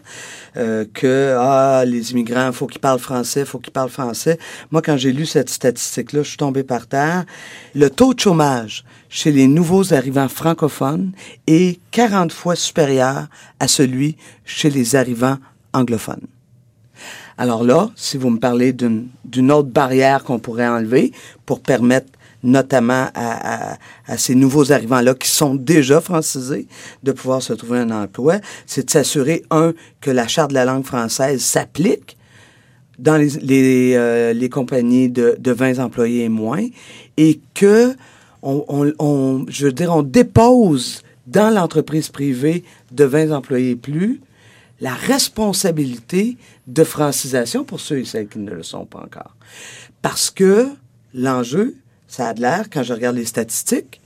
euh, 0.56 0.84
que 0.92 1.36
ah, 1.38 1.84
les 1.86 2.12
immigrants, 2.12 2.50
faut 2.52 2.66
qu'ils 2.66 2.80
parlent 2.80 2.98
français, 2.98 3.44
faut 3.44 3.59
qui 3.60 3.70
parlent 3.70 3.90
français. 3.90 4.38
Moi, 4.70 4.82
quand 4.82 4.96
j'ai 4.96 5.12
lu 5.12 5.26
cette 5.26 5.50
statistique-là, 5.50 6.22
je 6.22 6.28
suis 6.28 6.36
tombé 6.36 6.62
par 6.62 6.86
terre. 6.86 7.24
Le 7.74 7.90
taux 7.90 8.14
de 8.14 8.20
chômage 8.20 8.84
chez 9.08 9.32
les 9.32 9.46
nouveaux 9.46 9.92
arrivants 9.92 10.28
francophones 10.28 11.12
est 11.46 11.80
40 11.90 12.32
fois 12.32 12.56
supérieur 12.56 13.26
à 13.58 13.68
celui 13.68 14.16
chez 14.44 14.70
les 14.70 14.96
arrivants 14.96 15.38
anglophones. 15.72 16.26
Alors 17.38 17.64
là, 17.64 17.90
si 17.96 18.18
vous 18.18 18.30
me 18.30 18.38
parlez 18.38 18.72
d'une 18.72 19.52
autre 19.52 19.70
barrière 19.70 20.24
qu'on 20.24 20.38
pourrait 20.38 20.68
enlever 20.68 21.12
pour 21.46 21.60
permettre 21.60 22.08
notamment 22.42 23.08
à, 23.14 23.76
à 24.06 24.18
ces 24.18 24.34
nouveaux 24.34 24.72
arrivants-là 24.72 25.14
qui 25.14 25.28
sont 25.28 25.54
déjà 25.54 26.00
francisés 26.00 26.66
de 27.02 27.12
pouvoir 27.12 27.42
se 27.42 27.52
trouver 27.52 27.78
un 27.78 27.90
emploi, 27.90 28.36
c'est 28.66 28.86
de 28.86 28.90
s'assurer, 28.90 29.42
un, 29.50 29.72
que 30.00 30.10
la 30.10 30.26
charte 30.26 30.50
de 30.50 30.54
la 30.54 30.64
langue 30.64 30.84
française 30.84 31.42
s'applique 31.42 32.16
dans 33.00 33.16
les, 33.16 33.94
euh, 33.96 34.32
les 34.32 34.48
compagnies 34.48 35.08
de, 35.08 35.36
de 35.38 35.52
20 35.52 35.78
employés 35.78 36.24
et 36.24 36.28
moins 36.28 36.66
et 37.16 37.40
que 37.54 37.94
on, 38.42 39.44
je 39.48 39.66
veux 39.66 39.72
dire, 39.72 39.94
on 39.94 40.02
dépose 40.02 41.02
dans 41.26 41.50
l'entreprise 41.50 42.08
privée 42.08 42.64
de 42.90 43.04
20 43.04 43.32
employés 43.32 43.70
et 43.70 43.76
plus 43.76 44.20
la 44.80 44.94
responsabilité 44.94 46.38
de 46.66 46.84
francisation 46.84 47.64
pour 47.64 47.80
ceux 47.80 47.98
et 47.98 48.04
celles 48.04 48.28
qui 48.28 48.38
ne 48.38 48.50
le 48.50 48.62
sont 48.62 48.86
pas 48.86 49.00
encore. 49.00 49.36
Parce 50.00 50.30
que 50.30 50.68
l'enjeu, 51.12 51.74
ça 52.08 52.28
a 52.28 52.34
de 52.34 52.40
l'air, 52.40 52.70
quand 52.72 52.82
je 52.82 52.94
regarde 52.94 53.16
les 53.16 53.26
statistiques, 53.26 54.00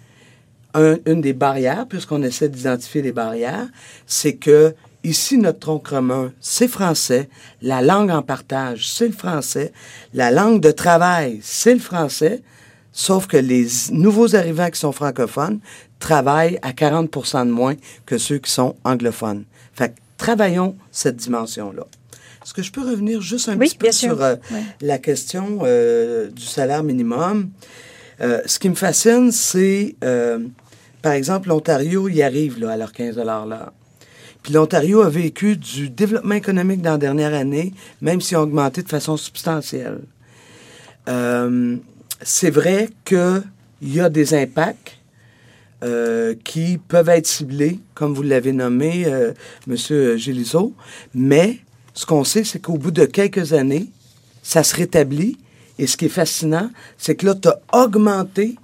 une 0.74 1.20
des 1.20 1.32
barrières, 1.32 1.86
puisqu'on 1.86 2.24
essaie 2.24 2.48
d'identifier 2.48 3.02
les 3.02 3.12
barrières, 3.12 3.68
c'est 4.06 4.34
que 4.34 4.74
Ici, 5.04 5.36
notre 5.36 5.58
tronc 5.58 5.80
commun, 5.80 6.32
c'est 6.40 6.66
français. 6.66 7.28
La 7.60 7.82
langue 7.82 8.10
en 8.10 8.22
partage, 8.22 8.88
c'est 8.90 9.06
le 9.06 9.12
français. 9.12 9.70
La 10.14 10.30
langue 10.30 10.62
de 10.62 10.70
travail, 10.70 11.40
c'est 11.42 11.74
le 11.74 11.80
français. 11.80 12.42
Sauf 12.90 13.26
que 13.26 13.36
les 13.36 13.66
nouveaux 13.90 14.34
arrivants 14.34 14.70
qui 14.70 14.80
sont 14.80 14.92
francophones 14.92 15.60
travaillent 15.98 16.58
à 16.62 16.72
40 16.72 17.10
de 17.44 17.50
moins 17.50 17.74
que 18.06 18.16
ceux 18.16 18.38
qui 18.38 18.50
sont 18.50 18.76
anglophones. 18.82 19.44
Fait 19.74 19.90
que 19.90 20.00
travaillons 20.16 20.74
cette 20.90 21.16
dimension-là. 21.16 21.84
Est-ce 22.42 22.54
que 22.54 22.62
je 22.62 22.72
peux 22.72 22.88
revenir 22.88 23.20
juste 23.20 23.50
un 23.50 23.58
petit 23.58 23.76
peu 23.76 23.92
sur 23.92 24.22
euh, 24.22 24.36
la 24.80 24.96
question 24.96 25.60
euh, 25.64 26.30
du 26.30 26.44
salaire 26.44 26.82
minimum? 26.82 27.50
Euh, 28.22 28.40
ce 28.46 28.58
qui 28.58 28.70
me 28.70 28.74
fascine, 28.74 29.32
c'est, 29.32 29.96
par 31.02 31.12
exemple, 31.12 31.50
l'Ontario 31.50 32.08
y 32.08 32.22
arrive 32.22 32.58
là, 32.58 32.70
à 32.70 32.76
leurs 32.78 32.92
15 32.92 33.18
là. 33.18 33.72
Puis 34.44 34.52
l'Ontario 34.52 35.00
a 35.00 35.08
vécu 35.08 35.56
du 35.56 35.88
développement 35.88 36.34
économique 36.34 36.82
dans 36.82 36.92
la 36.92 36.98
dernière 36.98 37.32
année, 37.32 37.72
même 38.02 38.20
s'il 38.20 38.36
a 38.36 38.42
augmenté 38.42 38.82
de 38.82 38.88
façon 38.88 39.16
substantielle. 39.16 40.00
Euh, 41.08 41.76
c'est 42.22 42.50
vrai 42.50 42.90
qu'il 43.06 43.42
y 43.80 44.00
a 44.00 44.10
des 44.10 44.34
impacts 44.34 44.98
euh, 45.82 46.34
qui 46.44 46.76
peuvent 46.76 47.08
être 47.08 47.26
ciblés, 47.26 47.80
comme 47.94 48.12
vous 48.12 48.22
l'avez 48.22 48.52
nommé, 48.52 49.04
euh, 49.06 49.32
M. 49.66 50.18
Géliso, 50.18 50.74
mais 51.14 51.60
ce 51.94 52.04
qu'on 52.04 52.22
sait, 52.22 52.44
c'est 52.44 52.58
qu'au 52.58 52.76
bout 52.76 52.90
de 52.90 53.06
quelques 53.06 53.54
années, 53.54 53.88
ça 54.42 54.62
se 54.62 54.76
rétablit. 54.76 55.38
Et 55.78 55.86
ce 55.86 55.96
qui 55.96 56.04
est 56.04 56.10
fascinant, 56.10 56.70
c'est 56.98 57.16
que 57.16 57.24
là, 57.24 57.34
tu 57.34 57.48
as 57.48 57.60
augmenté 57.72 58.56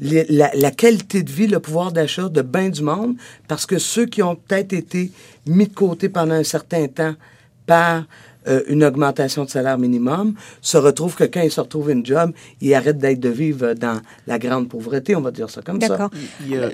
la, 0.00 0.70
qualité 0.70 1.22
de 1.22 1.30
vie, 1.30 1.46
le 1.46 1.60
pouvoir 1.60 1.92
d'achat 1.92 2.28
de 2.28 2.42
bien 2.42 2.68
du 2.68 2.82
monde, 2.82 3.16
parce 3.48 3.66
que 3.66 3.78
ceux 3.78 4.06
qui 4.06 4.22
ont 4.22 4.36
peut-être 4.36 4.72
été 4.72 5.10
mis 5.46 5.66
de 5.66 5.74
côté 5.74 6.08
pendant 6.08 6.34
un 6.34 6.44
certain 6.44 6.86
temps 6.88 7.14
par 7.66 8.04
euh, 8.48 8.62
une 8.68 8.84
augmentation 8.84 9.44
de 9.44 9.50
salaire 9.50 9.76
minimum, 9.76 10.34
se 10.62 10.78
retrouvent 10.78 11.14
que 11.14 11.24
quand 11.24 11.42
ils 11.42 11.50
se 11.50 11.60
retrouvent 11.60 11.90
une 11.90 12.04
job, 12.06 12.32
ils 12.62 12.74
arrêtent 12.74 12.96
d'être 12.96 13.20
de 13.20 13.28
vivre 13.28 13.74
dans 13.74 14.00
la 14.26 14.38
grande 14.38 14.66
pauvreté, 14.68 15.14
on 15.14 15.20
va 15.20 15.30
dire 15.30 15.50
ça 15.50 15.60
comme 15.60 15.78
ça. 15.78 15.88
D'accord. 15.88 16.10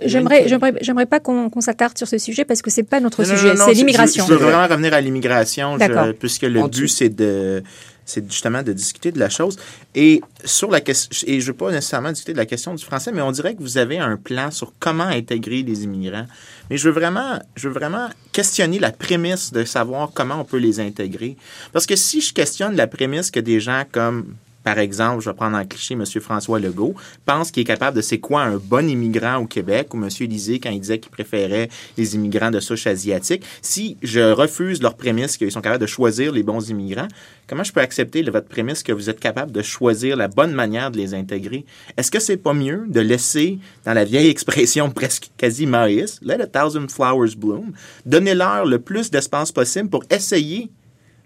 J'aimerais, 0.04 0.46
j'aimerais, 0.46 0.74
j'aimerais 0.80 1.06
pas 1.06 1.18
qu'on, 1.18 1.50
s'attarde 1.60 1.98
sur 1.98 2.06
ce 2.06 2.18
sujet 2.18 2.44
parce 2.44 2.62
que 2.62 2.70
c'est 2.70 2.84
pas 2.84 3.00
notre 3.00 3.24
sujet, 3.24 3.56
c'est 3.56 3.72
l'immigration. 3.72 4.24
Je, 4.28 4.32
veux 4.32 4.38
vraiment 4.38 4.68
revenir 4.68 4.94
à 4.94 5.00
l'immigration, 5.00 5.76
puisque 6.20 6.42
le 6.42 6.68
but 6.68 6.86
c'est 6.86 7.08
de 7.08 7.64
c'est 8.06 8.30
justement 8.30 8.62
de 8.62 8.72
discuter 8.72 9.12
de 9.12 9.18
la 9.18 9.28
chose. 9.28 9.58
Et 9.94 10.22
sur 10.44 10.70
la 10.70 10.80
question, 10.80 11.10
et 11.26 11.40
je 11.40 11.46
veux 11.48 11.56
pas 11.56 11.70
nécessairement 11.70 12.10
discuter 12.10 12.32
de 12.32 12.38
la 12.38 12.46
question 12.46 12.74
du 12.74 12.84
français, 12.84 13.12
mais 13.12 13.20
on 13.20 13.32
dirait 13.32 13.54
que 13.54 13.60
vous 13.60 13.76
avez 13.76 13.98
un 13.98 14.16
plan 14.16 14.50
sur 14.50 14.72
comment 14.78 15.04
intégrer 15.04 15.62
les 15.62 15.84
immigrants. 15.84 16.26
Mais 16.70 16.78
je 16.78 16.88
veux 16.88 16.94
vraiment, 16.94 17.40
je 17.56 17.68
veux 17.68 17.74
vraiment 17.74 18.08
questionner 18.32 18.78
la 18.78 18.92
prémisse 18.92 19.52
de 19.52 19.64
savoir 19.64 20.12
comment 20.14 20.40
on 20.40 20.44
peut 20.44 20.58
les 20.58 20.80
intégrer. 20.80 21.36
Parce 21.72 21.84
que 21.84 21.96
si 21.96 22.20
je 22.20 22.32
questionne 22.32 22.76
la 22.76 22.86
prémisse 22.86 23.30
que 23.30 23.40
des 23.40 23.60
gens 23.60 23.82
comme 23.90 24.36
par 24.66 24.80
exemple, 24.80 25.22
je 25.22 25.30
vais 25.30 25.36
prendre 25.36 25.56
un 25.56 25.64
cliché, 25.64 25.94
M. 25.94 26.04
François 26.20 26.58
Legault, 26.58 26.96
pense 27.24 27.52
qu'il 27.52 27.60
est 27.60 27.64
capable 27.64 27.96
de 27.96 28.02
c'est 28.02 28.18
quoi 28.18 28.42
un 28.42 28.56
bon 28.56 28.88
immigrant 28.88 29.36
au 29.36 29.46
Québec, 29.46 29.94
ou 29.94 29.96
M. 29.96 30.08
Lisée 30.28 30.58
quand 30.58 30.70
il 30.70 30.80
disait 30.80 30.98
qu'il 30.98 31.12
préférait 31.12 31.68
les 31.96 32.16
immigrants 32.16 32.50
de 32.50 32.58
souche 32.58 32.88
asiatique. 32.88 33.44
Si 33.62 33.96
je 34.02 34.32
refuse 34.32 34.82
leur 34.82 34.96
prémisse 34.96 35.36
qu'ils 35.36 35.52
sont 35.52 35.60
capables 35.60 35.82
de 35.82 35.86
choisir 35.86 36.32
les 36.32 36.42
bons 36.42 36.68
immigrants, 36.68 37.06
comment 37.46 37.62
je 37.62 37.72
peux 37.72 37.80
accepter 37.80 38.24
votre 38.24 38.48
prémisse 38.48 38.82
que 38.82 38.90
vous 38.90 39.08
êtes 39.08 39.20
capable 39.20 39.52
de 39.52 39.62
choisir 39.62 40.16
la 40.16 40.26
bonne 40.26 40.52
manière 40.52 40.90
de 40.90 40.96
les 40.96 41.14
intégrer? 41.14 41.64
Est-ce 41.96 42.10
que 42.10 42.18
c'est 42.18 42.36
pas 42.36 42.52
mieux 42.52 42.86
de 42.88 42.98
laisser, 42.98 43.60
dans 43.84 43.94
la 43.94 44.04
vieille 44.04 44.30
expression 44.30 44.90
presque 45.00 45.30
quasi 45.36 45.66
maïs, 45.66 46.18
let 46.22 46.42
a 46.42 46.46
thousand 46.48 46.88
flowers 46.88 47.36
bloom, 47.36 47.70
donner 48.04 48.34
leur 48.34 48.66
le 48.66 48.80
plus 48.80 49.12
d'espace 49.12 49.52
possible 49.52 49.90
pour 49.90 50.02
essayer 50.10 50.72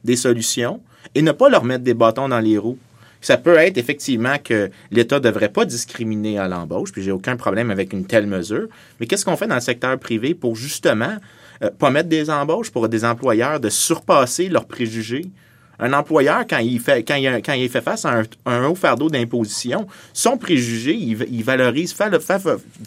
des 0.05 0.17
solutions 0.17 0.83
et 1.15 1.23
ne 1.23 1.33
pas 1.33 1.49
leur 1.49 1.65
mettre 1.65 1.85
des 1.85 1.95
bâtons 1.95 2.29
dans 2.29 2.41
les 2.41 2.59
roues? 2.59 2.77
Ça 3.21 3.37
peut 3.37 3.57
être 3.57 3.77
effectivement 3.77 4.37
que 4.43 4.71
l'État 4.91 5.17
ne 5.17 5.25
devrait 5.25 5.51
pas 5.51 5.65
discriminer 5.65 6.39
à 6.39 6.49
l'embauche, 6.49 6.93
puis 6.93 7.03
j'ai 7.03 7.13
aucun 7.13 7.37
problème 7.37 7.71
avec 7.71 7.93
une 7.93 8.07
telle 8.07 8.27
mesure. 8.27 8.67
Mais 8.99 9.07
qu'est-ce 9.07 9.25
qu'on 9.25 9.37
fait 9.37 9.47
dans 9.47 9.57
le 9.57 9.61
secteur 9.61 9.99
privé 9.99 10.35
pour 10.35 10.57
justement 10.57 11.17
euh, 11.63 11.71
pas 11.71 11.91
mettre 11.91 12.09
des 12.09 12.31
embauches 12.31 12.71
pour 12.71 12.89
des 12.89 13.05
employeurs 13.05 13.61
de 13.61 13.69
surpasser 13.69 14.49
leurs 14.49 14.67
préjugés? 14.67 15.27
Un 15.83 15.95
employeur, 15.95 16.45
quand 16.49 16.59
il 16.59 16.79
fait, 16.79 17.03
quand 17.05 17.15
il, 17.15 17.69
fait 17.71 17.81
face 17.81 18.05
à 18.05 18.23
un, 18.45 18.65
haut 18.67 18.75
fardeau 18.75 19.09
d'imposition, 19.09 19.87
son 20.13 20.37
préjugé, 20.37 20.95
il, 20.95 21.43
valorise 21.43 21.95
fait, 21.95 22.13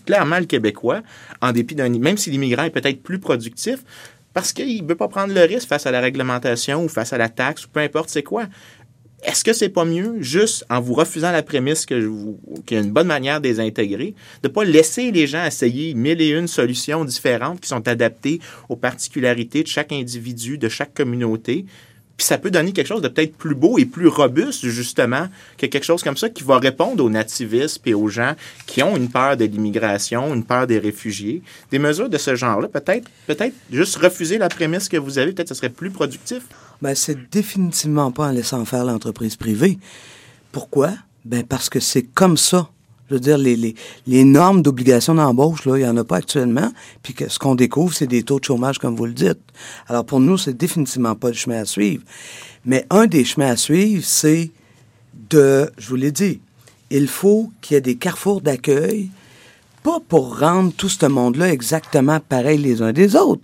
clairement 0.06 0.38
le 0.38 0.46
Québécois, 0.46 1.02
en 1.42 1.52
dépit 1.52 1.74
d'un. 1.74 1.90
Même 1.90 2.18
si 2.18 2.30
l'immigrant 2.30 2.66
est 2.66 2.70
peut-être 2.70 3.02
plus 3.02 3.18
productif, 3.18 3.80
parce 4.34 4.54
qu'il 4.54 4.84
ne 4.84 4.88
veut 4.88 4.96
pas 4.96 5.08
prendre 5.08 5.34
le 5.34 5.42
risque 5.42 5.68
face 5.68 5.88
à 5.88 5.92
la 5.92 6.02
réglementation 6.02 6.84
ou 6.84 6.88
face 6.88 7.14
à 7.14 7.18
la 7.18 7.30
taxe 7.30 7.66
ou 7.66 7.70
peu 7.70 7.80
importe 7.80 8.10
c'est 8.10 8.24
quoi. 8.24 8.46
Est-ce 9.24 9.44
que 9.44 9.54
c'est 9.54 9.70
pas 9.70 9.86
mieux, 9.86 10.18
juste 10.20 10.66
en 10.70 10.82
vous 10.82 10.94
refusant 10.94 11.32
la 11.32 11.44
prémisse 11.44 11.86
que 11.86 12.10
qu'il 12.66 12.78
y 12.78 12.80
a 12.80 12.84
une 12.84 12.92
bonne 12.92 13.08
manière 13.08 13.40
de 13.40 13.48
les 13.48 13.60
intégrer, 13.60 14.16
de 14.42 14.48
pas 14.48 14.64
laisser 14.64 15.12
les 15.12 15.28
gens 15.28 15.46
essayer 15.46 15.94
mille 15.94 16.22
et 16.22 16.30
une 16.30 16.48
solutions 16.48 17.06
différentes 17.06 17.62
qui 17.62 17.70
sont 17.70 17.88
adaptées 17.88 18.40
aux 18.68 18.76
particularités 18.76 19.64
de 19.64 19.68
chaque 19.68 19.92
individu, 19.92 20.58
de 20.58 20.68
chaque 20.68 20.94
communauté, 20.94 21.66
puis 22.18 22.28
ça 22.28 22.38
peut 22.38 22.52
donner 22.52 22.74
quelque 22.74 22.88
chose 22.88 23.02
de 23.02 23.08
peut-être 23.08 23.36
plus 23.36 23.56
beau 23.56 23.80
et 23.80 23.86
plus 23.86 24.08
robuste, 24.08 24.68
justement, 24.68 25.30
que 25.58 25.66
quelque 25.66 25.84
chose 25.84 26.04
comme 26.04 26.18
ça 26.18 26.30
qui 26.30 26.44
va 26.44 26.60
répondre 26.60 27.04
aux 27.04 27.10
nativistes 27.10 27.82
et 27.88 27.96
aux 27.96 28.08
gens 28.08 28.36
qui 28.68 28.84
ont 28.84 28.96
une 28.96 29.10
peur 29.10 29.36
de 29.36 29.46
l'immigration, 29.46 30.34
une 30.34 30.44
peur 30.44 30.68
des 30.68 30.78
réfugiés. 30.78 31.42
Des 31.72 31.80
mesures 31.80 32.10
de 32.10 32.18
ce 32.20 32.36
genre-là, 32.36 32.68
peut-être 32.68 33.10
peut-être 33.26 33.56
juste 33.72 33.96
refuser 33.96 34.38
la 34.38 34.50
prémisse 34.50 34.90
que 34.90 34.98
vous 34.98 35.18
avez, 35.18 35.32
peut-être 35.32 35.50
ce 35.50 35.56
serait 35.56 35.70
plus 35.70 35.90
productif. 35.90 36.44
Ben, 36.84 36.96
c'est 36.96 37.32
définitivement 37.32 38.12
pas 38.12 38.28
en 38.28 38.32
laissant 38.32 38.66
faire 38.66 38.84
l'entreprise 38.84 39.38
privée. 39.38 39.80
Pourquoi? 40.52 40.92
Ben, 41.24 41.46
parce 41.46 41.70
que 41.70 41.80
c'est 41.80 42.04
comme 42.04 42.36
ça. 42.36 42.68
Je 43.10 43.14
veux 43.14 43.22
dire, 43.22 43.38
les, 43.38 44.24
normes 44.26 44.62
d'obligation 44.62 45.16
d'embauche, 45.16 45.64
là, 45.64 45.78
il 45.78 45.84
n'y 45.84 45.88
en 45.88 45.96
a 45.96 46.04
pas 46.04 46.18
actuellement. 46.18 46.74
Puis 47.02 47.14
que 47.14 47.30
ce 47.30 47.40
qu'on 47.40 47.56
découvre, 47.56 47.94
c'est 47.94 48.06
des 48.06 48.24
taux 48.24 48.38
de 48.38 48.44
chômage, 48.44 48.80
comme 48.80 48.98
vous 48.98 49.06
le 49.06 49.14
dites. 49.14 49.40
Alors, 49.88 50.04
pour 50.04 50.20
nous, 50.20 50.38
c'est 50.38 50.58
définitivement 50.58 51.16
pas 51.16 51.30
le 51.30 51.36
chemin 51.36 51.62
à 51.62 51.66
suivre. 51.66 52.04
Mais 52.66 52.86
un 52.90 53.08
des 53.08 53.24
chemins 53.24 53.52
à 53.52 53.56
suivre, 53.56 54.04
c'est 54.04 54.52
de, 55.30 55.72
je 55.78 55.88
vous 55.88 55.96
l'ai 55.96 56.12
dit, 56.12 56.42
il 56.90 57.08
faut 57.08 57.50
qu'il 57.62 57.76
y 57.76 57.78
ait 57.78 57.82
des 57.82 57.96
carrefours 57.96 58.42
d'accueil, 58.42 59.10
pas 59.84 60.00
pour 60.06 60.38
rendre 60.38 60.74
tout 60.76 60.90
ce 60.90 61.06
monde-là 61.06 61.50
exactement 61.50 62.20
pareil 62.20 62.58
les 62.58 62.82
uns 62.82 62.92
des 62.92 63.16
autres, 63.16 63.44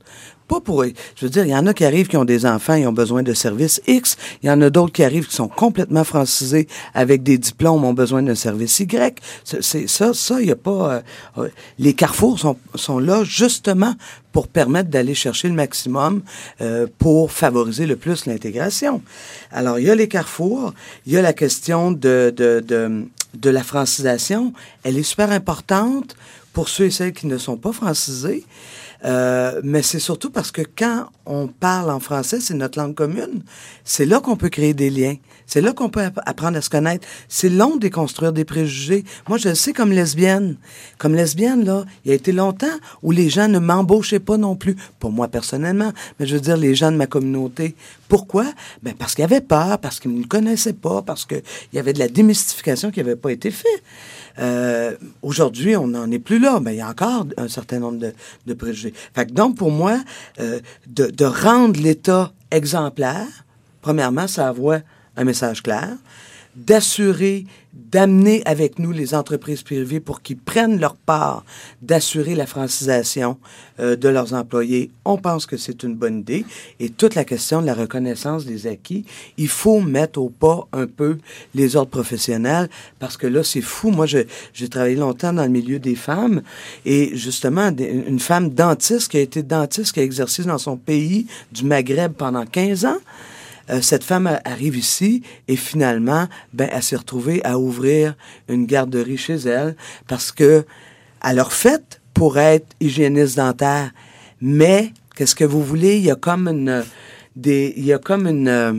pas 0.49 0.59
pour. 0.59 0.83
Je 0.83 1.25
veux 1.25 1.29
dire, 1.29 1.45
il 1.45 1.51
y 1.51 1.55
en 1.55 1.67
a 1.67 1.73
qui 1.73 1.85
arrivent 1.85 2.07
qui 2.07 2.17
ont 2.17 2.25
des 2.25 2.45
enfants, 2.45 2.73
ils 2.73 2.87
ont 2.87 2.91
besoin 2.91 3.23
de 3.23 3.33
services 3.33 3.81
X. 3.87 4.17
Il 4.41 4.47
y 4.47 4.51
en 4.51 4.61
a 4.61 4.69
d'autres 4.69 4.91
qui 4.91 5.03
arrivent 5.03 5.27
qui 5.27 5.35
sont 5.35 5.47
complètement 5.47 6.03
francisés 6.03 6.67
avec 6.93 7.23
des 7.23 7.37
diplômes, 7.37 7.85
ont 7.85 7.93
besoin 7.93 8.23
d'un 8.23 8.35
service 8.35 8.79
Y. 8.79 9.21
C'est 9.43 9.87
ça, 9.87 10.13
ça, 10.13 10.41
il 10.41 10.47
n'y 10.47 10.51
a 10.51 10.57
pas. 10.57 10.71
Euh, 10.91 11.01
euh, 11.37 11.49
les 11.77 11.93
carrefours 11.93 12.39
sont, 12.39 12.57
sont 12.75 12.99
là 12.99 13.23
justement 13.23 13.93
pour 14.31 14.47
permettre 14.47 14.89
d'aller 14.89 15.13
chercher 15.15 15.47
le 15.47 15.53
maximum 15.53 16.21
euh, 16.61 16.87
pour 16.97 17.31
favoriser 17.31 17.85
le 17.85 17.95
plus 17.95 18.25
l'intégration. 18.25 19.01
Alors, 19.51 19.79
il 19.79 19.85
y 19.85 19.89
a 19.91 19.95
les 19.95 20.07
carrefours, 20.07 20.73
il 21.05 21.13
y 21.13 21.17
a 21.17 21.21
la 21.21 21.33
question 21.33 21.91
de, 21.91 22.33
de, 22.35 22.63
de, 22.65 23.05
de 23.35 23.49
la 23.49 23.63
francisation. 23.63 24.53
Elle 24.83 24.97
est 24.97 25.03
super 25.03 25.31
importante 25.31 26.15
pour 26.53 26.69
ceux 26.69 26.85
et 26.85 26.91
celles 26.91 27.13
qui 27.13 27.27
ne 27.27 27.37
sont 27.37 27.57
pas 27.57 27.71
francisés. 27.71 28.43
Euh, 29.05 29.61
mais 29.63 29.81
c'est 29.81 29.99
surtout 29.99 30.29
parce 30.29 30.51
que 30.51 30.61
quand 30.61 31.07
on 31.25 31.47
parle 31.47 31.89
en 31.89 31.99
français, 31.99 32.39
c'est 32.41 32.53
notre 32.53 32.79
langue 32.79 32.95
commune. 32.95 33.43
C'est 33.83 34.05
là 34.05 34.19
qu'on 34.19 34.35
peut 34.35 34.49
créer 34.49 34.73
des 34.73 34.89
liens. 34.89 35.15
C'est 35.45 35.61
là 35.61 35.73
qu'on 35.73 35.89
peut 35.89 36.01
apprendre 36.25 36.57
à 36.57 36.61
se 36.61 36.69
connaître. 36.69 37.07
C'est 37.27 37.49
long 37.49 37.75
de 37.75 37.79
déconstruire 37.79 38.33
des 38.33 38.45
préjugés. 38.45 39.03
Moi, 39.27 39.37
je 39.37 39.49
le 39.49 39.55
sais 39.55 39.73
comme 39.73 39.91
lesbienne. 39.91 40.57
Comme 40.97 41.15
lesbienne, 41.15 41.65
là, 41.65 41.85
il 42.05 42.09
y 42.09 42.11
a 42.11 42.15
été 42.15 42.31
longtemps 42.31 42.67
où 43.01 43.11
les 43.11 43.29
gens 43.29 43.47
ne 43.47 43.59
m'embauchaient 43.59 44.19
pas 44.19 44.37
non 44.37 44.55
plus. 44.55 44.75
Pour 44.99 45.11
moi, 45.11 45.27
personnellement. 45.27 45.91
Mais 46.19 46.25
je 46.25 46.35
veux 46.35 46.41
dire, 46.41 46.57
les 46.57 46.75
gens 46.75 46.91
de 46.91 46.97
ma 46.97 47.07
communauté. 47.07 47.75
Pourquoi? 48.09 48.45
Ben, 48.83 48.93
parce 48.97 49.15
qu'ils 49.15 49.23
avaient 49.23 49.41
peur, 49.41 49.79
parce 49.79 49.99
qu'ils 49.99 50.13
ne 50.13 50.19
me 50.19 50.25
connaissaient 50.25 50.73
pas, 50.73 51.01
parce 51.01 51.25
qu'il 51.25 51.41
y 51.73 51.79
avait 51.79 51.93
de 51.93 51.99
la 51.99 52.09
démystification 52.09 52.91
qui 52.91 52.99
n'avait 52.99 53.15
pas 53.15 53.31
été 53.31 53.49
faite. 53.51 53.83
Euh, 54.39 54.95
Aujourd'hui, 55.21 55.75
on 55.75 55.87
n'en 55.87 56.09
est 56.11 56.19
plus 56.19 56.39
là, 56.39 56.59
mais 56.61 56.75
il 56.75 56.77
y 56.77 56.81
a 56.81 56.89
encore 56.89 57.25
un 57.37 57.47
certain 57.47 57.79
nombre 57.79 57.99
de, 57.99 58.13
de 58.45 58.53
préjugés. 58.53 58.93
Fait 59.13 59.31
donc, 59.31 59.57
pour 59.57 59.71
moi, 59.71 59.99
euh, 60.39 60.59
de, 60.87 61.07
de 61.07 61.25
rendre 61.25 61.79
l'État 61.79 62.31
exemplaire, 62.51 63.27
premièrement, 63.81 64.27
ça 64.27 64.49
envoie 64.49 64.79
un 65.17 65.23
message 65.23 65.61
clair 65.61 65.89
d'assurer, 66.65 67.45
d'amener 67.73 68.41
avec 68.45 68.79
nous 68.79 68.91
les 68.91 69.15
entreprises 69.15 69.63
privées 69.63 69.99
pour 69.99 70.21
qu'ils 70.21 70.37
prennent 70.37 70.79
leur 70.79 70.95
part 70.95 71.45
d'assurer 71.81 72.35
la 72.35 72.45
francisation 72.45 73.37
euh, 73.79 73.95
de 73.95 74.09
leurs 74.09 74.33
employés. 74.33 74.91
On 75.05 75.17
pense 75.17 75.45
que 75.45 75.57
c'est 75.57 75.83
une 75.83 75.95
bonne 75.95 76.19
idée. 76.19 76.45
Et 76.79 76.89
toute 76.89 77.15
la 77.15 77.23
question 77.23 77.61
de 77.61 77.65
la 77.65 77.73
reconnaissance 77.73 78.45
des 78.45 78.67
acquis, 78.67 79.05
il 79.37 79.47
faut 79.47 79.79
mettre 79.79 80.19
au 80.19 80.29
pas 80.29 80.67
un 80.73 80.87
peu 80.87 81.17
les 81.55 81.75
ordres 81.75 81.91
professionnels 81.91 82.69
parce 82.99 83.17
que 83.17 83.27
là, 83.27 83.43
c'est 83.43 83.61
fou. 83.61 83.91
Moi, 83.91 84.05
j'ai 84.05 84.69
travaillé 84.69 84.95
longtemps 84.95 85.33
dans 85.33 85.43
le 85.43 85.49
milieu 85.49 85.79
des 85.79 85.95
femmes 85.95 86.41
et 86.85 87.15
justement, 87.15 87.69
une 87.69 88.19
femme 88.19 88.49
dentiste 88.49 89.11
qui 89.11 89.17
a 89.17 89.21
été 89.21 89.43
dentiste, 89.43 89.93
qui 89.93 89.99
a 89.99 90.03
exercé 90.03 90.43
dans 90.43 90.57
son 90.57 90.77
pays 90.77 91.27
du 91.51 91.63
Maghreb 91.63 92.13
pendant 92.13 92.45
15 92.45 92.85
ans, 92.85 92.97
euh, 93.69 93.81
cette 93.81 94.03
femme 94.03 94.39
arrive 94.45 94.77
ici 94.77 95.23
et 95.47 95.55
finalement, 95.55 96.27
ben, 96.53 96.69
elle 96.71 96.83
s'est 96.83 96.95
retrouvée 96.95 97.43
à 97.43 97.57
ouvrir 97.57 98.15
une 98.47 98.65
garderie 98.65 99.17
chez 99.17 99.35
elle 99.35 99.75
parce 100.07 100.31
que 100.31 100.65
elle 101.23 101.35
leur 101.35 101.53
fait 101.53 102.01
pour 102.13 102.37
être 102.37 102.67
hygiéniste 102.79 103.37
dentaire. 103.37 103.91
Mais, 104.41 104.93
qu'est-ce 105.15 105.35
que 105.35 105.43
vous 105.43 105.63
voulez? 105.63 105.97
Il 105.97 106.05
y 106.05 106.11
a 106.11 106.15
comme 106.15 106.47
une, 106.47 106.83
des, 107.35 107.73
il 107.75 107.85
y 107.85 107.93
a 107.93 107.99
comme 107.99 108.27
une, 108.27 108.47
euh, 108.47 108.73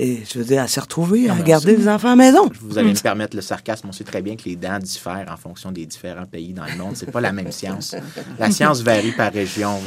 et 0.00 0.22
je 0.26 0.38
veux 0.38 0.44
dire, 0.46 0.62
à 0.62 0.66
se 0.66 0.80
retrouver, 0.80 1.28
à 1.28 1.34
regarder 1.34 1.76
les 1.76 1.86
enfants 1.86 2.08
à 2.08 2.16
la 2.16 2.16
maison. 2.16 2.50
Vous 2.62 2.78
allez 2.78 2.90
me 2.90 3.02
permettre 3.02 3.36
le 3.36 3.42
sarcasme. 3.42 3.88
On 3.88 3.92
sait 3.92 4.04
très 4.04 4.22
bien 4.22 4.34
que 4.34 4.44
les 4.46 4.56
dents 4.56 4.78
diffèrent 4.78 5.30
en 5.30 5.36
fonction 5.36 5.70
des 5.72 5.84
différents 5.84 6.24
pays 6.24 6.54
dans 6.54 6.64
le 6.64 6.74
monde. 6.76 6.96
C'est 6.96 7.10
pas 7.10 7.20
la 7.20 7.32
même 7.32 7.52
science. 7.52 7.94
La 8.38 8.50
science 8.50 8.80
varie 8.80 9.12
par 9.12 9.30
région. 9.30 9.78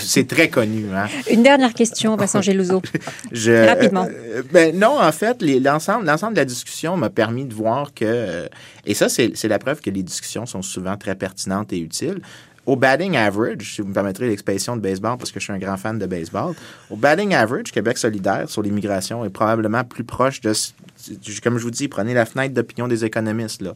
C'est 0.00 0.26
très 0.26 0.48
connu. 0.48 0.86
Hein? 0.92 1.06
Une 1.30 1.44
dernière 1.44 1.72
question, 1.72 2.16
Vincent 2.16 2.42
Gelouzo. 2.42 2.82
Rapidement. 3.32 4.08
Euh, 4.10 4.42
ben, 4.52 4.76
non, 4.76 5.00
en 5.00 5.12
fait, 5.12 5.40
l'ensemble 5.40 6.04
de 6.04 6.36
la 6.36 6.44
discussion 6.44 6.96
m'a 6.96 7.10
permis 7.10 7.44
de 7.44 7.54
voir 7.54 7.94
que, 7.94 8.04
euh, 8.04 8.48
et 8.84 8.94
ça, 8.94 9.08
c'est 9.08 9.48
la 9.48 9.58
preuve 9.60 9.80
que 9.80 9.90
les 9.90 10.02
discussions 10.02 10.46
sont 10.46 10.62
souvent 10.62 10.96
très 10.96 11.14
pertinentes 11.14 11.72
et 11.72 11.78
utiles 11.78 12.20
au 12.66 12.76
batting 12.76 13.16
average, 13.16 13.74
si 13.74 13.82
vous 13.82 13.88
me 13.88 13.94
permettrez 13.94 14.28
l'expression 14.28 14.76
de 14.76 14.80
baseball 14.80 15.16
parce 15.16 15.32
que 15.32 15.40
je 15.40 15.44
suis 15.44 15.52
un 15.52 15.58
grand 15.58 15.76
fan 15.76 15.98
de 15.98 16.06
baseball, 16.06 16.54
au 16.90 16.96
batting 16.96 17.34
average, 17.34 17.72
Québec 17.72 17.98
solidaire 17.98 18.48
sur 18.48 18.62
l'immigration 18.62 19.24
est 19.24 19.30
probablement 19.30 19.82
plus 19.84 20.04
proche 20.04 20.40
de 20.40 20.52
comme 21.42 21.58
je 21.58 21.62
vous 21.62 21.70
dis, 21.70 21.88
prenez 21.88 22.14
la 22.14 22.26
fenêtre 22.26 22.54
d'opinion 22.54 22.88
des 22.88 23.04
économistes. 23.04 23.62
Là. 23.62 23.74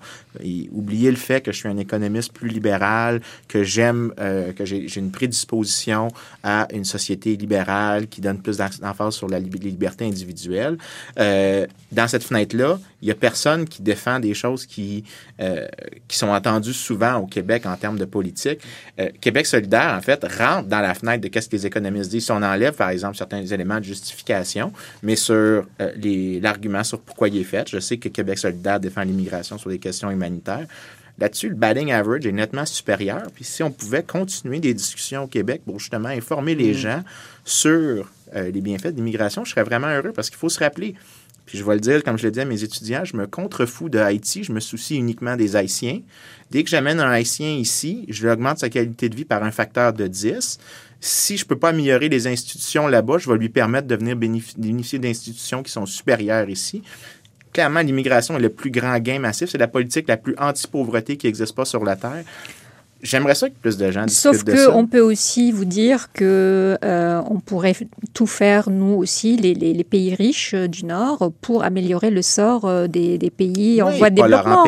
oubliez 0.73 1.11
le 1.11 1.17
fait 1.17 1.41
que 1.41 1.53
je 1.53 1.59
suis 1.59 1.69
un 1.69 1.77
économiste 1.77 2.33
plus 2.33 2.49
libéral, 2.49 3.21
que 3.49 3.63
j'aime, 3.63 4.13
euh, 4.21 4.53
que 4.53 4.65
j'ai 4.65 4.97
une 4.97 5.11
prédisposition 5.11 6.09
à 6.43 6.67
une 6.73 6.85
société 6.85 7.37
libérale 7.37 8.09
qui 8.09 8.21
donne 8.21 8.41
plus 8.41 8.59
d'emphase 8.59 9.15
sur 9.15 9.29
la 9.29 9.39
liberté 9.39 10.05
individuelle. 10.05 10.79
Euh, 11.19 11.67
dans 11.93 12.09
cette 12.09 12.25
fenêtre-là, 12.25 12.79
il 13.03 13.07
n'y 13.07 13.11
a 13.11 13.15
personne 13.15 13.67
qui 13.67 13.83
défend 13.83 14.19
des 14.19 14.35
choses 14.35 14.67
qui, 14.67 15.05
euh, 15.41 15.67
qui 16.09 16.17
sont 16.17 16.29
entendues 16.29 16.73
souvent 16.73 17.17
au 17.17 17.27
Québec 17.27 17.67
en 17.67 17.77
termes 17.77 17.99
de 17.99 18.05
politique. 18.05 18.61
Québec 19.21 19.47
solidaire, 19.47 19.95
en 19.97 20.01
fait, 20.01 20.25
rentre 20.25 20.69
dans 20.69 20.81
la 20.81 20.95
fenêtre 20.95 21.23
de 21.23 21.29
qu'est-ce 21.29 21.49
que 21.49 21.57
les 21.57 21.67
économistes 21.67 22.11
disent. 22.11 22.27
Si 22.27 22.33
on 22.33 22.43
enlève, 22.43 22.75
par 22.75 22.89
exemple, 22.89 23.17
certains 23.17 23.45
éléments 23.45 23.79
de 23.79 23.85
justification, 23.85 24.73
mais 25.03 25.17
sur 25.17 25.67
l'argument 25.79 26.85
sur 26.85 27.01
il 27.23 27.37
est 27.37 27.45
fait, 27.45 27.69
je 27.69 27.79
sais 27.79 27.97
que 27.97 28.09
Québec 28.09 28.39
solidaire 28.39 28.81
défend 28.81 29.03
l'immigration 29.03 29.59
sur 29.59 29.71
des 29.71 29.79
questions 29.79 30.11
humanitaires. 30.11 30.67
Là-dessus, 31.19 31.49
le 31.49 31.55
batting 31.55 31.93
average 31.93 32.27
est 32.27 32.33
nettement 32.33 32.67
supérieur. 32.67 33.23
Puis 33.35 33.45
si 33.45 33.63
on 33.63 33.71
pouvait 33.71 34.03
continuer 34.03 34.59
des 34.59 34.75
discussions 34.75 35.25
au 35.25 35.27
Québec 35.29 35.63
pour 35.65 35.79
justement 35.79 36.09
informer 36.09 36.55
les 36.55 36.73
mm. 36.73 36.77
gens 36.77 37.03
sur 37.45 38.11
euh, 38.35 38.51
les 38.51 38.61
bienfaits 38.61 38.89
de 38.89 38.97
l'immigration, 38.97 39.45
je 39.45 39.51
serais 39.51 39.63
vraiment 39.63 39.89
heureux 39.89 40.13
parce 40.13 40.29
qu'il 40.29 40.39
faut 40.39 40.49
se 40.49 40.59
rappeler, 40.59 40.97
puis 41.47 41.59
je 41.59 41.65
vais 41.65 41.75
le 41.75 41.81
dire, 41.81 42.03
comme 42.03 42.17
je 42.17 42.25
l'ai 42.25 42.31
dit 42.31 42.41
à 42.41 42.45
mes 42.45 42.63
étudiants, 42.63 43.05
je 43.05 43.17
me 43.17 43.27
contrefous 43.27 43.89
de 43.89 43.99
Haïti, 43.99 44.45
je 44.45 44.53
me 44.53 44.61
soucie 44.61 44.97
uniquement 44.97 45.37
des 45.37 45.57
Haïtiens. 45.57 46.01
Dès 46.51 46.65
que 46.65 46.71
j'amène 46.71 47.01
un 47.01 47.11
Haïtien 47.11 47.53
ici, 47.53 48.07
je 48.09 48.23
lui 48.23 48.31
augmente 48.31 48.59
sa 48.59 48.71
qualité 48.71 49.09
de 49.09 49.17
vie 49.17 49.25
par 49.25 49.43
un 49.43 49.51
facteur 49.51 49.93
de 49.93 50.07
10. 50.07 50.59
Si 51.07 51.37
je 51.37 51.45
ne 51.45 51.49
peux 51.49 51.59
pas 51.59 51.69
améliorer 51.69 52.09
les 52.09 52.27
institutions 52.27 52.87
là-bas, 52.87 53.19
je 53.19 53.31
vais 53.31 53.37
lui 53.37 53.51
permettre 53.51 53.87
de 53.87 53.95
venir 53.95 54.17
bénéficier 54.17 54.99
d'institutions 54.99 55.63
qui 55.63 55.71
sont 55.71 55.85
supérieures 55.85 56.49
ici. 56.49 56.83
Clairement, 57.53 57.81
l'immigration 57.81 58.39
est 58.39 58.41
le 58.41 58.49
plus 58.49 58.71
grand 58.71 58.99
gain 59.01 59.19
massif. 59.19 59.51
C'est 59.51 59.59
la 59.59 59.69
politique 59.69 60.09
la 60.09 60.17
plus 60.17 60.35
anti-pauvreté 60.39 61.19
qui 61.19 61.27
n'existe 61.27 61.55
pas 61.55 61.67
sur 61.67 61.85
la 61.85 61.97
Terre. 61.97 62.25
J'aimerais 63.05 63.35
ça 63.35 63.51
que 63.51 63.55
plus 63.61 63.77
de 63.77 63.91
gens 63.91 64.07
discutent 64.07 64.33
Sauf 64.33 64.45
que 64.45 64.71
on 64.71 64.87
peut 64.87 65.01
aussi 65.01 65.53
vous 65.53 65.67
dire 65.67 66.09
que 66.15 66.79
euh, 66.83 67.21
on 67.31 67.39
pourrait 67.39 67.77
tout 68.15 68.27
faire 68.27 68.71
nous 68.71 68.95
aussi 68.95 69.37
les, 69.37 69.53
les, 69.53 69.75
les, 69.75 69.85
pays 69.85 70.15
riches 70.15 70.55
euh, 70.55 70.69
du 70.69 70.87
Nord 70.87 71.31
pour 71.43 71.65
améliorer 71.65 72.11
le 72.11 72.23
sort 72.23 72.65
euh, 72.65 72.87
des, 72.87 73.19
des 73.19 73.29
pays 73.31 73.83
en 73.83 73.91
voie 73.91 74.09
de 74.09 74.17
développement. 74.17 74.65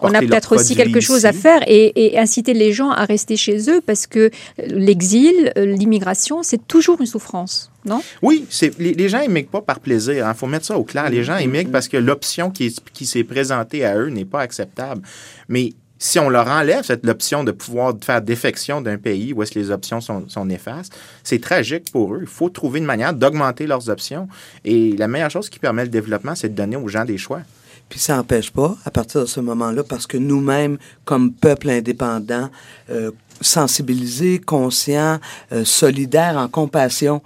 on 0.00 0.12
a 0.12 0.20
peut-être 0.20 0.54
aussi 0.54 0.76
quelque 0.76 1.00
chose 1.00 1.24
à 1.24 1.32
faire 1.32 1.62
et, 1.66 2.12
et, 2.14 2.18
inciter 2.18 2.52
les 2.52 2.72
gens 2.72 2.90
à 2.90 3.06
rester 3.06 3.36
chez 3.36 3.70
eux 3.70 3.80
parce 3.80 4.06
que 4.06 4.30
l'exil, 4.58 5.52
l'immigration, 5.56 6.42
c'est 6.42 6.68
toujours 6.68 7.00
une 7.00 7.06
souffrance. 7.06 7.72
Non? 7.86 8.02
Oui, 8.20 8.44
les, 8.78 8.92
les, 8.92 9.08
gens 9.08 9.20
émigrent 9.20 9.48
pas 9.48 9.62
par 9.62 9.80
plaisir. 9.80 10.16
Il 10.16 10.20
hein. 10.20 10.34
faut 10.34 10.46
mettre 10.46 10.66
ça 10.66 10.76
au 10.76 10.84
clair. 10.84 11.08
Les 11.08 11.24
gens 11.24 11.38
émigrent 11.38 11.70
parce 11.70 11.88
que 11.88 11.96
l'option 11.96 12.50
qui, 12.50 12.74
qui 12.92 13.06
s'est 13.06 13.24
présentée 13.24 13.84
à 13.86 13.96
eux 13.96 14.10
n'est 14.10 14.26
pas 14.26 14.40
acceptable. 14.40 15.00
Mais 15.48 15.72
si 15.98 16.18
on 16.18 16.28
leur 16.28 16.46
enlève 16.46 16.84
cette 16.84 17.06
option 17.06 17.44
de 17.44 17.50
pouvoir 17.50 17.94
faire 18.00 18.22
défection 18.22 18.80
d'un 18.80 18.98
pays 18.98 19.32
où 19.32 19.42
est-ce 19.42 19.52
que 19.52 19.58
les 19.58 19.70
options 19.70 20.00
sont, 20.00 20.44
néfastes, 20.44 20.96
c'est 21.24 21.40
tragique 21.40 21.90
pour 21.90 22.14
eux. 22.14 22.20
Il 22.22 22.28
faut 22.28 22.48
trouver 22.48 22.78
une 22.78 22.84
manière 22.84 23.12
d'augmenter 23.12 23.66
leurs 23.66 23.90
options. 23.90 24.28
Et 24.64 24.96
la 24.96 25.08
meilleure 25.08 25.30
chose 25.30 25.48
qui 25.48 25.58
permet 25.58 25.82
le 25.82 25.90
développement, 25.90 26.34
c'est 26.34 26.48
de 26.48 26.54
donner 26.54 26.76
aux 26.76 26.88
gens 26.88 27.04
des 27.04 27.18
choix. 27.18 27.40
Puis 27.88 27.98
ça 27.98 28.16
n'empêche 28.16 28.50
pas, 28.50 28.76
à 28.84 28.90
partir 28.90 29.22
de 29.22 29.26
ce 29.26 29.40
moment-là, 29.40 29.82
parce 29.82 30.06
que 30.06 30.18
nous-mêmes, 30.18 30.78
comme 31.04 31.32
peuple 31.32 31.70
indépendant, 31.70 32.50
euh, 32.90 33.10
sensibilisés, 33.40 34.38
conscients, 34.38 35.18
euh, 35.52 35.64
solidaires, 35.64 36.36
en 36.36 36.48
compassion, 36.48 37.22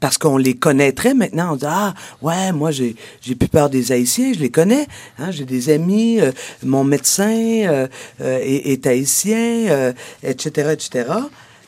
parce 0.00 0.18
qu'on 0.18 0.36
les 0.36 0.54
connaîtrait 0.54 1.14
maintenant. 1.14 1.52
On 1.52 1.56
dit 1.56 1.66
ah 1.66 1.94
ouais, 2.22 2.52
moi 2.52 2.70
j'ai 2.70 2.96
j'ai 3.20 3.34
plus 3.34 3.48
peur 3.48 3.70
des 3.70 3.92
Haïtiens, 3.92 4.32
je 4.32 4.40
les 4.40 4.50
connais. 4.50 4.86
Hein, 5.18 5.30
j'ai 5.30 5.44
des 5.44 5.70
amis, 5.70 6.20
euh, 6.20 6.32
mon 6.62 6.84
médecin 6.84 7.26
euh, 7.30 7.88
est, 8.20 8.72
est, 8.72 8.86
haïtien, 8.86 9.92
etc., 10.22 10.70
etc 10.72 11.04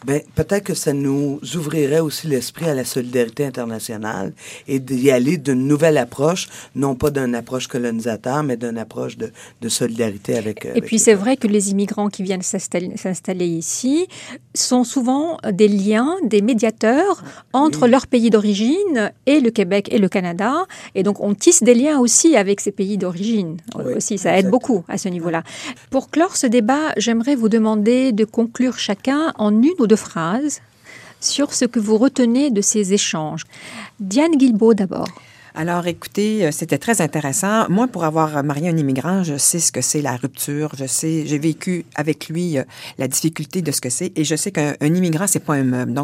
ben, 0.04 0.20
peut-être 0.34 0.64
que 0.64 0.74
ça 0.74 0.92
nous 0.92 1.40
ouvrirait 1.56 2.00
aussi 2.00 2.28
l'esprit 2.28 2.66
à 2.68 2.74
la 2.74 2.84
solidarité 2.84 3.44
internationale 3.44 4.32
et 4.68 4.78
d'y 4.78 5.10
aller 5.10 5.38
d'une 5.38 5.66
nouvelle 5.66 5.98
approche, 5.98 6.48
non 6.74 6.94
pas 6.94 7.10
d'une 7.10 7.34
approche 7.34 7.66
colonisateur, 7.66 8.42
mais 8.44 8.56
d'une 8.56 8.78
approche 8.78 9.16
de, 9.16 9.32
de, 9.60 9.68
solidarité 9.68 10.36
avec. 10.36 10.68
Et 10.74 10.80
puis 10.80 10.98
c'est 10.98 11.14
vrai 11.14 11.36
que 11.36 11.48
les 11.48 11.70
immigrants 11.70 12.08
qui 12.08 12.22
viennent 12.22 12.42
s'installer 12.42 13.46
ici 13.46 14.06
sont 14.54 14.84
souvent 14.84 15.38
des 15.50 15.68
liens, 15.68 16.14
des 16.22 16.42
médiateurs 16.42 17.24
entre 17.52 17.88
leur 17.88 18.06
pays 18.06 18.30
d'origine 18.30 19.12
et 19.26 19.40
le 19.40 19.50
Québec 19.50 19.88
et 19.90 19.98
le 19.98 20.08
Canada. 20.08 20.66
Et 20.94 21.02
donc 21.02 21.20
on 21.20 21.34
tisse 21.34 21.62
des 21.62 21.74
liens 21.74 21.98
aussi 21.98 22.36
avec 22.36 22.60
ces 22.60 22.72
pays 22.72 22.98
d'origine. 22.98 23.56
aussi, 23.96 24.16
ça 24.16 24.38
aide 24.38 24.48
beaucoup 24.48 24.84
à 24.88 24.96
ce 24.96 25.08
niveau-là. 25.08 25.42
Pour 25.90 26.10
clore 26.10 26.36
ce 26.36 26.46
débat, 26.46 26.92
j'aimerais 26.96 27.34
vous 27.34 27.48
demander 27.48 28.12
de 28.12 28.24
conclure 28.24 28.78
chacun 28.78 29.32
en 29.38 29.50
une 29.62 29.74
ou 29.80 29.87
de 29.88 29.96
phrases 29.96 30.60
sur 31.20 31.52
ce 31.52 31.64
que 31.64 31.80
vous 31.80 31.98
retenez 31.98 32.50
de 32.50 32.60
ces 32.60 32.92
échanges. 32.92 33.42
Diane 33.98 34.36
Guilbeault 34.36 34.74
d'abord. 34.74 35.08
Alors, 35.54 35.88
écoutez, 35.88 36.46
euh, 36.46 36.52
c'était 36.52 36.78
très 36.78 37.00
intéressant. 37.00 37.68
Moi, 37.68 37.88
pour 37.88 38.04
avoir 38.04 38.44
marié 38.44 38.68
un 38.68 38.76
immigrant, 38.76 39.24
je 39.24 39.36
sais 39.36 39.58
ce 39.58 39.72
que 39.72 39.80
c'est 39.80 40.02
la 40.02 40.14
rupture. 40.14 40.70
Je 40.78 40.86
sais, 40.86 41.26
j'ai 41.26 41.38
vécu 41.38 41.84
avec 41.96 42.28
lui 42.28 42.58
euh, 42.58 42.62
la 42.96 43.08
difficulté 43.08 43.60
de 43.60 43.72
ce 43.72 43.80
que 43.80 43.90
c'est, 43.90 44.12
et 44.16 44.22
je 44.22 44.36
sais 44.36 44.52
qu'un 44.52 44.76
immigrant, 44.80 45.26
c'est 45.26 45.40
pas 45.40 45.54
un 45.54 45.64
meuble. 45.64 46.00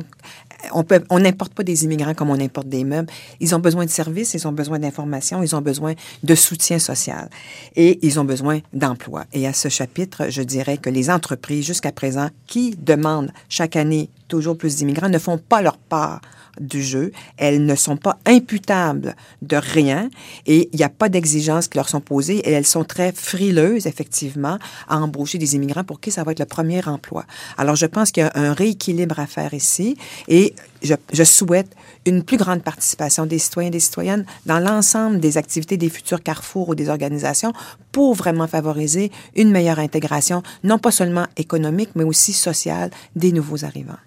On 0.73 1.19
n'importe 1.19 1.55
pas 1.55 1.63
des 1.63 1.85
immigrants 1.85 2.15
comme 2.15 2.31
on 2.31 2.41
importe 2.41 2.69
des 2.69 2.85
meubles. 2.85 3.11
Ils 3.41 3.55
ont 3.55 3.59
besoin 3.59 3.85
de 3.85 3.91
services, 3.91 4.35
ils 4.35 4.47
ont 4.47 4.53
besoin 4.53 4.79
d'informations, 4.79 5.43
ils 5.43 5.55
ont 5.55 5.61
besoin 5.61 5.95
de 6.23 6.35
soutien 6.35 6.79
social, 6.79 7.29
et 7.77 7.99
ils 8.07 8.19
ont 8.21 8.25
besoin 8.25 8.61
d'emploi. 8.73 9.25
Et 9.33 9.47
à 9.47 9.53
ce 9.53 9.69
chapitre, 9.69 10.27
je 10.29 10.43
dirais 10.43 10.79
que 10.79 10.91
les 10.91 11.11
entreprises 11.11 11.65
jusqu'à 11.67 11.93
présent 11.93 12.29
qui 12.47 12.77
demandent 12.77 13.33
chaque 13.49 13.77
année 13.77 14.11
toujours 14.29 14.57
plus 14.57 14.77
d'immigrants 14.77 15.09
ne 15.09 15.19
font 15.19 15.39
pas 15.39 15.63
leur 15.63 15.77
part 15.77 16.21
du 16.61 16.83
jeu. 16.83 17.13
Elles 17.37 17.65
ne 17.65 17.75
sont 17.75 17.97
pas 17.97 18.19
imputables 18.27 19.17
de 19.43 19.57
rien 19.57 20.11
et 20.47 20.69
il 20.73 20.77
n'y 20.77 20.85
a 20.85 20.89
pas 20.89 21.09
d'exigences 21.09 21.69
qui 21.69 21.79
leur 21.79 21.89
sont 21.89 22.01
posées 22.01 22.39
et 22.39 22.51
elles 22.51 22.67
sont 22.67 22.85
très 22.85 23.13
frileuses, 23.13 23.87
effectivement, 23.87 24.59
à 24.89 24.99
embaucher 24.99 25.39
des 25.39 25.55
immigrants 25.55 25.85
pour 25.85 26.01
qui 26.01 26.11
ça 26.11 26.25
va 26.25 26.33
être 26.33 26.41
le 26.41 26.47
premier 26.47 26.87
emploi. 26.87 27.25
Alors, 27.57 27.77
je 27.77 27.87
pense 27.87 28.11
qu'il 28.11 28.23
y 28.23 28.27
a 28.27 28.33
un 28.35 28.53
rééquilibre 28.53 29.19
à 29.19 29.27
faire 29.27 29.55
ici 29.55 29.97
et 30.29 30.55
je, 30.83 30.95
je 31.13 31.25
souhaite 31.25 31.75
une 32.07 32.23
plus 32.23 32.37
grande 32.37 32.63
participation 32.63 33.27
des 33.27 33.39
citoyens 33.39 33.69
et 33.69 33.73
des 33.73 33.81
citoyennes 33.81 34.27
dans 34.47 34.59
l'ensemble 34.59 35.21
des 35.21 35.39
activités 35.39 35.77
des 35.77 35.89
futurs 35.89 36.23
carrefours 36.23 36.71
ou 36.71 36.75
des 36.75 36.89
organisations 36.89 37.53
pour 37.93 38.15
vraiment 38.15 38.47
favoriser 38.47 39.11
une 39.37 39.51
meilleure 39.51 39.79
intégration, 39.79 40.43
non 40.63 40.79
pas 40.79 40.91
seulement 40.91 41.27
économique, 41.37 41.91
mais 41.95 42.05
aussi 42.05 42.33
sociale 42.33 42.91
des 43.17 43.33
nouveaux 43.33 43.65
arrivants. 43.65 43.99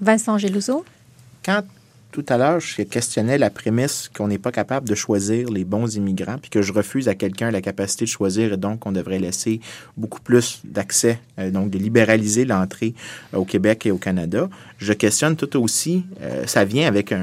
Vincent 0.00 0.38
Gelouzo? 0.38 0.84
Quand 1.44 1.62
tout 2.12 2.24
à 2.28 2.36
l'heure, 2.36 2.60
je 2.60 2.82
questionnais 2.82 3.38
la 3.38 3.50
prémisse 3.50 4.10
qu'on 4.14 4.28
n'est 4.28 4.38
pas 4.38 4.50
capable 4.50 4.88
de 4.88 4.94
choisir 4.94 5.48
les 5.48 5.64
bons 5.64 5.94
immigrants, 5.94 6.38
puis 6.38 6.50
que 6.50 6.62
je 6.62 6.72
refuse 6.72 7.08
à 7.08 7.14
quelqu'un 7.14 7.50
la 7.50 7.60
capacité 7.60 8.04
de 8.04 8.10
choisir, 8.10 8.52
et 8.52 8.56
donc 8.56 8.86
on 8.86 8.92
devrait 8.92 9.18
laisser 9.18 9.60
beaucoup 9.96 10.20
plus 10.20 10.60
d'accès, 10.64 11.20
euh, 11.38 11.50
donc 11.50 11.70
de 11.70 11.78
libéraliser 11.78 12.44
l'entrée 12.44 12.94
euh, 13.34 13.38
au 13.38 13.44
Québec 13.44 13.86
et 13.86 13.90
au 13.90 13.98
Canada. 13.98 14.48
Je 14.78 14.92
questionne 14.92 15.36
tout 15.36 15.56
aussi, 15.60 16.04
euh, 16.22 16.46
ça 16.46 16.64
vient 16.64 16.88
avec 16.88 17.14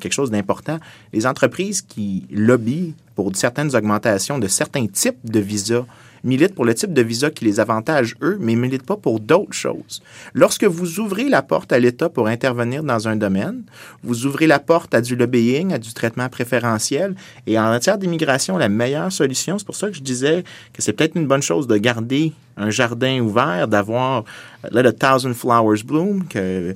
quelque 0.00 0.12
chose 0.12 0.30
d'important, 0.30 0.78
les 1.12 1.26
entreprises 1.26 1.82
qui 1.82 2.24
lobbyent 2.30 2.94
pour 3.14 3.34
certaines 3.36 3.74
augmentations 3.76 4.38
de 4.38 4.48
certains 4.48 4.86
types 4.86 5.18
de 5.24 5.40
visas 5.40 5.84
militent 6.24 6.54
pour 6.54 6.64
le 6.64 6.74
type 6.74 6.92
de 6.92 7.02
visa 7.02 7.30
qui 7.30 7.44
les 7.44 7.60
avantage 7.60 8.16
eux, 8.22 8.38
mais 8.40 8.54
ne 8.54 8.60
militent 8.60 8.86
pas 8.86 8.96
pour 8.96 9.20
d'autres 9.20 9.52
choses. 9.52 10.02
Lorsque 10.34 10.64
vous 10.64 11.00
ouvrez 11.00 11.28
la 11.28 11.42
porte 11.42 11.72
à 11.72 11.78
l'État 11.78 12.08
pour 12.08 12.26
intervenir 12.26 12.82
dans 12.82 13.08
un 13.08 13.16
domaine, 13.16 13.62
vous 14.02 14.26
ouvrez 14.26 14.46
la 14.46 14.58
porte 14.58 14.94
à 14.94 15.00
du 15.00 15.16
lobbying, 15.16 15.72
à 15.72 15.78
du 15.78 15.92
traitement 15.92 16.28
préférentiel. 16.28 17.14
Et 17.46 17.58
en 17.58 17.68
matière 17.68 17.98
d'immigration, 17.98 18.56
la 18.56 18.68
meilleure 18.68 19.12
solution, 19.12 19.58
c'est 19.58 19.66
pour 19.66 19.76
ça 19.76 19.88
que 19.88 19.94
je 19.94 20.02
disais 20.02 20.44
que 20.72 20.82
c'est 20.82 20.92
peut-être 20.92 21.16
une 21.16 21.26
bonne 21.26 21.42
chose 21.42 21.66
de 21.66 21.76
garder 21.76 22.32
un 22.56 22.70
jardin 22.70 23.20
ouvert, 23.20 23.68
d'avoir 23.68 24.24
là 24.70 24.82
le 24.82 24.92
Thousand 24.92 25.34
Flowers 25.34 25.82
Bloom, 25.84 26.26
que 26.28 26.38
euh, 26.38 26.72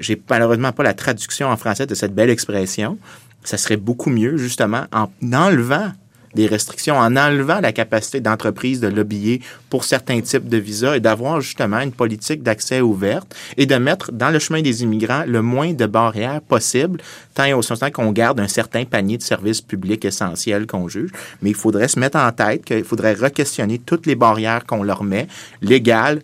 j'ai 0.00 0.20
malheureusement 0.28 0.72
pas 0.72 0.82
la 0.82 0.94
traduction 0.94 1.48
en 1.48 1.56
français 1.56 1.86
de 1.86 1.94
cette 1.94 2.14
belle 2.14 2.30
expression. 2.30 2.98
Ça 3.44 3.56
serait 3.56 3.76
beaucoup 3.76 4.10
mieux, 4.10 4.36
justement, 4.36 4.84
en 4.92 5.08
enlevant 5.32 5.92
des 6.34 6.46
restrictions 6.46 6.96
en 6.96 7.16
enlevant 7.16 7.60
la 7.60 7.72
capacité 7.72 8.20
d'entreprise 8.20 8.80
de 8.80 8.88
lobbyer 8.88 9.40
pour 9.70 9.84
certains 9.84 10.20
types 10.20 10.48
de 10.48 10.56
visas 10.56 10.96
et 10.96 11.00
d'avoir 11.00 11.40
justement 11.40 11.80
une 11.80 11.92
politique 11.92 12.42
d'accès 12.42 12.80
ouverte 12.80 13.34
et 13.56 13.66
de 13.66 13.74
mettre 13.76 14.12
dans 14.12 14.30
le 14.30 14.38
chemin 14.38 14.62
des 14.62 14.82
immigrants 14.82 15.24
le 15.26 15.42
moins 15.42 15.72
de 15.72 15.86
barrières 15.86 16.40
possible, 16.40 17.00
tant 17.34 17.44
et 17.44 17.52
aussi 17.52 17.70
longtemps 17.70 17.90
qu'on 17.90 18.12
garde 18.12 18.40
un 18.40 18.48
certain 18.48 18.84
panier 18.84 19.16
de 19.16 19.22
services 19.22 19.60
publics 19.60 20.04
essentiels 20.04 20.66
qu'on 20.66 20.88
juge. 20.88 21.10
Mais 21.42 21.50
il 21.50 21.56
faudrait 21.56 21.88
se 21.88 21.98
mettre 21.98 22.18
en 22.18 22.30
tête 22.32 22.64
qu'il 22.64 22.84
faudrait 22.84 23.14
re-questionner 23.14 23.78
toutes 23.78 24.06
les 24.06 24.14
barrières 24.14 24.64
qu'on 24.64 24.82
leur 24.82 25.04
met, 25.04 25.28
légales, 25.62 26.20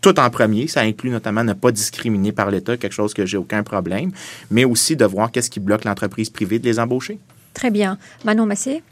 tout 0.00 0.20
en 0.20 0.28
premier. 0.28 0.68
Ça 0.68 0.80
inclut 0.80 1.10
notamment 1.10 1.44
ne 1.44 1.54
pas 1.54 1.72
discriminer 1.72 2.32
par 2.32 2.50
l'État, 2.50 2.76
quelque 2.76 2.92
chose 2.92 3.14
que 3.14 3.24
j'ai 3.24 3.38
aucun 3.38 3.62
problème, 3.62 4.10
mais 4.50 4.64
aussi 4.64 4.96
de 4.96 5.04
voir 5.04 5.30
qu'est-ce 5.30 5.50
qui 5.50 5.60
bloque 5.60 5.84
l'entreprise 5.84 6.30
privée 6.30 6.58
de 6.58 6.64
les 6.64 6.78
embaucher. 6.78 7.18
Très 7.54 7.70
bien. 7.70 7.98
Manon 8.24 8.46
Massé? 8.46 8.82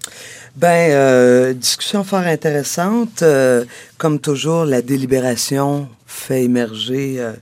Ben, 0.57 0.91
euh, 0.93 1.53
discussion 1.53 2.05
fort 2.05 2.21
intéressante. 2.21 3.23
Euh, 3.23 3.65
comme 3.99 4.21
toujours, 4.21 4.65
la 4.65 4.83
délibération 4.83 5.89
fait 6.07 6.45
émerger 6.45 7.17
euh, 7.19 7.33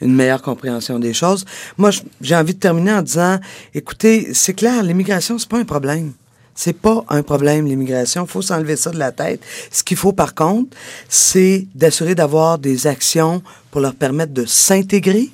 une 0.00 0.14
meilleure 0.14 0.42
compréhension 0.42 0.98
des 0.98 1.12
choses. 1.12 1.44
Moi, 1.76 1.90
j'ai 2.20 2.36
envie 2.36 2.54
de 2.54 2.60
terminer 2.60 2.92
en 2.92 3.02
disant, 3.02 3.38
écoutez, 3.74 4.32
c'est 4.32 4.54
clair, 4.54 4.82
l'immigration, 4.82 5.38
c'est 5.38 5.48
pas 5.48 5.58
un 5.58 5.64
problème. 5.64 6.12
C'est 6.54 6.76
pas 6.76 7.04
un 7.08 7.22
problème, 7.22 7.66
l'immigration. 7.66 8.26
faut 8.26 8.42
s'enlever 8.42 8.76
ça 8.76 8.90
de 8.90 8.98
la 8.98 9.12
tête. 9.12 9.40
Ce 9.70 9.82
qu'il 9.82 9.96
faut, 9.96 10.12
par 10.12 10.34
contre, 10.34 10.76
c'est 11.08 11.66
d'assurer 11.74 12.14
d'avoir 12.14 12.58
des 12.58 12.86
actions 12.86 13.42
pour 13.70 13.80
leur 13.80 13.94
permettre 13.94 14.34
de 14.34 14.44
s'intégrer, 14.44 15.30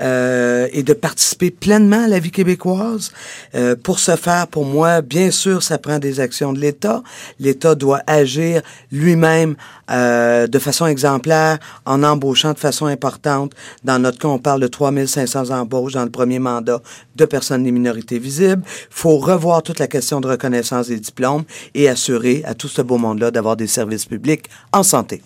euh, 0.00 0.68
et 0.72 0.82
de 0.82 0.92
participer 0.92 1.50
pleinement 1.50 2.04
à 2.04 2.08
la 2.08 2.18
vie 2.18 2.30
québécoise. 2.30 3.12
Euh, 3.54 3.76
pour 3.80 3.98
ce 3.98 4.16
faire, 4.16 4.46
pour 4.46 4.64
moi, 4.64 5.00
bien 5.02 5.30
sûr, 5.30 5.62
ça 5.62 5.78
prend 5.78 5.98
des 5.98 6.20
actions 6.20 6.52
de 6.52 6.58
l'État. 6.58 7.02
L'État 7.38 7.74
doit 7.74 8.00
agir 8.06 8.62
lui-même 8.90 9.54
euh, 9.90 10.46
de 10.46 10.58
façon 10.58 10.86
exemplaire 10.86 11.58
en 11.84 12.02
embauchant 12.02 12.52
de 12.52 12.58
façon 12.58 12.86
importante. 12.86 13.52
Dans 13.84 13.98
notre 13.98 14.18
cas, 14.18 14.28
on 14.28 14.38
parle 14.38 14.60
de 14.60 14.66
3500 14.66 15.50
embauches 15.50 15.92
dans 15.92 16.04
le 16.04 16.10
premier 16.10 16.38
mandat 16.38 16.80
de 17.16 17.24
personnes 17.24 17.64
des 17.64 17.72
minorités 17.72 18.18
visibles. 18.18 18.62
faut 18.90 19.18
revoir 19.18 19.62
toute 19.62 19.78
la 19.78 19.88
question 19.88 20.20
de 20.20 20.28
reconnaissance 20.28 20.88
des 20.88 20.98
diplômes 20.98 21.44
et 21.74 21.88
assurer 21.88 22.42
à 22.46 22.54
tout 22.54 22.68
ce 22.68 22.82
beau 22.82 22.98
monde-là 22.98 23.30
d'avoir 23.30 23.56
des 23.56 23.66
services 23.66 24.06
publics 24.06 24.46
en 24.72 24.82
santé. 24.82 25.22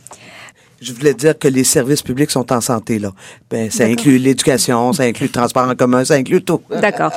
Je 0.81 0.93
voulais 0.93 1.15
dire 1.15 1.39
que 1.39 1.49
les 1.49 1.65
services 1.65 2.03
publics 2.03 2.31
sont 2.31 2.53
en 2.53 2.61
santé, 2.61 2.99
là. 2.99 3.13
Ben, 3.51 3.71
ça 3.71 3.85
inclut 3.85 4.19
l'éducation, 4.19 4.93
ça 4.93 5.05
inclut 5.05 5.27
le 5.27 5.33
transport 5.33 5.69
en 5.69 5.75
commun, 5.75 6.05
ça 6.05 6.15
inclut 6.15 6.43
tout. 6.43 6.61
D'accord. 6.71 7.13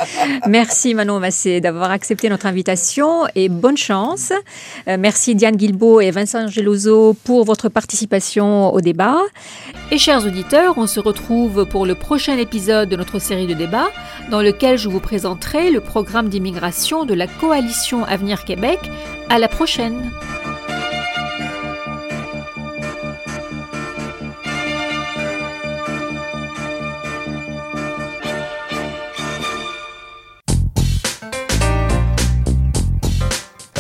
Merci 0.48 0.94
Manon 0.94 1.20
Massé 1.20 1.60
d'avoir 1.60 1.92
accepté 1.92 2.30
notre 2.30 2.46
invitation 2.46 3.28
et 3.36 3.50
bonne 3.50 3.76
chance. 3.76 4.32
Euh, 4.88 4.96
merci 4.98 5.36
Diane 5.36 5.58
Guilbeault 5.58 6.00
et 6.00 6.12
Vincent 6.12 6.48
Geloso 6.48 7.16
pour 7.26 7.44
votre 7.44 7.68
participation 7.68 8.74
au 8.74 8.80
débat. 8.80 9.20
Et 9.92 9.98
chers 9.98 10.26
auditeurs, 10.26 10.78
on 10.78 10.88
se 10.88 11.00
retrouve 11.00 11.66
pour 11.66 11.86
le 11.86 11.96
prochain 11.96 12.38
épisode 12.38 12.88
de 12.88 12.96
notre 12.96 13.20
série 13.20 13.48
de 13.48 13.54
débats 13.54 13.90
dans 14.32 14.42
lequel 14.42 14.78
je 14.78 14.88
vous 14.88 15.02
présenterai 15.02 15.70
le 15.72 15.82
programme 15.82 16.30
d'immigration 16.30 17.04
de 17.04 17.14
la 17.14 17.28
Coalition 17.28 18.06
Avenir 18.06 18.46
Québec. 18.46 18.80
À 19.30 19.38
la 19.38 19.48
prochaine. 19.48 20.12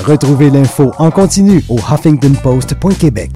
Retrouvez 0.04 0.50
l'info 0.50 0.92
en 0.98 1.12
continu 1.12 1.64
au 1.70 1.78
huffingtonpost.québec. 1.78 3.32